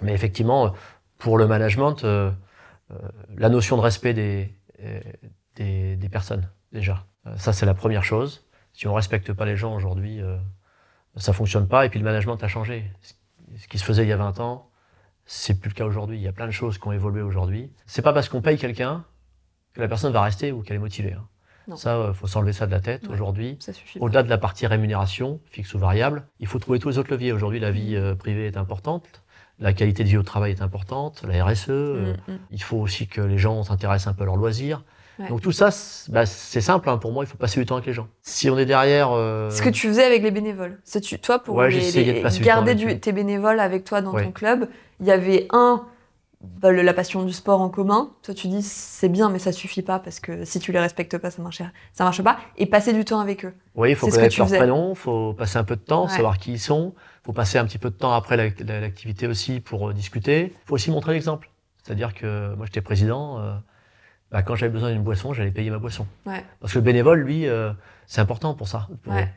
Mais 0.00 0.14
effectivement, 0.14 0.72
pour 1.22 1.38
le 1.38 1.46
management, 1.46 2.02
euh, 2.04 2.30
euh, 2.90 2.96
la 3.36 3.48
notion 3.48 3.76
de 3.76 3.82
respect 3.82 4.12
des, 4.12 4.52
euh, 4.82 5.00
des, 5.56 5.94
des 5.96 6.08
personnes, 6.08 6.48
déjà. 6.72 7.06
Euh, 7.26 7.36
ça, 7.36 7.52
c'est 7.52 7.64
la 7.66 7.74
première 7.74 8.02
chose. 8.02 8.44
Si 8.72 8.86
on 8.88 8.90
ne 8.90 8.96
respecte 8.96 9.32
pas 9.32 9.44
les 9.46 9.56
gens 9.56 9.74
aujourd'hui, 9.76 10.20
euh, 10.20 10.36
ça 11.16 11.32
fonctionne 11.32 11.68
pas. 11.68 11.86
Et 11.86 11.90
puis 11.90 12.00
le 12.00 12.04
management 12.04 12.42
a 12.42 12.48
changé. 12.48 12.90
Ce 13.56 13.68
qui 13.68 13.78
se 13.78 13.84
faisait 13.84 14.02
il 14.02 14.08
y 14.08 14.12
a 14.12 14.16
20 14.16 14.40
ans, 14.40 14.68
c'est 15.24 15.60
plus 15.60 15.68
le 15.68 15.74
cas 15.74 15.84
aujourd'hui. 15.84 16.16
Il 16.18 16.22
y 16.22 16.28
a 16.28 16.32
plein 16.32 16.46
de 16.46 16.50
choses 16.52 16.78
qui 16.78 16.88
ont 16.88 16.92
évolué 16.92 17.22
aujourd'hui. 17.22 17.70
C'est 17.86 18.02
pas 18.02 18.12
parce 18.12 18.28
qu'on 18.28 18.42
paye 18.42 18.58
quelqu'un 18.58 19.04
que 19.74 19.80
la 19.80 19.86
personne 19.88 20.12
va 20.12 20.22
rester 20.22 20.50
ou 20.50 20.62
qu'elle 20.62 20.76
est 20.76 20.80
motivée. 20.80 21.12
hein. 21.12 21.26
Non. 21.68 21.76
Ça, 21.76 21.94
euh, 21.96 22.12
faut 22.12 22.26
s'enlever 22.26 22.52
ça 22.52 22.66
de 22.66 22.72
la 22.72 22.80
tête 22.80 23.04
Ouais. 23.06 23.14
aujourd'hui. 23.14 23.56
Au-delà 24.00 24.24
de 24.24 24.28
la 24.28 24.38
partie 24.38 24.66
rémunération, 24.66 25.40
fixe 25.50 25.72
ou 25.74 25.78
variable, 25.78 26.26
il 26.40 26.48
faut 26.48 26.58
trouver 26.58 26.80
tous 26.80 26.88
les 26.88 26.98
autres 26.98 27.12
leviers. 27.12 27.30
Aujourd'hui, 27.32 27.60
la 27.60 27.70
vie 27.70 27.94
euh, 27.94 28.16
privée 28.16 28.46
est 28.48 28.56
importante, 28.56 29.22
la 29.60 29.72
qualité 29.72 30.02
de 30.04 30.08
vie 30.08 30.16
au 30.16 30.22
travail 30.22 30.52
est 30.52 30.62
importante, 30.62 31.22
la 31.28 31.44
RSE, 31.44 31.66
euh, 31.70 32.14
Mm, 32.28 32.32
mm. 32.32 32.38
il 32.50 32.62
faut 32.62 32.78
aussi 32.78 33.06
que 33.06 33.20
les 33.20 33.38
gens 33.38 33.62
s'intéressent 33.62 34.08
un 34.08 34.14
peu 34.14 34.22
à 34.22 34.26
leurs 34.26 34.36
loisirs. 34.36 34.82
Ouais. 35.18 35.28
Donc 35.28 35.42
tout 35.42 35.52
ça, 35.52 35.70
c'est 35.70 36.10
bah, 36.10 36.24
c'est 36.26 36.60
simple 36.62 36.88
hein, 36.88 36.96
pour 36.96 37.12
moi, 37.12 37.22
il 37.22 37.26
faut 37.26 37.36
passer 37.36 37.60
du 37.60 37.66
temps 37.66 37.74
avec 37.76 37.86
les 37.86 37.92
gens. 37.92 38.08
Si 38.22 38.48
on 38.48 38.58
est 38.58 38.64
derrière... 38.64 39.10
euh, 39.12 39.50
Ce 39.50 39.60
que 39.62 39.68
tu 39.68 39.86
faisais 39.88 40.04
avec 40.04 40.22
les 40.22 40.30
bénévoles. 40.30 40.80
C'est 40.84 41.00
tu, 41.02 41.18
toi, 41.18 41.38
pour 41.38 41.56
Ouais, 41.56 41.68
les- 41.68 41.92
de 41.92 42.42
garder 42.44 42.74
du- 42.74 42.98
tes 42.98 43.12
bénévoles 43.12 43.60
avec 43.60 43.84
toi 43.84 44.00
dans 44.00 44.12
Ouais. 44.12 44.24
ton 44.24 44.32
club, 44.32 44.68
il 45.00 45.06
y 45.06 45.10
avait 45.12 45.46
un, 45.52 45.84
la 46.62 46.94
passion 46.94 47.22
du 47.24 47.32
sport 47.32 47.60
en 47.60 47.68
commun. 47.68 48.10
Toi, 48.22 48.34
tu 48.34 48.48
dis 48.48 48.62
c'est 48.62 49.08
bien, 49.08 49.30
mais 49.30 49.38
ça 49.38 49.52
suffit 49.52 49.82
pas 49.82 49.98
parce 49.98 50.20
que 50.20 50.44
si 50.44 50.58
tu 50.60 50.72
les 50.72 50.78
respectes 50.80 51.18
pas, 51.18 51.30
ça 51.30 51.42
marche, 51.42 51.62
ça 51.92 52.04
marche 52.04 52.22
pas. 52.22 52.38
Et 52.56 52.66
passer 52.66 52.92
du 52.92 53.04
temps 53.04 53.20
avec 53.20 53.44
eux. 53.44 53.54
Oui, 53.74 53.90
il 53.90 53.96
faut 53.96 54.06
C'est 54.06 54.12
ce 54.12 54.16
que 54.16 54.20
connaître 54.20 54.34
tu 54.34 54.40
leur 54.40 54.48
prénom, 54.48 54.90
il 54.92 54.96
faut 54.96 55.32
passer 55.34 55.58
un 55.58 55.64
peu 55.64 55.76
de 55.76 55.80
temps, 55.80 56.04
Ouais. 56.04 56.10
savoir 56.10 56.38
qui 56.38 56.52
ils 56.52 56.58
sont, 56.58 56.94
il 56.96 57.26
faut 57.26 57.32
passer 57.32 57.58
un 57.58 57.64
petit 57.64 57.78
peu 57.78 57.90
de 57.90 57.94
temps 57.96 58.12
après 58.12 58.36
la- 58.36 58.48
la- 58.64 58.80
l'activité 58.80 59.26
aussi 59.26 59.60
pour 59.60 59.88
euh, 59.90 59.92
discuter. 59.92 60.52
Il 60.54 60.66
faut 60.66 60.74
aussi 60.74 60.90
montrer 60.90 61.12
l'exemple. 61.14 61.50
C'est-à-dire 61.82 62.14
que 62.14 62.54
moi 62.54 62.66
j'étais 62.66 62.80
président, 62.80 63.38
euh, 63.40 63.54
bah, 64.30 64.42
quand 64.42 64.54
j'avais 64.56 64.72
besoin 64.72 64.90
d'une 64.92 65.02
boisson, 65.02 65.32
j'allais 65.32 65.50
payer 65.50 65.70
ma 65.70 65.78
boisson. 65.78 66.06
Ouais. 66.26 66.44
Parce 66.60 66.72
que 66.72 66.78
le 66.78 66.84
bénévole, 66.84 67.20
lui, 67.20 67.46
euh, 67.48 67.72
c'est 68.06 68.20
important 68.20 68.54
pour 68.54 68.68
ça. 68.68 68.88
Pour, 69.02 69.12
Ouais. 69.12 69.32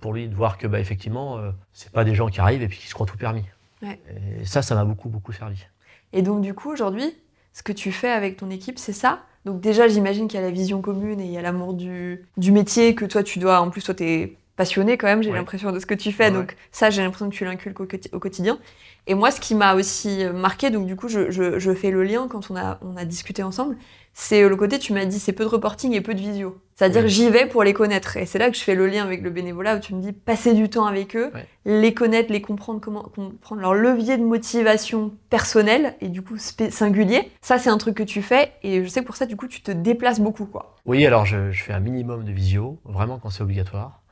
pour 0.00 0.12
lui 0.12 0.28
de 0.28 0.34
voir 0.34 0.58
que 0.58 0.66
bah, 0.66 0.78
effectivement, 0.80 1.38
euh, 1.38 1.50
c'est 1.72 1.90
pas 1.92 2.04
des 2.04 2.14
gens 2.14 2.28
qui 2.28 2.40
arrivent 2.40 2.62
et 2.62 2.68
puis 2.68 2.78
qui 2.78 2.86
se 2.86 2.94
croient 2.94 3.06
tout 3.06 3.16
permis. 3.16 3.44
Et 3.82 4.44
ça, 4.44 4.62
ça 4.62 4.74
m'a 4.74 4.84
beaucoup, 4.84 5.08
beaucoup 5.08 5.32
servi. 5.32 5.64
Et 6.12 6.22
donc, 6.22 6.40
du 6.40 6.54
coup, 6.54 6.70
aujourd'hui, 6.70 7.14
ce 7.52 7.62
que 7.62 7.72
tu 7.72 7.92
fais 7.92 8.10
avec 8.10 8.36
ton 8.36 8.50
équipe, 8.50 8.78
c'est 8.78 8.92
ça? 8.92 9.24
Donc, 9.44 9.60
déjà, 9.60 9.88
j'imagine 9.88 10.28
qu'il 10.28 10.40
y 10.40 10.42
a 10.42 10.46
la 10.46 10.52
vision 10.52 10.80
commune 10.80 11.20
et 11.20 11.24
il 11.24 11.32
y 11.32 11.38
a 11.38 11.42
l'amour 11.42 11.74
du, 11.74 12.26
métier 12.36 12.94
que 12.94 13.04
toi, 13.04 13.22
tu 13.22 13.38
dois. 13.38 13.60
En 13.60 13.70
plus, 13.70 13.82
toi, 13.82 13.94
tu 13.94 14.04
es 14.04 14.36
passionné 14.58 14.98
quand 14.98 15.06
même, 15.06 15.22
j'ai 15.22 15.30
Ouais. 15.30 15.38
l'impression 15.38 15.72
de 15.72 15.78
ce 15.78 15.86
que 15.86 15.94
tu 15.94 16.12
fais. 16.12 16.24
Ouais, 16.26 16.30
donc, 16.32 16.56
ça, 16.72 16.90
j'ai 16.90 17.00
l'impression 17.02 17.30
que 17.30 17.34
tu 17.34 17.44
l'inculques 17.46 17.80
au, 17.80 17.86
quoti- 17.86 18.10
au 18.12 18.18
quotidien. 18.18 18.58
Et 19.06 19.14
moi, 19.14 19.30
ce 19.30 19.40
qui 19.40 19.54
m'a 19.54 19.74
aussi 19.74 20.22
euh, 20.22 20.34
marqué, 20.34 20.68
donc 20.68 20.84
du 20.84 20.94
coup, 20.96 21.08
je, 21.08 21.30
je- 21.30 21.58
je 21.58 21.72
fais 21.72 21.90
le 21.90 22.04
lien 22.04 22.28
quand 22.28 22.50
on 22.50 22.56
a, 22.56 22.78
on 22.82 22.94
a 22.98 23.06
discuté 23.06 23.42
ensemble, 23.42 23.78
c'est 24.12 24.42
euh, 24.42 24.48
le 24.50 24.56
côté, 24.56 24.78
tu 24.78 24.92
m'as 24.92 25.06
dit, 25.06 25.18
c'est 25.18 25.32
peu 25.32 25.44
de 25.44 25.48
reporting 25.48 25.94
et 25.94 26.02
peu 26.02 26.12
de 26.12 26.20
visio. 26.20 26.58
C'est-à-dire, 26.74 27.08
j'y 27.08 27.30
vais 27.30 27.46
pour 27.46 27.64
les 27.64 27.72
connaître. 27.72 28.16
Et 28.18 28.26
c'est 28.26 28.38
là 28.38 28.50
que 28.50 28.56
je 28.56 28.62
fais 28.62 28.74
le 28.74 28.86
lien 28.86 29.02
avec 29.04 29.22
le 29.22 29.30
bénévolat, 29.30 29.76
où 29.76 29.80
tu 29.80 29.94
me 29.94 30.02
dis, 30.02 30.12
passer 30.12 30.52
du 30.54 30.68
temps 30.68 30.84
avec 30.86 31.16
eux, 31.16 31.32
les 31.64 31.94
connaître, 31.94 32.30
les 32.32 32.42
comprendre, 32.42 32.80
comment 32.80 33.02
comprendre 33.02 33.60
leur 33.62 33.74
levier 33.74 34.16
de 34.18 34.22
motivation 34.24 35.12
personnelle 35.30 35.94
et 36.00 36.08
du 36.08 36.20
coup 36.22 36.36
singulier. 36.36 37.30
Ça, 37.40 37.58
c'est 37.58 37.70
un 37.70 37.78
truc 37.78 37.96
que 37.96 38.02
tu 38.02 38.22
fais 38.22 38.52
et 38.62 38.82
je 38.84 38.88
sais 38.88 39.00
que 39.00 39.06
pour 39.06 39.16
ça, 39.16 39.26
du 39.26 39.36
coup, 39.36 39.46
tu 39.48 39.60
te 39.62 39.70
déplaces 39.72 40.20
beaucoup, 40.20 40.46
quoi. 40.46 40.76
Oui, 40.86 41.04
alors 41.06 41.24
je, 41.26 41.50
je 41.50 41.62
fais 41.64 41.72
un 41.72 41.80
minimum 41.80 42.24
de 42.24 42.32
visio, 42.32 42.78
vraiment 42.84 43.18
quand 43.18 43.30
c'est 43.30 43.42
obligatoire. 43.42 44.02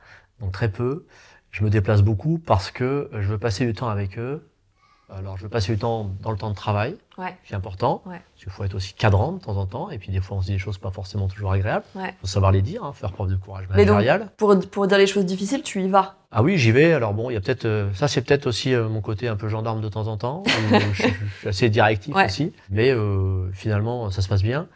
Donc 0.41 0.51
très 0.51 0.69
peu. 0.69 1.05
Je 1.51 1.63
me 1.63 1.69
déplace 1.69 2.01
beaucoup 2.01 2.37
parce 2.39 2.71
que 2.71 3.09
je 3.13 3.27
veux 3.27 3.37
passer 3.37 3.65
du 3.65 3.73
temps 3.73 3.89
avec 3.89 4.17
eux. 4.19 4.47
Alors 5.09 5.37
je 5.37 5.43
veux 5.43 5.49
passer 5.49 5.71
du 5.71 5.79
temps 5.79 6.11
dans 6.21 6.31
le 6.31 6.37
temps 6.37 6.49
de 6.49 6.55
travail, 6.55 6.97
Ouais. 7.17 7.33
qui 7.45 7.53
est 7.53 7.55
important. 7.55 8.01
Ouais. 8.05 8.19
Parce 8.33 8.43
qu'il 8.43 8.51
faut 8.51 8.65
être 8.65 8.75
aussi 8.75 8.93
cadrant 8.93 9.31
de 9.31 9.39
temps 9.39 9.55
en 9.55 9.65
temps. 9.65 9.89
Et 9.89 9.97
puis 9.99 10.11
des 10.11 10.19
fois 10.19 10.35
on 10.37 10.41
se 10.41 10.47
dit 10.47 10.51
des 10.53 10.57
choses 10.59 10.77
pas 10.77 10.91
forcément 10.91 11.29
toujours 11.29 11.53
agréables. 11.53 11.85
Ouais. 11.95 12.13
faut 12.19 12.27
savoir 12.27 12.51
les 12.51 12.61
dire, 12.61 12.83
hein, 12.83 12.91
faire 12.91 13.13
preuve 13.13 13.29
de 13.29 13.37
courage 13.37 13.65
Mais 13.73 13.85
donc-. 13.85 14.03
Pour, 14.35 14.59
pour 14.69 14.85
dire 14.87 14.97
les 14.97 15.07
choses 15.07 15.25
difficiles, 15.25 15.63
tu 15.63 15.81
y 15.81 15.87
vas? 15.87 16.15
Ah 16.29 16.43
oui, 16.43 16.57
j'y 16.57 16.73
vais. 16.73 16.91
Alors 16.91 17.13
bon, 17.13 17.29
il 17.29 17.35
y 17.35 17.37
a 17.37 17.39
peut-être 17.41 17.63
euh, 17.63 17.91
ça, 17.93 18.09
c'est 18.09 18.21
peut-être 18.21 18.47
aussi 18.47 18.73
euh, 18.73 18.89
mon 18.89 18.99
côté 18.99 19.29
un 19.29 19.37
peu 19.37 19.47
gendarme 19.47 19.79
de 19.79 19.87
temps 19.87 20.07
en 20.07 20.17
temps. 20.17 20.43
je, 20.45 20.77
je 20.93 21.03
suis 21.03 21.47
assez 21.47 21.69
directif 21.69 22.13
Ouais. 22.13 22.25
aussi, 22.25 22.51
mais 22.69 22.91
euh, 22.91 23.49
finalement 23.53 24.11
ça 24.11 24.21
se 24.21 24.27
passe 24.27 24.43
bien. 24.43 24.67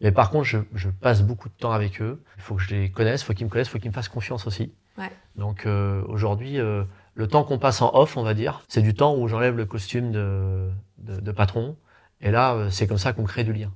Mais 0.00 0.10
par 0.10 0.30
contre, 0.30 0.44
je, 0.44 0.58
je 0.74 0.88
passe 0.90 1.22
beaucoup 1.22 1.48
de 1.48 1.54
temps 1.54 1.72
avec 1.72 2.02
eux. 2.02 2.20
Il 2.36 2.42
faut 2.42 2.56
que 2.56 2.62
je 2.62 2.74
les 2.74 2.90
connaisse, 2.90 3.22
il 3.22 3.24
faut 3.26 3.32
qu'ils 3.32 3.46
me 3.46 3.50
connaissent, 3.50 3.68
il 3.68 3.70
faut 3.70 3.78
qu'ils 3.78 3.90
me 3.90 3.94
fassent 3.94 4.08
confiance 4.08 4.46
aussi. 4.48 4.72
Ouais. 4.98 5.10
Donc 5.36 5.64
euh, 5.66 6.02
aujourd'hui, 6.08 6.58
euh, 6.58 6.84
le 7.14 7.26
temps 7.28 7.44
qu'on 7.44 7.58
passe 7.58 7.80
en 7.82 7.90
off, 7.94 8.16
on 8.16 8.22
va 8.22 8.34
dire, 8.34 8.62
c'est 8.68 8.82
du 8.82 8.94
temps 8.94 9.14
où 9.16 9.28
j'enlève 9.28 9.56
le 9.56 9.64
costume 9.64 10.10
de, 10.12 10.68
de, 10.98 11.20
de 11.20 11.32
patron 11.32 11.76
Et 12.20 12.30
là, 12.30 12.54
euh, 12.54 12.70
c'est 12.70 12.86
comme 12.86 12.98
ça 12.98 13.12
qu'on 13.12 13.24
crée 13.24 13.44
du 13.44 13.52
lien. 13.52 13.70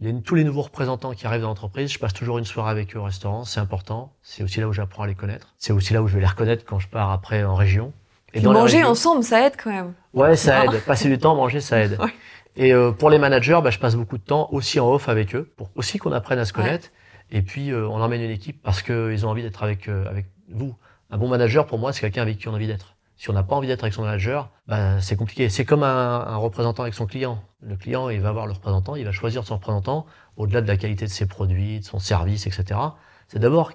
Les- 0.00 0.18
tous 0.22 0.34
les 0.34 0.44
nouveaux 0.44 0.62
représentants 0.62 1.12
qui 1.12 1.26
arrivent 1.26 1.42
dans 1.42 1.48
l'entreprise, 1.48 1.90
je 1.92 1.98
passe 1.98 2.12
toujours 2.14 2.38
une 2.38 2.44
soirée 2.44 2.70
avec 2.70 2.94
eux 2.96 2.98
au 2.98 3.04
restaurant. 3.04 3.44
C'est 3.44 3.60
important. 3.60 4.12
C'est 4.22 4.42
aussi 4.42 4.60
là 4.60 4.68
où 4.68 4.72
j'apprends 4.72 5.02
à 5.02 5.06
les 5.06 5.14
connaître. 5.14 5.54
C'est 5.58 5.72
aussi 5.72 5.92
là 5.94 6.02
où 6.02 6.06
je 6.08 6.14
vais 6.14 6.20
les 6.20 6.26
reconnaître 6.26 6.64
quand 6.66 6.78
je 6.78 6.88
pars 6.88 7.10
après 7.10 7.42
en 7.44 7.54
région. 7.54 7.92
Dans 8.34 8.52
les 8.52 8.58
manger 8.60 8.76
régions- 8.78 8.90
ensemble, 8.90 9.24
ça 9.24 9.46
aide 9.46 9.54
quand 9.62 9.70
même. 9.70 9.92
Ouais, 10.14 10.36
ça 10.36 10.60
Ah. 10.60 10.64
aide. 10.74 10.80
Passer 10.84 11.08
du 11.08 11.18
temps, 11.18 11.34
manger, 11.34 11.60
ça 11.60 11.80
aide. 11.80 11.98
Ouais. 12.00 12.12
Et 12.56 12.72
euh, 12.74 12.90
pour 12.92 13.10
les 13.10 13.18
managers, 13.18 13.60
bah, 13.62 13.70
je 13.70 13.78
passe 13.78 13.94
beaucoup 13.94 14.18
de 14.18 14.22
temps 14.24 14.48
aussi 14.52 14.80
en 14.80 14.90
off 14.92 15.08
avec 15.08 15.34
eux, 15.36 15.50
pour 15.56 15.70
aussi 15.76 15.98
qu'on 15.98 16.12
apprenne 16.12 16.38
à 16.38 16.44
se 16.44 16.52
Ouais. 16.52 16.62
connaître. 16.64 16.88
Et 17.30 17.42
puis, 17.42 17.70
euh, 17.70 17.86
on 17.88 18.00
emmène 18.00 18.20
une 18.22 18.30
équipe 18.30 18.60
parce 18.62 18.82
qu'ils 18.82 19.24
ont 19.24 19.30
envie 19.30 19.42
d'être 19.42 19.62
avec, 19.62 19.88
euh, 19.88 20.04
avec 20.08 20.26
vous. 20.52 20.74
Un 21.10 21.18
bon 21.18 21.28
manager, 21.28 21.66
pour 21.66 21.78
moi, 21.78 21.92
c'est 21.92 22.00
quelqu'un 22.00 22.22
avec 22.22 22.38
qui 22.38 22.48
on 22.48 22.52
a 22.52 22.56
envie 22.56 22.66
d'être. 22.66 22.94
Si 23.16 23.28
on 23.28 23.32
n'a 23.34 23.42
pas 23.42 23.54
envie 23.54 23.66
d'être 23.68 23.82
avec 23.84 23.92
son 23.92 24.02
manager, 24.02 24.48
bah, 24.66 25.00
c'est 25.00 25.16
compliqué. 25.16 25.48
C'est 25.50 25.64
comme 25.66 25.82
un, 25.82 26.20
un 26.26 26.36
représentant 26.36 26.82
avec 26.82 26.94
son 26.94 27.04
client. 27.06 27.42
Le 27.60 27.76
client, 27.76 28.08
il 28.08 28.20
va 28.20 28.32
voir 28.32 28.46
le 28.46 28.52
représentant, 28.52 28.96
il 28.96 29.04
va 29.04 29.12
choisir 29.12 29.44
son 29.44 29.56
représentant 29.56 30.06
au-delà 30.36 30.62
de 30.62 30.66
la 30.68 30.76
qualité 30.78 31.04
de 31.04 31.10
ses 31.10 31.26
produits, 31.26 31.80
de 31.80 31.84
son 31.84 31.98
service, 31.98 32.46
etc. 32.46 32.80
C'est 33.28 33.38
d'abord 33.38 33.72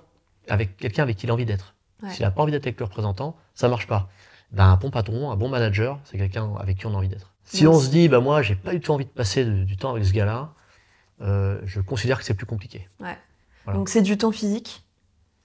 avec 0.49 0.77
quelqu'un 0.77 1.03
avec 1.03 1.17
qui 1.17 1.27
il 1.27 1.29
a 1.29 1.33
envie 1.33 1.45
d'être. 1.45 1.75
Ouais. 2.01 2.09
S'il 2.09 2.23
n'a 2.23 2.31
pas 2.31 2.41
envie 2.41 2.51
d'être 2.51 2.65
avec 2.65 2.79
le 2.79 2.85
représentant, 2.85 3.35
ça 3.53 3.67
marche 3.67 3.85
pas. 3.87 4.09
Ben, 4.51 4.65
un 4.65 4.75
bon 4.77 4.89
patron, 4.89 5.29
un 5.31 5.35
bon 5.35 5.49
manager, 5.49 5.99
c'est 6.05 6.17
quelqu'un 6.17 6.49
avec 6.59 6.77
qui 6.77 6.85
on 6.87 6.93
a 6.93 6.97
envie 6.97 7.09
d'être. 7.09 7.31
Si 7.43 7.67
on 7.67 7.79
se 7.79 7.89
dit, 7.89 8.09
bah 8.09 8.21
moi, 8.21 8.41
j'ai 8.41 8.55
pas 8.55 8.71
du 8.71 8.79
tout 8.79 8.91
envie 8.93 9.05
de 9.05 9.09
passer 9.11 9.45
de- 9.45 9.63
du 9.63 9.77
temps 9.77 9.91
avec 9.91 10.05
ce 10.05 10.13
gars-là, 10.13 10.53
euh, 11.21 11.59
je 11.65 11.79
considère 11.81 12.17
que 12.17 12.25
c'est 12.25 12.33
plus 12.33 12.45
compliqué. 12.47 12.87
Voilà. 12.99 13.17
Donc 13.77 13.89
c'est 13.89 14.01
du 14.01 14.17
temps 14.17 14.31
physique 14.31 14.83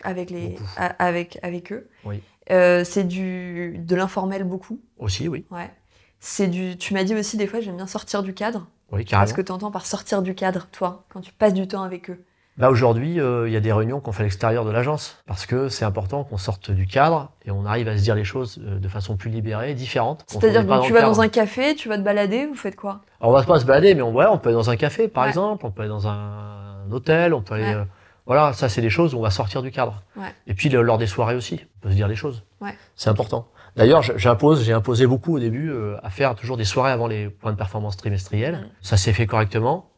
avec, 0.05 0.31
les, 0.31 0.57
a- 0.77 0.87
avec, 1.05 1.39
avec 1.43 1.73
eux. 1.73 1.89
Oui. 2.05 2.23
Euh, 2.51 2.83
c'est 2.85 3.05
du, 3.05 3.79
de 3.79 3.95
l'informel 3.97 4.45
beaucoup. 4.45 4.81
Aussi, 4.99 5.29
oui, 5.29 5.45
Ouais. 5.51 5.71
C'est 6.19 6.49
du. 6.49 6.77
Tu 6.77 6.93
m'as 6.95 7.05
dit 7.05 7.15
aussi 7.15 7.37
des 7.39 7.47
fois 7.47 7.61
j'aime 7.61 7.77
bien 7.77 7.87
sortir 7.87 8.23
du 8.23 8.35
cadre. 8.35 8.67
oui, 8.93 9.05
carrément. 9.05 9.25
Qu'est-ce 9.25 9.35
que 9.35 9.41
tu 9.43 9.53
entends 9.53 9.71
par 9.71 9.87
sortir 9.87 10.21
du 10.23 10.35
cadre, 10.35 10.67
toi, 10.73 11.05
quand 11.13 11.21
tu 11.21 11.33
passes 11.33 11.55
du 11.55 11.67
temps 11.69 11.83
avec 11.83 12.11
eux 12.11 12.25
Là 12.59 12.71
aujourd'hui, 12.71 13.19
euh, 13.21 13.49
il 13.49 13.55
y 13.55 13.57
a 13.57 13.61
des 13.61 13.73
réunions 13.73 14.01
qu'on 14.01 14.13
fait 14.13 14.23
à 14.23 14.25
l'extérieur 14.25 14.67
de 14.67 14.71
l'agence 14.71 15.23
parce 15.25 15.47
que 15.47 15.71
c'est 15.71 15.87
important 15.87 16.25
qu'on 16.25 16.37
sorte 16.37 16.71
du 16.71 16.87
cadre 16.87 17.31
et 17.47 17.51
on 17.51 17.65
arrive 17.65 17.89
à 17.89 17.97
se 17.97 18.03
dire 18.03 18.15
les 18.15 18.25
choses 18.25 18.61
euh, 18.63 18.79
de 18.79 18.89
façon 18.89 19.17
plus 19.17 19.31
libérée, 19.31 19.73
différente. 19.73 20.25
C'est-à-dire 20.27 20.67
que 20.67 20.87
tu 20.87 20.93
vas 20.93 21.01
dans 21.03 21.23
un 21.23 21.29
café, 21.29 21.75
tu 21.75 21.89
vas 21.89 21.97
te 21.97 22.03
balader, 22.03 22.45
vous 22.47 22.55
faites 22.55 22.77
quoi? 22.77 23.01
Alors, 23.21 23.33
on 23.33 23.35
va 23.39 23.43
pas 23.45 23.61
se 23.61 23.65
balader, 23.65 23.95
mais 23.95 24.03
on, 24.03 24.13
ouais, 24.13 24.27
on 24.27 24.37
peut 24.37 24.51
aller 24.51 24.57
dans 24.59 24.69
un 24.69 24.77
café, 24.77 25.09
par 25.09 25.23
Ouais. 25.23 25.29
exemple, 25.31 25.65
on 25.65 25.71
peut 25.71 25.83
aller 25.83 25.89
dans 25.89 26.07
un 26.09 26.91
hôtel, 26.91 27.33
on 27.33 27.41
peut 27.41 27.55
aller. 27.55 27.65
Ouais. 27.65 27.75
euh, 27.77 27.85
voilà, 28.31 28.53
ça, 28.53 28.69
c'est 28.69 28.81
des 28.81 28.91
choses 28.91 29.13
où 29.13 29.19
on 29.19 29.23
va 29.23 29.31
sortir 29.33 29.61
du 29.61 29.73
cadre. 29.73 30.05
Ouais. 30.17 30.33
Et 30.47 30.55
puis, 30.55 30.69
le- 30.69 30.83
lors 30.83 30.99
des 30.99 31.09
soirées 31.09 31.35
aussi, 31.35 31.59
on 31.65 31.81
peut 31.81 31.91
se 31.91 31.97
dire 31.97 32.07
les 32.07 32.15
choses. 32.15 32.45
Ouais. 32.61 32.77
C'est 32.95 33.11
important. 33.11 33.49
D'ailleurs, 33.75 34.03
j'impose, 34.03 34.63
j'ai 34.63 34.73
imposé 34.73 35.05
beaucoup 35.09 35.35
au 35.35 35.41
début 35.41 35.69
euh, 35.69 35.97
à 36.05 36.11
faire 36.11 36.37
toujours 36.37 36.57
des 36.57 36.65
soirées 36.65 36.93
avant 36.93 37.09
les 37.09 37.29
points 37.29 37.51
de 37.51 37.57
performance 37.57 37.97
trimestriels. 37.97 38.55
Mm. 38.55 38.69
Ça 38.83 38.97
s'est 38.97 39.13
fait 39.13 39.27
correctement. 39.27 39.90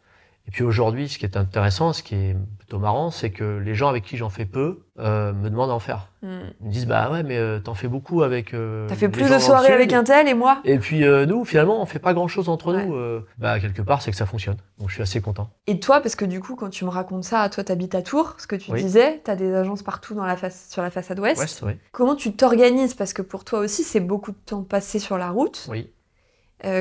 Et 0.48 0.50
puis 0.50 0.64
aujourd'hui, 0.64 1.09
ce 1.09 1.18
qui 1.18 1.24
est 1.24 1.37
intéressant, 1.37 1.92
ce 1.92 2.02
qui 2.02 2.14
est 2.16 2.37
plutôt 2.59 2.78
marrant, 2.81 3.11
c'est 3.12 3.31
que 3.31 3.59
les 3.59 3.74
gens 3.76 3.88
avec 3.88 4.02
qui 4.05 4.16
j'en 4.16 4.28
fais 4.28 4.44
peu 4.44 4.81
euh, 4.98 5.33
me 5.33 5.48
demandent 5.48 5.68
d'en 5.70 5.78
faire. 5.78 6.09
Hmm. 6.22 6.40
Ils 6.61 6.66
me 6.66 6.72
disent, 6.72 6.87
bah 6.87 7.11
ouais, 7.12 7.22
mais 7.22 7.38
euh, 7.38 7.61
t'en 7.61 7.74
fais 7.74 7.87
beaucoup 7.87 8.22
avec. 8.22 8.52
euh, 8.52 8.88
T'as 8.88 8.96
fait 8.96 9.09
plus 9.09 9.31
de 9.31 9.38
soirées 9.38 9.72
avec 9.72 9.92
un 9.92 10.02
tel 10.02 10.26
et 10.28 10.35
moi? 10.35 10.61
Et 10.64 10.78
puis 10.78 11.05
nous, 11.28 11.44
finalement, 11.44 11.81
on 11.81 11.87
fait 11.87 12.00
pas 12.00 12.12
grand 12.12 12.26
chose 12.28 12.48
entre 12.48 12.74
Ouais. 12.74 12.85
nous. 12.85 13.22
bah 13.38 13.61
quelque 13.61 13.83
part, 13.83 14.02
c'est 14.02 14.11
que 14.11 14.16
ça 14.16 14.26
fonctionne. 14.26 14.57
Donc 14.78 14.88
je 14.88 14.94
suis 14.94 15.02
assez 15.02 15.20
content. 15.20 15.48
Et 15.68 15.78
toi, 15.78 16.00
parce 16.00 16.16
que 16.16 16.24
du 16.24 16.40
coup, 16.40 16.57
quand 16.57 16.70
tu 16.70 16.85
me 16.85 16.90
racontes 16.90 17.24
ça, 17.24 17.48
toi, 17.48 17.62
t'habites 17.62 17.94
à 17.94 18.02
Tours, 18.02 18.35
ce 18.38 18.46
que 18.48 18.57
tu 18.57 18.72
Oui. 18.72 18.83
disais, 18.83 19.20
t'as 19.22 19.37
des 19.37 19.55
agences 19.55 19.83
partout 19.85 20.14
dans 20.14 20.24
la 20.26 20.37
face, 20.37 20.68
sur 20.70 20.83
la 20.83 20.90
façade 20.90 21.20
ouest. 21.20 21.40
Ouest, 21.40 21.62
oui. 21.64 21.72
Comment 21.92 22.16
tu 22.16 22.33
t'organises? 22.33 22.94
Parce 22.94 23.12
que 23.12 23.22
pour 23.22 23.44
toi 23.44 23.61
aussi, 23.61 23.85
c'est 23.85 24.00
beaucoup 24.00 24.33
de 24.33 24.38
temps 24.44 24.64
passé 24.64 24.98
sur 24.98 25.18
la 25.18 25.31
route. 25.31 25.66
Oui. 25.70 25.88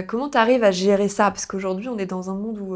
Comment 0.08 0.30
t'arrives 0.30 0.64
à 0.64 0.72
gérer 0.72 1.08
ça? 1.10 1.30
Parce 1.32 1.46
qu'aujourd'hui, 1.46 1.90
on 1.90 1.98
est 2.00 2.06
dans 2.08 2.30
un 2.32 2.36
monde 2.36 2.58
où 2.60 2.76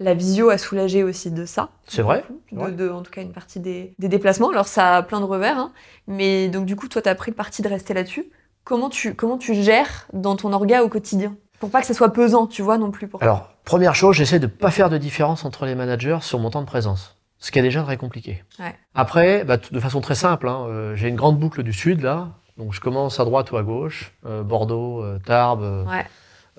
la 0.00 0.14
visio 0.14 0.50
a 0.50 0.58
soulagé 0.58 1.02
aussi 1.04 1.30
de 1.30 1.44
ça. 1.44 1.70
C'est 1.86 2.02
vrai, 2.02 2.24
De, 2.28 2.34
c'est 2.50 2.56
vrai. 2.56 2.72
de- 2.72 2.88
en 2.90 3.02
tout 3.02 3.10
cas, 3.10 3.22
une 3.22 3.32
partie 3.32 3.60
des, 3.60 3.94
des 3.98 4.08
déplacements. 4.08 4.50
Alors, 4.50 4.68
ça 4.68 4.96
a 4.96 5.02
plein 5.02 5.20
de 5.20 5.24
revers. 5.24 5.58
hein. 5.58 5.72
Mais 6.06 6.48
donc, 6.48 6.66
du 6.66 6.76
coup, 6.76 6.88
toi, 6.88 7.02
t'as 7.02 7.14
pris 7.14 7.30
le 7.30 7.36
parti 7.36 7.62
de 7.62 7.68
rester 7.68 7.94
là-dessus. 7.94 8.30
Comment 8.64 8.90
tu, 8.90 9.14
comment 9.14 9.38
tu 9.38 9.54
gères 9.54 10.06
dans 10.12 10.36
ton 10.36 10.52
orga 10.52 10.82
au 10.84 10.88
quotidien? 10.88 11.36
Pour 11.58 11.70
pas 11.70 11.80
que 11.80 11.86
ça 11.86 11.94
soit 11.94 12.12
pesant, 12.12 12.46
tu 12.46 12.62
vois, 12.62 12.78
non 12.78 12.90
plus. 12.90 13.08
Pour 13.08 13.18
toi. 13.20 13.26
Alors, 13.28 13.48
première 13.64 13.94
chose, 13.94 14.14
j'essaie 14.14 14.38
de 14.38 14.46
pas 14.46 14.70
faire 14.70 14.90
de 14.90 14.98
différence 14.98 15.44
entre 15.44 15.66
les 15.66 15.74
managers 15.74 16.18
sur 16.20 16.38
mon 16.38 16.50
temps 16.50 16.60
de 16.60 16.66
présence. 16.66 17.16
Ce 17.40 17.50
qui 17.50 17.58
est 17.58 17.62
déjà 17.62 17.82
très 17.82 17.96
compliqué. 17.96 18.44
Ouais. 18.58 18.74
Après, 18.94 19.44
bah, 19.44 19.56
de 19.56 19.80
façon 19.80 20.00
très 20.00 20.14
simple, 20.14 20.48
hein, 20.48 20.66
euh, 20.68 20.94
j'ai 20.96 21.08
une 21.08 21.16
grande 21.16 21.38
boucle 21.38 21.62
du 21.62 21.72
sud 21.72 22.02
là. 22.02 22.28
Donc 22.56 22.72
je 22.72 22.80
commence 22.80 23.20
à 23.20 23.24
droite 23.24 23.52
ou 23.52 23.56
à 23.56 23.62
gauche, 23.62 24.12
euh, 24.26 24.42
Bordeaux, 24.42 25.02
euh, 25.04 25.18
Tarbes, 25.24 25.86
Ouais. 25.88 26.04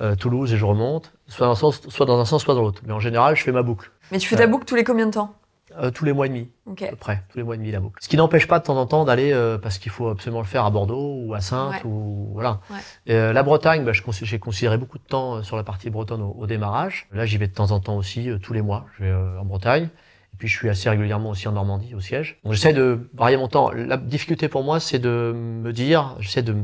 Euh, 0.02 0.16
Toulouse 0.16 0.54
et 0.54 0.58
je 0.58 0.66
remonte, 0.66 1.14
soit 1.28 1.46
dans, 1.46 1.52
un 1.52 1.56
sens, 1.56 1.82
soit 1.90 2.06
dans 2.06 2.20
un 2.20 2.26
sens, 2.26 2.44
soit 2.44 2.56
dans 2.56 2.62
l'autre. 2.62 2.82
Mais 2.86 2.94
en 2.94 3.00
général, 3.00 3.36
je 3.36 3.44
fais 3.44 3.52
ma 3.52 3.62
boucle. 3.64 3.92
Mais 4.12 4.18
tu 4.18 4.28
fais 4.28 4.36
ta 4.36 4.44
Euh, 4.44 4.48
boucle 4.48 4.66
tous 4.66 4.76
les 4.76 4.84
combien 4.84 5.06
de 5.08 5.12
temps 5.12 5.36
Euh, 5.78 5.92
tous 5.92 6.04
les 6.04 6.14
mois 6.14 6.26
et 6.26 6.30
demi. 6.30 6.50
Ok. 6.66 6.82
à 6.82 6.88
peu 6.88 6.96
près, 6.96 7.24
tous 7.30 7.38
les 7.38 7.44
mois 7.44 7.54
et 7.56 7.58
demi 7.58 7.70
la 7.72 7.80
boucle. 7.80 7.98
Ce 8.02 8.10
qui 8.10 8.18
n'empêche 8.18 8.48
pas 8.48 8.58
de 8.60 8.64
temps 8.64 8.78
en 8.78 8.86
temps 8.88 9.06
d'aller, 9.06 9.32
euh, 9.34 9.58
parce 9.60 9.78
qu'il 9.78 9.92
faut 9.92 10.08
absolument 10.10 10.40
le 10.42 10.48
faire 10.48 10.66
à 10.66 10.72
Bordeaux 10.72 11.20
ou 11.26 11.34
à 11.36 11.42
Sainte, 11.42 11.74
Ouais. 11.74 11.82
ou 11.86 12.30
voilà. 12.34 12.60
Ouais. 12.72 13.14
Euh, 13.14 13.34
la 13.34 13.44
Bretagne, 13.44 13.84
bah, 13.86 13.92
j'ai 13.94 14.40
considéré 14.40 14.78
beaucoup 14.78 14.98
de 14.98 15.04
temps 15.04 15.44
sur 15.44 15.58
la 15.58 15.64
partie 15.64 15.90
bretonne 15.92 16.22
au, 16.24 16.36
au 16.40 16.48
démarrage. 16.48 17.08
Là, 17.14 17.26
j'y 17.28 17.38
vais 17.38 17.48
de 17.48 17.54
temps 17.54 17.70
en 17.72 17.80
temps 17.80 17.98
aussi, 17.98 18.30
tous 18.42 18.54
les 18.54 18.62
mois, 18.64 18.86
je 18.98 19.04
vais 19.06 19.14
en 19.14 19.46
Bretagne. 19.46 19.90
Et 20.34 20.38
puis, 20.38 20.48
je 20.48 20.56
suis 20.58 20.70
assez 20.70 20.90
régulièrement 20.90 21.30
aussi 21.32 21.48
en 21.48 21.52
Normandie, 21.52 21.94
au 21.96 22.00
siège. 22.00 22.40
Donc, 22.44 22.54
j'essaie 22.54 22.74
de 22.74 23.10
varier 23.14 23.36
mon 23.38 23.48
temps. 23.48 23.72
La 23.72 23.98
difficulté 23.98 24.48
pour 24.48 24.64
moi, 24.64 24.80
c'est 24.80 25.00
de 25.00 25.34
me 25.36 25.72
dire, 25.74 26.16
j'essaie 26.20 26.44
de 26.44 26.56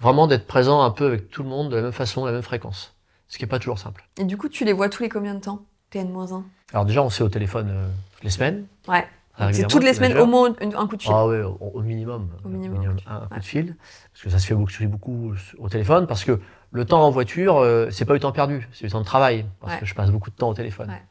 vraiment 0.00 0.26
d'être 0.26 0.46
présent 0.46 0.82
un 0.82 0.90
peu 0.90 1.06
avec 1.06 1.30
tout 1.30 1.42
le 1.42 1.48
monde 1.48 1.70
de 1.70 1.76
la 1.76 1.82
même 1.82 1.92
façon, 1.92 2.22
de 2.22 2.26
la 2.26 2.32
même 2.32 2.42
fréquence. 2.42 2.94
Ce 3.28 3.38
qui 3.38 3.44
est 3.44 3.48
pas 3.48 3.58
toujours 3.58 3.78
simple. 3.78 4.04
Et 4.18 4.24
du 4.24 4.36
coup, 4.36 4.48
tu 4.48 4.64
les 4.64 4.72
vois 4.72 4.88
tous 4.88 5.02
les 5.02 5.08
combien 5.08 5.34
de 5.34 5.40
temps 5.40 5.62
TN-1 5.92 6.42
Alors 6.72 6.84
déjà, 6.84 7.02
on 7.02 7.10
s'est 7.10 7.22
au 7.22 7.28
téléphone 7.28 7.68
euh, 7.70 7.86
toutes 8.14 8.24
les 8.24 8.30
semaines. 8.30 8.66
Ouais. 8.88 9.06
très 9.36 9.52
C'est 9.52 9.66
toutes 9.68 9.84
les 9.84 9.94
semaines 9.94 10.18
au 10.18 10.26
moins 10.26 10.52
un 10.60 10.86
coup 10.86 10.96
de 10.96 11.02
fil. 11.02 11.12
Ah 11.14 11.26
ouais, 11.26 11.42
au, 11.42 11.56
au 11.74 11.80
minimum. 11.82 12.28
Au 12.44 12.48
euh, 12.48 12.50
minimum, 12.50 12.96
un, 13.06 13.26
coup 13.26 13.38
de 13.38 13.44
fil. 13.44 13.76
Parce 14.12 14.24
que 14.24 14.30
ça 14.30 14.38
se 14.38 14.46
fait 14.46 14.54
beaucoup, 14.54 14.72
beaucoup 14.88 15.34
au 15.58 15.68
téléphone. 15.68 16.06
Parce 16.08 16.24
que 16.24 16.40
le 16.72 16.84
temps 16.84 17.04
en 17.04 17.10
voiture, 17.10 17.58
euh, 17.58 17.88
c'est 17.90 18.04
pas 18.04 18.14
du 18.14 18.20
temps 18.20 18.32
perdu, 18.32 18.68
c'est 18.72 18.86
du 18.86 18.92
temps 18.92 19.00
de 19.00 19.04
travail. 19.04 19.46
Parce 19.60 19.74
Ouais. 19.74 19.80
que 19.80 19.86
je 19.86 19.94
passe 19.94 20.10
beaucoup 20.10 20.30
de 20.30 20.36
temps 20.36 20.48
au 20.48 20.54
téléphone. 20.54 20.88
Ouais. 20.88 21.02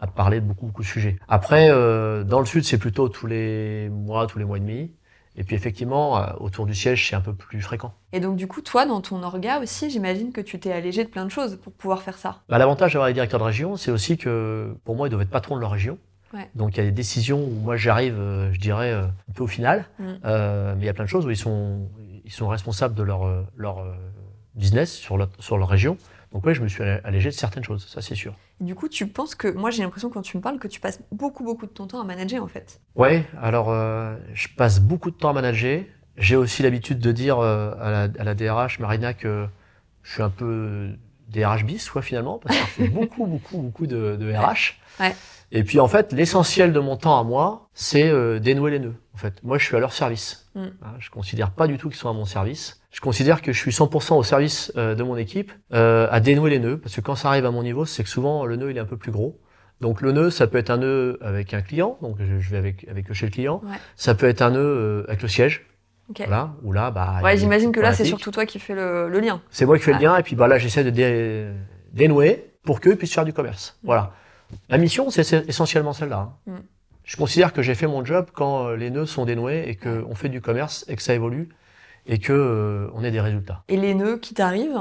À 0.00 0.06
parler 0.06 0.40
de 0.40 0.46
beaucoup, 0.46 0.66
beaucoup 0.66 0.82
de 0.82 0.86
sujets. 0.86 1.18
Après, 1.26 1.68
euh, 1.70 2.22
dans 2.22 2.40
le 2.40 2.46
sud, 2.46 2.64
c'est 2.64 2.76
plutôt 2.78 3.08
tous 3.08 3.26
les 3.26 3.88
mois, 3.90 4.26
tous 4.26 4.38
les 4.38 4.44
mois 4.44 4.58
et 4.58 4.60
demi. 4.60 4.90
Et 5.36 5.44
puis 5.44 5.54
effectivement, 5.54 6.18
euh, 6.18 6.26
autour 6.40 6.66
du 6.66 6.74
siège, 6.74 7.08
c'est 7.08 7.16
un 7.16 7.20
peu 7.20 7.34
plus 7.34 7.60
fréquent. 7.60 7.92
Et 8.12 8.20
donc, 8.20 8.36
du 8.36 8.46
coup, 8.46 8.62
toi, 8.62 8.86
dans 8.86 9.00
ton 9.00 9.22
orga 9.22 9.60
aussi, 9.60 9.90
j'imagine 9.90 10.32
que 10.32 10.40
tu 10.40 10.58
t'es 10.58 10.72
allégé 10.72 11.04
de 11.04 11.10
plein 11.10 11.24
de 11.24 11.30
choses 11.30 11.58
pour 11.62 11.72
pouvoir 11.72 12.02
faire 12.02 12.16
ça. 12.16 12.42
Bah, 12.48 12.58
L'avantage 12.58 12.94
d'avoir 12.94 13.08
les 13.08 13.14
directeurs 13.14 13.40
de 13.40 13.44
région, 13.44 13.76
c'est 13.76 13.90
aussi 13.90 14.16
que 14.16 14.74
pour 14.84 14.96
moi, 14.96 15.08
ils 15.08 15.10
doivent 15.10 15.22
être 15.22 15.30
patrons 15.30 15.56
de 15.56 15.60
leur 15.60 15.72
région. 15.72 15.98
Ouais. 16.34 16.48
Donc 16.54 16.76
il 16.76 16.78
y 16.78 16.80
a 16.80 16.84
des 16.84 16.92
décisions 16.92 17.42
où 17.44 17.50
moi 17.50 17.76
j'arrive, 17.76 18.18
euh, 18.18 18.52
je 18.52 18.58
dirais, 18.58 18.92
euh, 18.92 19.04
un 19.04 19.32
peu 19.34 19.44
au 19.44 19.46
final. 19.46 19.86
Mm. 19.98 20.04
Euh, 20.24 20.74
mais 20.74 20.82
il 20.82 20.86
y 20.86 20.88
a 20.88 20.94
plein 20.94 21.04
de 21.04 21.08
choses 21.08 21.26
où 21.26 21.30
ils 21.30 21.36
sont, 21.36 21.88
ils 22.24 22.32
sont 22.32 22.48
responsables 22.48 22.94
de 22.94 23.02
leur, 23.02 23.46
leur 23.56 23.84
business 24.54 24.92
sur 24.92 25.16
leur 25.16 25.68
région. 25.68 25.96
Donc 26.32 26.44
oui, 26.44 26.54
je 26.54 26.62
me 26.62 26.68
suis 26.68 26.82
allégé 26.82 27.30
de 27.30 27.34
certaines 27.34 27.64
choses, 27.64 27.86
ça 27.86 28.02
c'est 28.02 28.14
sûr. 28.14 28.34
Du 28.60 28.74
coup, 28.74 28.88
tu 28.88 29.06
penses 29.06 29.34
que. 29.34 29.48
Moi, 29.48 29.70
j'ai 29.70 29.82
l'impression, 29.82 30.08
quand 30.08 30.22
tu 30.22 30.36
me 30.36 30.42
parles, 30.42 30.58
que 30.58 30.68
tu 30.68 30.80
passes 30.80 31.00
beaucoup, 31.12 31.44
beaucoup 31.44 31.66
de 31.66 31.70
ton 31.70 31.86
temps 31.86 32.00
à 32.00 32.04
manager, 32.04 32.42
en 32.42 32.48
fait. 32.48 32.80
Ouais, 32.94 33.24
alors 33.40 33.70
euh, 33.70 34.16
je 34.32 34.48
passe 34.56 34.80
beaucoup 34.80 35.10
de 35.10 35.16
temps 35.16 35.30
à 35.30 35.32
manager. 35.34 35.82
J'ai 36.16 36.36
aussi 36.36 36.62
l'habitude 36.62 36.98
de 36.98 37.12
dire 37.12 37.38
euh, 37.38 37.72
à, 37.80 37.90
la, 37.90 38.08
à 38.18 38.24
la 38.24 38.34
DRH, 38.34 38.78
Marina, 38.78 39.12
que 39.12 39.46
je 40.02 40.12
suis 40.12 40.22
un 40.22 40.30
peu 40.30 40.88
DRH 41.28 41.64
bis, 41.64 41.90
quoi, 41.90 42.00
finalement, 42.00 42.38
parce 42.38 42.56
que 42.56 42.62
je 42.64 42.70
fais 42.70 42.88
beaucoup, 42.88 43.26
beaucoup, 43.26 43.58
beaucoup 43.58 43.86
de, 43.86 44.16
de 44.16 44.32
RH. 44.32 44.74
Ouais. 45.00 45.14
Et 45.52 45.62
puis, 45.62 45.78
en 45.78 45.88
fait, 45.88 46.12
l'essentiel 46.12 46.72
de 46.72 46.80
mon 46.80 46.96
temps 46.96 47.18
à 47.20 47.24
moi, 47.24 47.68
c'est 47.74 48.08
euh, 48.08 48.38
dénouer 48.38 48.70
les 48.72 48.78
nœuds. 48.78 48.96
En 49.14 49.18
fait, 49.18 49.42
moi, 49.42 49.58
je 49.58 49.64
suis 49.64 49.76
à 49.76 49.80
leur 49.80 49.92
service. 49.92 50.48
Mm. 50.54 50.64
Hein, 50.64 50.94
Je 50.98 51.10
considère 51.10 51.50
pas 51.50 51.66
du 51.66 51.78
tout 51.78 51.88
qu'ils 51.88 51.98
sont 51.98 52.08
à 52.08 52.12
mon 52.12 52.24
service. 52.24 52.80
Je 52.96 53.02
considère 53.02 53.42
que 53.42 53.52
je 53.52 53.58
suis 53.58 53.72
100% 53.72 54.14
au 54.16 54.22
service 54.22 54.72
euh, 54.78 54.94
de 54.94 55.02
mon 55.02 55.18
équipe 55.18 55.52
euh, 55.74 56.08
à 56.10 56.18
dénouer 56.18 56.48
les 56.48 56.58
nœuds, 56.58 56.78
parce 56.78 56.96
que 56.96 57.02
quand 57.02 57.14
ça 57.14 57.28
arrive 57.28 57.44
à 57.44 57.50
mon 57.50 57.62
niveau, 57.62 57.84
c'est 57.84 58.02
que 58.02 58.08
souvent 58.08 58.46
le 58.46 58.56
nœud 58.56 58.70
il 58.70 58.78
est 58.78 58.80
un 58.80 58.86
peu 58.86 58.96
plus 58.96 59.12
gros. 59.12 59.38
Donc 59.82 60.00
le 60.00 60.12
nœud, 60.12 60.30
ça 60.30 60.46
peut 60.46 60.56
être 60.56 60.70
un 60.70 60.78
nœud 60.78 61.18
avec 61.20 61.52
un 61.52 61.60
client, 61.60 61.98
donc 62.00 62.16
je, 62.18 62.50
vais 62.50 62.56
avec 62.56 62.86
avec 62.88 63.12
chez 63.12 63.26
le 63.26 63.32
client. 63.32 63.60
Ouais. 63.66 63.76
Ça 63.96 64.14
peut 64.14 64.26
être 64.26 64.40
un 64.40 64.52
nœud 64.52 64.60
euh, 64.60 65.04
avec 65.08 65.20
le 65.20 65.28
siège, 65.28 65.66
Ok. 66.08 66.22
voilà, 66.26 66.54
où 66.62 66.72
là, 66.72 66.90
bah. 66.90 67.16
Ouais, 67.22 67.36
j'imagine 67.36 67.70
que 67.70 67.80
là, 67.80 67.92
c'est 67.92 68.06
surtout 68.06 68.30
toi 68.30 68.46
qui 68.46 68.58
fais 68.58 68.74
le, 68.74 69.10
le 69.10 69.20
lien. 69.20 69.42
C'est 69.50 69.66
moi 69.66 69.76
qui 69.76 69.84
fais 69.84 69.92
le 69.92 69.98
lien, 70.00 70.16
et 70.16 70.22
puis 70.22 70.34
bah 70.34 70.48
là, 70.48 70.56
j'essaie 70.56 70.82
de 70.82 70.88
dé- 70.88 71.50
dénouer 71.92 72.50
pour 72.64 72.80
qu'eux 72.80 72.96
puissent 72.96 73.12
faire 73.12 73.26
du 73.26 73.34
commerce. 73.34 73.78
Voilà. 73.84 74.14
La 74.70 74.78
mission, 74.78 75.10
c'est 75.10 75.30
essentiellement 75.46 75.92
celle-là. 75.92 76.30
hein. 76.46 76.50
Mm. 76.52 76.56
Je 77.04 77.16
considère 77.18 77.52
que 77.52 77.60
j'ai 77.60 77.74
fait 77.74 77.86
mon 77.86 78.02
job 78.04 78.28
quand 78.32 78.68
euh, 78.68 78.76
les 78.76 78.88
nœuds 78.90 79.04
sont 79.06 79.26
dénoués 79.26 79.64
et 79.68 79.76
qu'on 79.76 80.14
fait 80.14 80.30
du 80.30 80.40
commerce 80.40 80.84
et 80.88 80.96
que 80.96 81.02
ça 81.02 81.12
évolue 81.12 81.50
et 82.06 82.18
que 82.18 82.32
euh, 82.32 82.90
on 82.94 83.04
ait 83.04 83.10
des 83.10 83.20
résultats. 83.20 83.62
Et 83.68 83.76
les 83.76 83.94
nœuds 83.94 84.18
qui 84.18 84.34
t'arrivent, 84.34 84.80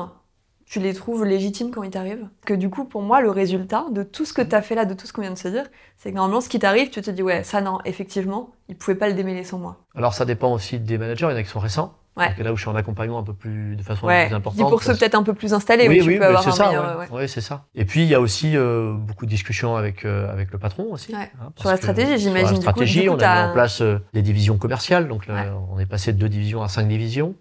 tu 0.66 0.80
les 0.80 0.94
trouves 0.94 1.26
légitimes 1.26 1.72
quand 1.72 1.84
ils 1.84 1.92
t'arrivent? 1.92 2.28
Que 2.46 2.54
du 2.54 2.70
coup, 2.70 2.86
pour 2.86 3.02
moi, 3.02 3.22
le 3.22 3.30
résultat 3.30 3.86
de 3.92 4.04
tout 4.04 4.26
ce 4.26 4.34
que 4.34 4.42
tu 4.42 4.56
as 4.56 4.62
fait 4.62 4.76
là, 4.76 4.86
de 4.86 4.94
tout 4.94 5.06
ce 5.06 5.14
qu'on 5.14 5.22
vient 5.22 5.32
de 5.32 5.38
se 5.38 5.48
dire, 5.48 5.66
c'est 5.98 6.12
que 6.12 6.16
normalement, 6.16 6.42
ce 6.42 6.50
qui 6.50 6.60
t'arrive, 6.60 6.90
tu 6.90 7.02
te 7.02 7.12
dis, 7.12 7.22
ouais, 7.22 7.44
ça 7.44 7.62
non, 7.62 7.80
effectivement, 7.86 8.52
ils 8.68 8.76
pouvaient 8.76 8.96
pas 8.96 9.08
le 9.08 9.14
démêler 9.14 9.44
sans 9.44 9.60
moi. 9.60 9.78
Alors 9.96 10.14
ça 10.14 10.26
dépend 10.26 10.52
aussi 10.54 10.80
des 10.80 10.98
managers, 10.98 11.28
il 11.28 11.32
y 11.32 11.34
en 11.34 11.38
a 11.38 11.44
qui 11.44 11.50
sont 11.50 11.60
récents. 11.60 11.94
Ouais. 12.18 12.30
Donc 12.30 12.38
là 12.46 12.54
où 12.54 12.56
je 12.56 12.62
suis 12.62 12.70
en 12.70 12.76
accompagnement 12.76 13.20
un 13.20 13.24
peu 13.24 13.34
plus 13.34 13.76
de 13.76 13.84
façon 13.84 14.08
Ouais. 14.08 14.28
plus 14.28 14.36
importante. 14.36 14.70
pour 14.70 14.82
ceux 14.82 14.88
parce- 14.92 15.00
peut-être 15.00 15.16
un 15.16 15.24
peu 15.24 15.34
plus 15.34 15.54
installés, 15.54 15.90
oui, 15.90 16.00
où 16.00 16.04
tu 16.04 16.10
oui, 16.12 16.18
peux 16.18 16.26
avoir 16.26 16.44
c'est 16.44 16.50
un 16.50 16.54
ça, 16.54 16.68
meilleur, 16.68 16.98
ouais. 17.00 17.10
ouais. 17.10 17.28
C'est 17.28 17.42
ça. 17.42 17.66
Et 17.76 17.84
puis 17.86 18.04
il 18.04 18.08
y 18.08 18.16
a 18.16 18.22
aussi 18.22 18.56
euh, 18.56 18.94
beaucoup 18.94 19.26
de 19.26 19.30
discussions 19.32 19.76
avec 19.76 20.06
euh, 20.06 20.32
avec 20.32 20.52
le 20.52 20.58
patron 20.58 20.88
aussi. 20.92 21.14
Ouais. 21.14 21.30
hein, 21.42 21.52
Sur 21.58 21.70
la 21.70 21.78
stratégie, 21.78 22.12
sur 22.12 22.20
j'imagine, 22.20 22.46
la 22.46 22.50
du 22.52 22.56
coup, 22.56 22.62
stratégie, 22.62 23.02
du 23.02 23.08
coup, 23.10 23.16
on 23.16 23.20
a 23.20 23.44
mis 23.44 23.50
en 23.50 23.54
place 23.54 23.82
euh, 23.82 24.00
des 24.14 24.22
divisions 24.22 24.58
commerciales, 24.58 25.08
donc 25.10 25.28
là, 25.28 25.54
on 25.72 25.78
est 25.80 25.86
passé 25.86 26.14
de 26.14 26.18
deux 26.18 26.30
divisions 26.30 26.64
à 26.64 26.70
cinq 26.70 26.88
divisions. 26.88 27.36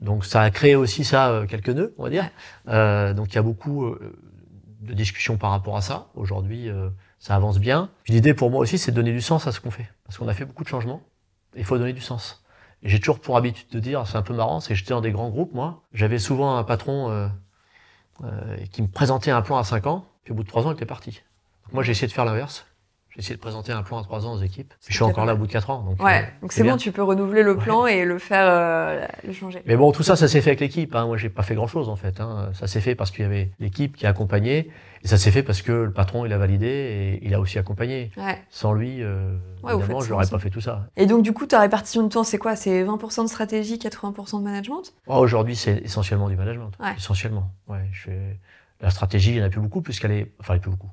Donc 0.00 0.24
ça 0.24 0.40
a 0.42 0.50
créé 0.50 0.76
aussi 0.76 1.04
ça 1.04 1.28
euh, 1.30 1.46
quelques 1.46 1.68
nœuds, 1.70 1.94
on 1.98 2.04
va 2.04 2.10
dire. 2.10 2.24
Euh, 2.68 3.12
donc 3.14 3.32
il 3.32 3.36
y 3.36 3.38
a 3.38 3.42
beaucoup 3.42 3.84
euh, 3.84 4.16
de 4.82 4.94
discussions 4.94 5.36
par 5.36 5.50
rapport 5.50 5.76
à 5.76 5.82
ça. 5.82 6.06
Aujourd'hui, 6.14 6.68
euh, 6.70 6.88
ça 7.18 7.34
avance 7.36 7.58
bien. 7.58 7.90
Puis 8.04 8.14
l'idée 8.14 8.32
pour 8.34 8.50
moi 8.50 8.60
aussi, 8.60 8.78
c'est 8.78 8.92
de 8.92 8.96
donner 8.96 9.12
du 9.12 9.20
sens 9.20 9.46
à 9.46 9.52
ce 9.52 9.60
qu'on 9.60 9.70
fait, 9.70 9.88
parce 10.04 10.16
qu'on 10.18 10.28
a 10.28 10.32
fait 10.34 10.44
beaucoup 10.46 10.64
de 10.64 10.68
changements. 10.68 11.02
Il 11.56 11.64
faut 11.64 11.76
donner 11.78 11.92
du 11.92 12.00
sens. 12.00 12.39
J'ai 12.82 12.98
toujours 12.98 13.20
pour 13.20 13.36
habitude 13.36 13.68
de 13.70 13.78
dire, 13.78 14.06
c'est 14.06 14.16
un 14.16 14.22
peu 14.22 14.34
marrant, 14.34 14.60
c'est 14.60 14.70
que 14.70 14.74
j'étais 14.74 14.94
dans 14.94 15.00
des 15.00 15.12
grands 15.12 15.28
groupes, 15.28 15.52
moi. 15.52 15.82
J'avais 15.92 16.18
souvent 16.18 16.56
un 16.56 16.64
patron 16.64 17.10
euh, 17.10 17.28
euh, 18.24 18.56
qui 18.72 18.82
me 18.82 18.88
présentait 18.88 19.30
un 19.30 19.42
plan 19.42 19.58
à 19.58 19.64
5 19.64 19.86
ans, 19.86 20.06
puis 20.24 20.32
au 20.32 20.34
bout 20.34 20.44
de 20.44 20.48
3 20.48 20.66
ans, 20.66 20.70
il 20.70 20.74
était 20.74 20.86
parti. 20.86 21.20
Moi, 21.72 21.82
j'ai 21.82 21.92
essayé 21.92 22.08
de 22.08 22.12
faire 22.12 22.24
l'inverse. 22.24 22.66
J'ai 23.10 23.18
essayé 23.20 23.34
de 23.34 23.40
présenter 23.40 23.72
un 23.72 23.82
plan 23.82 23.98
à 23.98 24.02
3 24.04 24.24
ans 24.26 24.34
aux 24.34 24.40
équipes. 24.40 24.72
Je 24.86 24.94
suis 24.94 25.02
encore 25.02 25.24
là 25.24 25.34
au 25.34 25.36
bout 25.36 25.46
de 25.48 25.52
4 25.52 25.70
ans. 25.70 25.82
Donc, 25.82 26.00
Ouais, 26.02 26.22
euh, 26.22 26.40
donc 26.42 26.52
c'est 26.52 26.62
bon, 26.62 26.76
tu 26.76 26.92
peux 26.92 27.02
renouveler 27.02 27.42
le 27.42 27.56
plan 27.56 27.86
et 27.86 28.04
le 28.04 28.18
faire, 28.18 28.46
euh, 28.48 29.04
le 29.26 29.32
changer. 29.32 29.62
Mais 29.66 29.76
bon, 29.76 29.90
tout 29.90 30.04
ça, 30.04 30.14
ça 30.14 30.28
s'est 30.28 30.40
fait 30.40 30.50
avec 30.50 30.60
l'équipe. 30.60 30.94
Hein. 30.94 31.06
Moi, 31.06 31.16
j'ai 31.16 31.28
pas 31.28 31.42
fait 31.42 31.56
grand-chose 31.56 31.88
en 31.88 31.96
fait. 31.96 32.20
Hein. 32.20 32.50
Ça 32.54 32.68
s'est 32.68 32.80
fait 32.80 32.94
parce 32.94 33.10
qu'il 33.10 33.22
y 33.22 33.26
avait 33.26 33.50
l'équipe 33.58 33.96
qui 33.96 34.06
a 34.06 34.10
accompagné, 34.10 34.70
et 35.02 35.08
ça 35.08 35.16
s'est 35.18 35.32
fait 35.32 35.42
parce 35.42 35.60
que 35.62 35.72
le 35.72 35.92
patron 35.92 36.24
il 36.24 36.32
a 36.32 36.38
validé 36.38 36.66
et 36.68 37.26
il 37.26 37.34
a 37.34 37.40
aussi 37.40 37.58
accompagné. 37.58 38.12
Ouais. 38.16 38.38
Sans 38.48 38.72
lui, 38.72 39.02
euh, 39.02 39.36
Ouais, 39.64 39.74
évidemment, 39.74 40.00
je 40.00 40.10
n'aurais 40.10 40.26
pas 40.28 40.38
fait 40.38 40.50
tout 40.50 40.60
ça. 40.60 40.86
Et 40.96 41.06
donc, 41.06 41.22
du 41.22 41.32
coup, 41.32 41.46
ta 41.46 41.60
répartition 41.60 42.02
de 42.04 42.08
temps, 42.08 42.24
c'est 42.24 42.38
quoi? 42.38 42.54
C'est 42.54 42.84
20% 42.84 43.24
de 43.24 43.28
stratégie, 43.28 43.76
80% 43.76 44.38
de 44.38 44.44
management? 44.44 44.94
Oh, 45.08 45.16
Aujourd'hui, 45.16 45.56
c'est 45.56 45.78
essentiellement 45.84 46.28
du 46.28 46.36
management. 46.36 46.70
Ouais. 46.80 46.94
Essentiellement. 46.96 47.50
Ouais, 47.68 47.88
je 47.92 48.02
fais... 48.02 48.38
La 48.80 48.88
stratégie, 48.88 49.32
il 49.32 49.36
n'y 49.36 49.42
en 49.42 49.46
a 49.46 49.50
plus 49.50 49.60
beaucoup 49.60 49.82
puisqu'elle 49.82 50.12
est. 50.12 50.32
Enfin, 50.40 50.54
il 50.54 50.56
n'y 50.56 50.60
en 50.60 50.60
a 50.60 50.62
plus 50.62 50.70
beaucoup. 50.70 50.90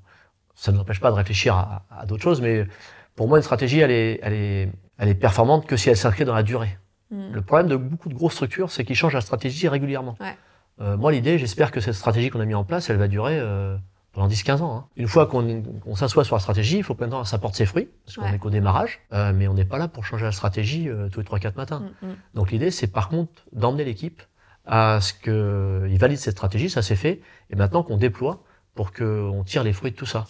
Ça 0.60 0.72
ne 0.72 0.76
nous 0.78 0.82
empêche 0.82 1.00
pas 1.00 1.12
de 1.12 1.16
réfléchir 1.16 1.56
à, 1.56 1.84
à 1.92 2.06
d'autres 2.08 2.24
choses, 2.24 2.42
mais 2.42 2.66
pour 3.16 3.28
moi, 3.28 3.38
une 3.38 3.44
stratégie, 3.44 3.80
elle 3.80 3.92
est, 3.92 4.20
elle 4.24 4.34
est, 4.34 4.72
elle 4.98 5.08
est 5.10 5.16
performante 5.16 5.66
que 5.68 5.78
si 5.78 5.90
elle 5.90 5.98
s'inscrit 5.98 6.26
dans 6.26 6.34
la 6.34 6.44
durée. 6.44 6.78
Hmm. 7.12 7.32
Le 7.32 7.42
problème 7.42 7.68
de 7.68 7.76
beaucoup 7.76 8.10
de 8.10 8.16
grosses 8.16 8.34
structures, 8.34 8.72
c'est 8.72 8.84
qu'ils 8.84 8.96
changent 8.96 9.14
la 9.14 9.22
stratégie 9.22 9.68
régulièrement. 9.68 10.16
Ouais. 10.20 10.36
Euh, 10.82 10.98
moi, 10.98 11.12
l'idée, 11.12 11.38
j'espère 11.38 11.72
que 11.72 11.80
cette 11.80 11.94
stratégie 11.94 12.30
qu'on 12.32 12.40
a 12.40 12.46
mis 12.46 12.56
en 12.56 12.64
place, 12.64 12.90
elle 12.90 12.98
va 12.98 13.08
durer 13.08 13.38
euh, 13.40 13.78
pendant 14.14 14.28
10-15 14.28 14.62
ans. 14.62 14.78
hein. 14.78 14.86
Une 14.98 15.08
fois 15.08 15.28
qu'on 15.28 15.96
s'assoit 15.96 16.24
sur 16.24 16.36
la 16.36 16.40
stratégie, 16.40 16.78
il 16.78 16.84
faut 16.84 16.96
que 16.96 17.02
maintenant 17.02 17.24
ça 17.24 17.38
porte 17.38 17.56
ses 17.56 17.66
fruits, 17.68 17.88
parce 18.06 18.18
qu'on 18.18 18.30
n'est 18.32 18.40
qu'au 18.40 18.50
démarrage, 18.50 19.00
euh, 19.14 19.34
mais 19.36 19.48
on 19.48 19.54
n'est 19.54 19.66
pas 19.66 19.78
là 19.78 19.88
pour 19.88 20.06
changer 20.06 20.26
la 20.26 20.32
stratégie 20.32 20.90
tous 21.12 21.20
les 21.20 21.26
3-4 21.26 21.56
matins. 21.56 21.84
Hmm, 22.02 22.08
hmm. 22.08 22.16
Donc 22.34 22.52
l'idée, 22.52 22.72
c'est 22.72 22.88
par 22.88 23.10
contre 23.10 23.32
d'emmener 23.54 23.86
l'équipe 23.86 24.22
à 24.66 25.00
ce 25.02 25.14
qu'ils 25.14 25.98
valident 26.00 26.20
cette 26.20 26.34
stratégie, 26.36 26.70
ça 26.70 26.82
s'est 26.82 26.96
fait, 26.98 27.22
et 27.52 27.56
maintenant 27.56 27.84
qu'on 27.84 27.98
déploie 27.98 28.44
pour 28.76 28.92
qu'on 28.92 29.44
tire 29.46 29.64
les 29.64 29.74
fruits 29.74 29.92
de 29.92 29.96
tout 29.96 30.06
ça, 30.06 30.26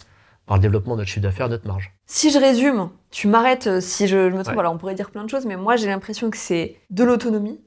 par 0.48 0.56
le 0.56 0.60
développement 0.62 0.94
de 0.94 1.00
notre 1.02 1.10
chiffre 1.10 1.22
d'affaires, 1.22 1.46
de 1.48 1.52
notre 1.54 1.66
marge. 1.68 1.92
Si 2.06 2.30
je 2.30 2.38
résume, 2.38 2.90
tu 3.10 3.28
m'arrêtes 3.28 3.66
euh, 3.68 3.80
si 3.80 4.08
je, 4.08 4.30
je 4.30 4.34
me 4.36 4.42
trompe, 4.42 4.54
Ouais. 4.56 4.60
alors 4.60 4.72
on 4.72 4.78
pourrait 4.78 4.94
dire 4.96 5.10
plein 5.10 5.22
de 5.24 5.30
choses, 5.30 5.46
mais 5.46 5.56
moi 5.56 5.76
j'ai 5.76 5.86
l'impression 5.86 6.30
que 6.30 6.36
c'est 6.36 6.76
de 6.90 7.04
l'autonomie 7.04 7.60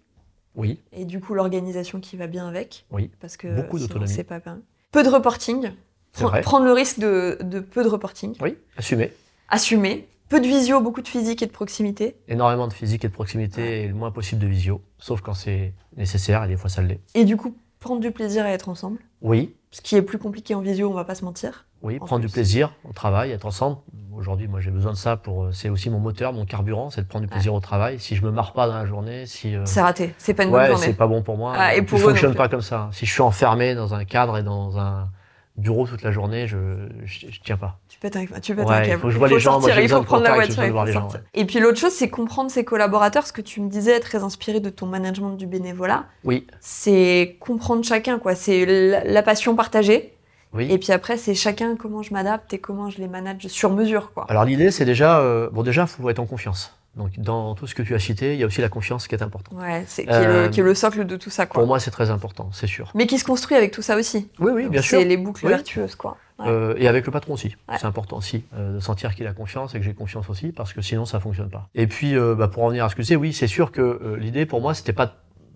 Oui, 0.56 0.80
et 0.92 1.06
du 1.06 1.22
coup 1.22 1.34
l'organisation 1.34 2.00
qui 2.02 2.18
va 2.18 2.28
bien 2.28 2.48
avec. 2.48 2.86
Oui. 2.92 3.10
Parce 3.22 3.38
que 3.38 3.48
Beaucoup 3.56 3.78
sinon, 3.78 3.88
d'autonomie. 3.88 4.12
c'est 4.12 4.24
pas 4.26 4.40
bien. 4.40 4.60
Peu 4.92 5.04
de 5.04 5.10
reporting. 5.10 5.72
Pre- 6.14 6.24
vrai. 6.24 6.42
Prendre 6.42 6.66
le 6.66 6.74
risque 6.74 7.00
de, 7.00 7.38
de 7.42 7.62
peu 7.62 7.84
de 7.84 7.88
reporting. 7.90 8.36
Oui, 8.42 8.58
assumer. 8.76 9.14
Assumer. 9.48 10.08
Peu 10.28 10.40
de 10.42 10.48
visio, 10.48 10.80
beaucoup 10.82 11.02
de 11.02 11.08
physique 11.08 11.42
et 11.42 11.46
de 11.46 11.52
proximité. 11.52 12.16
Énormément 12.30 12.68
de 12.68 12.74
physique 12.74 13.04
et 13.06 13.10
de 13.10 13.14
proximité 13.14 13.84
et 13.84 13.88
le 13.88 13.94
moins 13.94 14.12
possible 14.12 14.42
de 14.42 14.48
visio, 14.48 14.82
sauf 14.98 15.22
quand 15.22 15.34
c'est 15.34 15.74
nécessaire, 15.98 16.44
et 16.46 16.48
des 16.48 16.56
fois 16.58 16.70
ça 16.70 16.82
l'est. 16.82 17.02
Et 17.16 17.26
du 17.26 17.36
coup, 17.38 17.56
prendre 17.80 18.00
du 18.02 18.12
plaisir 18.12 18.46
à 18.46 18.50
être 18.50 18.70
ensemble. 18.70 19.00
Oui, 19.22 19.54
Ce 19.72 19.82
qui 19.82 19.96
est 19.96 20.02
plus 20.02 20.18
compliqué 20.18 20.54
en 20.54 20.60
visio, 20.62 20.90
on 20.90 20.94
va 20.94 21.06
pas 21.06 21.16
se 21.16 21.24
mentir. 21.24 21.66
oui, 21.82 21.98
En 22.02 22.06
prendre 22.06 22.22
plus. 22.22 22.28
du 22.28 22.34
plaisir 22.34 22.74
au 22.88 22.92
travail, 22.94 23.32
être 23.32 23.46
ensemble. 23.46 23.78
Aujourd'hui, 24.14 24.48
moi 24.50 24.60
j'ai 24.60 24.70
besoin 24.72 24.92
de 24.92 24.98
ça 24.98 25.16
pour. 25.16 25.46
euh, 25.46 25.52
C'est 25.54 25.70
aussi 25.70 25.90
mon 25.90 26.00
moteur, 26.00 26.34
mon 26.34 26.46
carburant, 26.46 26.90
c'est 26.90 27.02
de 27.02 27.08
prendre 27.08 27.24
du 27.26 27.30
plaisir 27.32 27.54
au 27.54 27.60
travail. 27.62 27.98
Si 28.00 28.16
je 28.16 28.24
me 28.24 28.32
marre 28.32 28.52
pas 28.54 28.68
dans 28.68 28.74
la 28.76 28.86
journée, 28.86 29.26
si. 29.26 29.56
euh, 29.56 29.62
C'est 29.66 29.82
raté. 29.82 30.14
C'est 30.18 30.34
pas 30.34 30.44
une 30.44 30.52
bonne 30.52 30.60
Ouais, 30.60 30.68
journée. 30.68 30.86
c'est 30.88 30.94
pas 30.94 31.08
bon 31.08 31.24
pour 31.24 31.38
moi. 31.38 31.54
Ah, 31.58 31.74
et 31.76 31.82
pour 31.82 31.98
je 31.98 32.04
eux 32.04 32.10
fonctionne 32.10 32.36
pas 32.36 32.50
comme 32.50 32.62
ça. 32.62 32.90
Si 32.92 33.06
je 33.06 33.12
suis 33.14 33.22
enfermé 33.22 33.74
dans 33.74 33.94
un 33.96 34.04
cadre 34.04 34.38
et 34.38 34.44
dans 34.44 34.78
un 34.78 35.10
bureau 35.58 35.86
toute 35.86 36.02
la 36.02 36.12
journée, 36.12 36.48
je, 36.48 36.58
je, 37.04 37.28
je 37.30 37.40
tiens 37.44 37.58
pas. 37.58 37.78
Tu 37.90 38.00
pètes 38.00 38.16
un, 38.16 38.26
tu 38.42 38.56
pètes 38.56 38.66
Ouais, 38.68 38.76
un 38.76 38.84
il 38.84 38.92
faut 38.98 39.08
que 39.08 39.10
je 39.12 39.18
vois 39.18 39.28
les 39.28 39.40
gens, 39.40 39.52
moi, 39.54 39.62
sortir, 39.62 39.76
j'ai 39.76 39.84
il 39.84 39.90
faut 39.90 40.02
prendre 40.04 40.24
la 40.24 40.34
voiture, 40.34 40.64
il 40.64 40.94
faut. 40.94 41.10
Et 41.34 41.46
puis 41.46 41.60
l'autre 41.60 41.78
chose, 41.80 41.92
c'est 41.92 42.10
comprendre 42.10 42.50
ses 42.50 42.64
collaborateurs. 42.64 43.28
Ce 43.28 43.34
que 43.34 43.42
tu 43.42 43.62
me 43.62 43.70
disais, 43.70 43.92
être 43.92 44.04
très 44.08 44.24
inspiré 44.24 44.60
de 44.60 44.70
ton 44.70 44.86
management 44.86 45.32
du 45.36 45.46
bénévolat, 45.48 46.06
Oui, 46.24 46.48
c'est 46.62 47.38
comprendre 47.40 47.84
chacun, 47.84 48.18
quoi. 48.20 48.34
C'est 48.36 48.66
la, 48.66 49.04
la 49.04 49.24
passion 49.24 49.56
partagée. 49.56 50.14
oui. 50.54 50.72
Et 50.72 50.78
puis 50.78 50.92
après, 50.92 51.18
c'est 51.18 51.36
chacun 51.36 51.76
comment 51.76 52.02
je 52.02 52.14
m'adapte 52.14 52.54
et 52.54 52.60
comment 52.60 52.90
je 52.90 52.98
les 53.00 53.08
manage 53.08 53.48
sur 53.48 53.72
mesure, 53.72 54.14
quoi. 54.14 54.26
Alors 54.30 54.46
l'idée, 54.46 54.72
c'est 54.72 54.86
déjà, 54.86 55.20
euh, 55.20 55.50
bon 55.52 55.64
déjà, 55.64 55.86
faut 55.86 56.10
être 56.10 56.20
en 56.20 56.26
confiance. 56.26 56.74
Donc 56.96 57.18
dans 57.18 57.56
tout 57.56 57.68
ce 57.68 57.74
que 57.76 57.82
tu 57.84 57.96
as 57.96 58.00
cité, 58.00 58.34
il 58.34 58.40
y 58.40 58.44
a 58.44 58.46
aussi 58.46 58.60
la 58.62 58.68
confiance 58.70 59.08
qui 59.08 59.16
est 59.16 59.24
importante. 59.24 59.58
Ouais, 59.58 59.84
c'est 59.88 60.04
qui, 60.04 60.10
est 60.10 60.14
Euh, 60.14 60.44
le, 60.44 60.50
qui 60.50 60.60
est 60.60 60.64
le 60.64 60.76
socle 60.76 61.06
de 61.06 61.16
tout 61.16 61.30
ça, 61.30 61.46
quoi. 61.46 61.60
Pour 61.62 61.68
moi, 61.68 61.80
c'est 61.80 61.92
très 61.92 62.10
important, 62.10 62.50
c'est 62.52 62.68
sûr. 62.68 62.92
Mais 62.96 63.08
qui 63.08 63.18
se 63.18 63.24
construit 63.24 63.56
avec 63.56 63.72
tout 63.72 63.82
ça 63.82 63.96
aussi. 63.96 64.28
Oui, 64.40 64.52
oui, 64.54 64.68
bien 64.68 64.82
C'est 64.82 64.88
sûr. 65.00 65.00
les 65.08 65.16
boucles 65.18 65.46
Oui. 65.46 65.52
vertueuses, 65.54 65.96
quoi. 65.96 66.18
Ouais. 66.40 66.46
Euh, 66.50 66.74
et 66.78 66.88
avec 66.90 67.06
le 67.06 67.12
patron 67.12 67.36
aussi. 67.36 67.56
Ouais. 67.70 67.76
C'est 67.80 67.86
important 67.86 68.18
aussi 68.18 68.44
euh, 68.58 68.76
de 68.76 68.80
sentir 68.82 69.16
qu'il 69.16 69.26
a 69.28 69.32
confiance 69.34 69.74
et 69.74 69.80
que 69.80 69.86
j'ai 69.86 69.94
confiance 69.94 70.30
aussi, 70.30 70.52
parce 70.52 70.74
que 70.74 70.82
sinon 70.82 71.06
ça 71.06 71.20
fonctionne 71.22 71.50
pas. 71.50 71.70
Et 71.76 71.88
puis, 71.88 72.18
euh, 72.18 72.36
bah, 72.36 72.50
pour 72.50 72.64
en 72.64 72.70
venir 72.70 72.84
à 72.84 72.90
ce 72.90 72.96
que 72.96 73.04
c'est, 73.04 73.16
oui, 73.16 73.32
c'est 73.32 73.48
sûr 73.48 73.72
que 73.72 73.80
euh, 73.82 74.18
l'idée 74.20 74.46
pour 74.46 74.60
moi, 74.60 74.74
c'était 74.74 74.92
pas 74.94 75.06
de, 75.06 75.12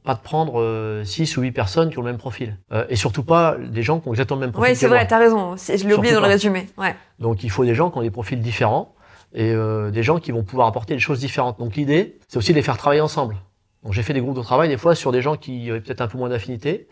pas 0.06 0.13
de 0.13 0.19
prendre 0.19 1.02
6 1.04 1.36
ou 1.38 1.41
8 1.41 1.52
personnes 1.52 1.89
qui 1.89 1.98
ont 1.98 2.04
le 2.04 2.12
même 2.12 2.19
profil. 2.19 2.56
Euh, 2.71 2.86
et 2.89 2.95
surtout 2.95 3.24
pas 3.24 3.58
des 3.58 3.82
gens 3.84 4.00
qui 4.00 4.08
ont 4.08 4.12
exactement 4.13 4.39
le 4.39 4.45
même 4.45 4.54
profil. 4.54 4.71
Que 4.74 4.78
c'est 4.80 4.88
vrai, 4.88 5.06
t'as 5.08 5.17
raison. 5.17 5.58
C'est- 5.58 5.80
Je 5.80 5.88
l'ai 5.88 5.95
oublié 5.95 6.13
dans 6.13 6.21
le 6.21 6.28
résumé. 6.28 6.67
Ouais. 6.78 6.95
Donc 7.19 7.43
il 7.43 7.50
faut 7.50 7.65
des 7.65 7.74
gens 7.76 7.89
qui 7.89 7.98
ont 7.98 8.04
des 8.04 8.12
profils 8.12 8.39
différents 8.39 8.93
et 9.36 9.52
euh, 9.52 9.91
des 9.91 10.02
gens 10.02 10.19
qui 10.19 10.32
vont 10.32 10.43
pouvoir 10.43 10.67
apporter 10.67 10.93
des 10.93 11.00
choses 11.00 11.19
différentes. 11.19 11.60
Donc 11.60 11.76
l'idée, 11.76 12.17
c'est 12.28 12.38
aussi 12.38 12.52
de 12.52 12.56
les 12.56 12.63
faire 12.63 12.78
travailler 12.78 13.02
ensemble. 13.02 13.36
Donc 13.84 13.93
j'ai 13.93 14.02
fait 14.02 14.13
des 14.13 14.21
groupes 14.21 14.36
de 14.36 14.41
travail 14.41 14.69
des 14.69 14.78
fois 14.78 14.95
sur 14.95 15.12
des 15.12 15.21
gens 15.21 15.36
qui 15.36 15.69
avaient 15.69 15.82
peut-être 15.82 16.02
un 16.02 16.08
peu 16.08 16.17
moins 16.17 16.30
d'affinité, 16.30 16.88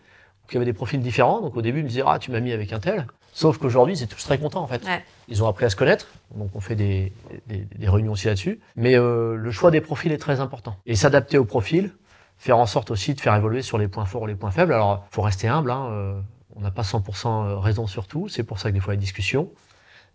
qui 0.48 0.56
avaient 0.56 0.66
des 0.66 0.74
profils 0.74 1.00
différents. 1.00 1.40
Donc 1.40 1.56
au 1.56 1.62
début, 1.62 1.80
ils 1.80 1.84
me 1.84 1.88
disaient 1.88 2.04
ah 2.06 2.18
tu 2.18 2.30
m'as 2.30 2.40
mis 2.40 2.52
avec 2.52 2.72
un 2.72 2.78
tel. 2.78 3.06
Sauf 3.32 3.58
qu'aujourd'hui, 3.58 3.96
ils 3.96 4.02
étaient 4.02 4.14
tous 4.14 4.22
très 4.22 4.38
contents 4.38 4.62
en 4.62 4.66
fait. 4.66 4.84
Ouais. 4.84 5.02
Ils 5.28 5.42
ont 5.42 5.48
appris 5.48 5.64
à 5.64 5.70
se 5.70 5.76
connaître. 5.76 6.06
Donc 6.36 6.50
on 6.54 6.60
fait 6.60 6.76
des, 6.76 7.12
des, 7.46 7.66
des 7.74 7.88
réunions 7.88 8.12
aussi 8.12 8.26
là-dessus. 8.26 8.60
Mais 8.76 8.96
euh, 8.96 9.36
le 9.36 9.50
choix 9.50 9.70
des 9.70 9.80
profils 9.80 10.12
est 10.12 10.18
très 10.18 10.40
important 10.40 10.76
et 10.86 10.94
s'adapter 10.94 11.38
au 11.38 11.46
profil, 11.46 11.92
faire 12.36 12.58
en 12.58 12.66
sorte 12.66 12.90
aussi 12.90 13.14
de 13.14 13.20
faire 13.20 13.34
évoluer 13.34 13.62
sur 13.62 13.78
les 13.78 13.88
points 13.88 14.04
forts 14.04 14.22
ou 14.22 14.26
les 14.26 14.36
points 14.36 14.50
faibles. 14.50 14.74
Alors 14.74 15.06
faut 15.10 15.22
rester 15.22 15.48
humble. 15.48 15.70
Hein, 15.70 15.88
euh, 15.90 16.20
on 16.56 16.60
n'a 16.60 16.70
pas 16.70 16.82
100% 16.82 17.58
raison 17.58 17.86
sur 17.86 18.06
tout. 18.06 18.28
C'est 18.28 18.44
pour 18.44 18.60
ça 18.60 18.68
que 18.68 18.74
des 18.74 18.80
fois 18.80 18.92
il 18.92 18.96
y 18.96 18.98
a 18.98 19.00
des 19.00 19.06
discussions. 19.06 19.50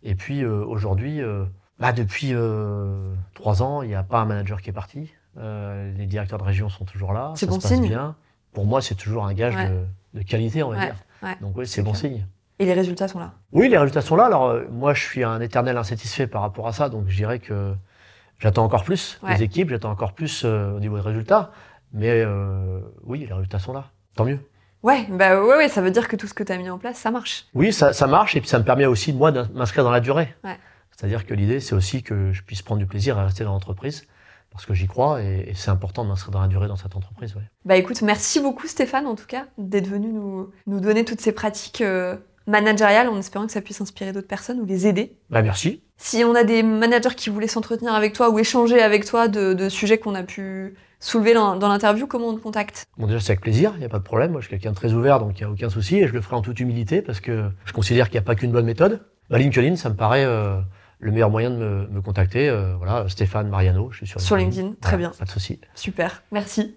Et 0.04 0.16
puis 0.16 0.44
euh, 0.44 0.64
aujourd'hui, 0.66 1.22
euh, 1.22 1.44
bah, 1.80 1.92
depuis 1.94 2.30
euh, 2.34 3.14
trois 3.34 3.64
ans, 3.64 3.82
il 3.82 3.90
n'y 3.90 3.96
a 3.96 4.04
pas 4.04 4.20
un 4.20 4.26
manager 4.26 4.62
qui 4.62 4.70
est 4.70 4.74
parti. 4.74 5.12
Euh, 5.38 5.92
les 5.98 6.06
directeurs 6.06 6.40
de 6.40 6.44
région 6.44 6.70
sont 6.70 6.86
toujours 6.86 7.14
là. 7.14 7.32
C'est 7.36 7.46
bon 7.46 7.56
se 7.56 7.62
passe 7.62 7.74
signe. 7.74 7.88
bien. 7.88 8.16
Pour 8.54 8.66
moi, 8.66 8.82
c'est 8.82 8.96
toujours 8.96 9.26
un 9.26 9.34
gage 9.34 9.56
Ouais. 9.56 9.70
de, 9.70 10.20
de 10.20 10.24
qualité, 10.24 10.64
on 10.64 10.70
va 10.72 10.78
Ouais, 10.78 10.86
dire. 10.86 10.96
ouais, 11.24 11.38
Donc 11.42 11.56
oui, 11.58 11.66
c'est 11.68 11.76
c'est 11.76 11.82
bon 11.84 11.92
clair. 11.92 12.02
signe. 12.02 12.26
Et 12.58 12.66
les 12.66 12.74
résultats 12.74 13.08
sont 13.08 13.20
là? 13.20 13.34
Oui, 13.54 13.70
les 13.70 13.78
résultats 13.78 14.02
sont 14.02 14.16
là. 14.18 14.26
Alors 14.26 14.48
euh, 14.48 14.66
moi, 14.70 14.94
je 14.94 15.02
suis 15.02 15.24
un 15.24 15.40
éternel 15.40 15.78
insatisfait 15.78 16.28
par 16.28 16.42
rapport 16.42 16.68
à 16.68 16.74
ça. 16.74 16.90
Donc 16.90 17.06
je 17.08 17.16
dirais 17.16 17.40
que 17.40 17.74
j'attends 18.40 18.66
encore 18.66 18.84
plus 18.84 19.20
Ouais. 19.24 19.36
des 19.38 19.44
équipes, 19.44 19.70
j'attends 19.70 19.92
encore 19.92 20.12
plus 20.14 20.44
euh, 20.44 20.76
au 20.76 20.80
niveau 20.80 20.96
des 20.98 21.04
résultats. 21.04 21.52
Mais 21.94 22.10
euh, 22.26 22.82
oui, 23.06 23.20
les 23.26 23.34
résultats 23.34 23.60
sont 23.60 23.72
là. 23.74 23.86
Tant 24.16 24.26
mieux. 24.26 24.40
Ouais, 24.84 25.06
bah 25.10 25.42
ouais, 25.42 25.58
ouais, 25.58 25.70
ça 25.70 25.82
veut 25.82 25.92
dire 25.92 26.08
que 26.08 26.16
tout 26.16 26.28
ce 26.28 26.34
que 26.34 26.44
tu 26.44 26.52
as 26.52 26.58
mis 26.58 26.70
en 26.70 26.78
place, 26.78 26.98
ça 26.98 27.12
marche. 27.12 27.46
Oui, 27.54 27.72
ça, 27.74 27.94
ça 27.94 28.08
marche 28.08 28.36
et 28.36 28.42
puis 28.42 28.50
ça 28.50 28.60
me 28.60 28.64
permet 28.64 28.86
aussi, 28.86 29.12
moi, 29.14 29.32
de 29.32 29.44
m'inscrire 29.54 29.84
dans 29.84 29.92
la 29.92 30.00
durée. 30.00 30.34
Ouais. 30.44 30.58
C'est-à-dire 31.00 31.26
que 31.26 31.34
l'idée, 31.34 31.62
c'est 31.62 31.76
aussi 31.76 32.04
que 32.04 32.34
je 32.34 32.44
puisse 32.44 32.62
prendre 32.62 32.80
du 32.80 32.86
plaisir 32.86 33.18
à 33.18 33.24
rester 33.24 33.46
dans 33.46 33.54
l'entreprise 33.54 34.06
parce 34.52 34.66
que 34.66 34.74
j'y 34.74 34.86
crois 34.86 35.22
et, 35.22 35.54
c'est 35.56 35.72
important 35.72 36.04
de 36.04 36.10
m'inscrire 36.10 36.32
dans 36.32 36.42
la 36.42 36.50
durée 36.50 36.68
dans 36.68 36.76
cette 36.76 36.94
entreprise. 36.94 37.36
ouais. 37.36 37.44
Bah 37.64 37.78
écoute, 37.78 38.02
merci 38.02 38.42
beaucoup 38.42 38.68
Stéphane 38.68 39.08
en 39.08 39.16
tout 39.16 39.26
cas 39.26 39.46
d'être 39.58 39.88
venu 39.88 40.10
nous, 40.10 40.52
nous 40.68 40.82
donner 40.82 41.06
toutes 41.06 41.22
ces 41.22 41.32
pratiques 41.32 41.80
euh, 41.80 42.18
managériales 42.48 43.08
en 43.08 43.18
espérant 43.18 43.46
que 43.46 43.54
ça 43.54 43.62
puisse 43.62 43.80
inspirer 43.80 44.12
d'autres 44.12 44.28
personnes 44.28 44.60
ou 44.60 44.66
les 44.66 44.88
aider. 44.88 45.16
Bah, 45.30 45.42
merci. 45.42 45.84
Si 45.96 46.26
on 46.26 46.36
a 46.36 46.44
des 46.44 46.64
managers 46.64 47.16
qui 47.16 47.30
voulaient 47.30 47.48
s'entretenir 47.48 47.94
avec 47.94 48.12
toi 48.12 48.30
ou 48.30 48.38
échanger 48.38 48.82
avec 48.82 49.06
toi 49.06 49.30
de, 49.30 49.54
de 49.54 49.70
sujets 49.70 50.00
qu'on 50.00 50.16
a 50.16 50.24
pu 50.24 50.76
soulever 51.00 51.34
dans, 51.34 51.56
dans 51.56 51.70
l'interview, 51.70 52.08
comment 52.08 52.28
on 52.28 52.36
te 52.36 52.42
contacte? 52.42 52.84
Bon, 52.98 53.08
déjà, 53.08 53.22
c'est 53.22 53.32
avec 53.32 53.42
plaisir, 53.42 53.72
il 53.76 53.80
n'y 53.80 53.86
a 53.86 53.90
pas 53.90 54.00
de 54.00 54.04
problème. 54.04 54.32
Moi, 54.32 54.42
je 54.42 54.48
suis 54.48 54.58
quelqu'un 54.58 54.72
de 54.72 54.76
très 54.76 54.92
ouvert, 54.92 55.22
donc 55.22 55.40
il 55.40 55.44
n'y 55.46 55.50
a 55.50 55.52
aucun 55.54 55.70
souci 55.70 56.00
et 56.00 56.08
je 56.10 56.14
le 56.14 56.20
ferai 56.20 56.36
en 56.36 56.42
toute 56.42 56.60
humilité 56.60 57.02
parce 57.02 57.22
que 57.22 57.50
je 57.64 57.72
considère 57.72 58.10
qu'il 58.10 58.20
n'y 58.20 58.26
a 58.26 58.28
pas 58.28 58.36
qu'une 58.36 58.52
bonne 58.52 58.66
méthode. 58.66 59.06
Bah, 59.30 59.38
LinkedIn, 59.38 59.78
ça 59.78 59.90
me 59.90 59.96
paraît 59.96 60.26
euh, 60.26 60.60
le 61.00 61.12
meilleur 61.12 61.30
moyen 61.30 61.50
de 61.50 61.56
me, 61.56 61.88
me 61.88 62.02
contacter. 62.02 62.50
Euh, 62.50 62.76
voilà, 62.76 63.08
Stéphane 63.10 63.50
Mariano, 63.50 63.90
je 63.92 63.98
suis 63.98 64.08
sur 64.08 64.18
LinkedIn. 64.20 64.28
Sur 64.28 64.36
LinkedIn, 64.38 64.76
très 64.82 64.98
Voilà, 64.98 65.10
bien. 65.10 65.18
Pas 65.18 65.26
de 65.26 65.30
souci. 65.30 65.60
Super, 65.76 66.24
merci. 66.32 66.76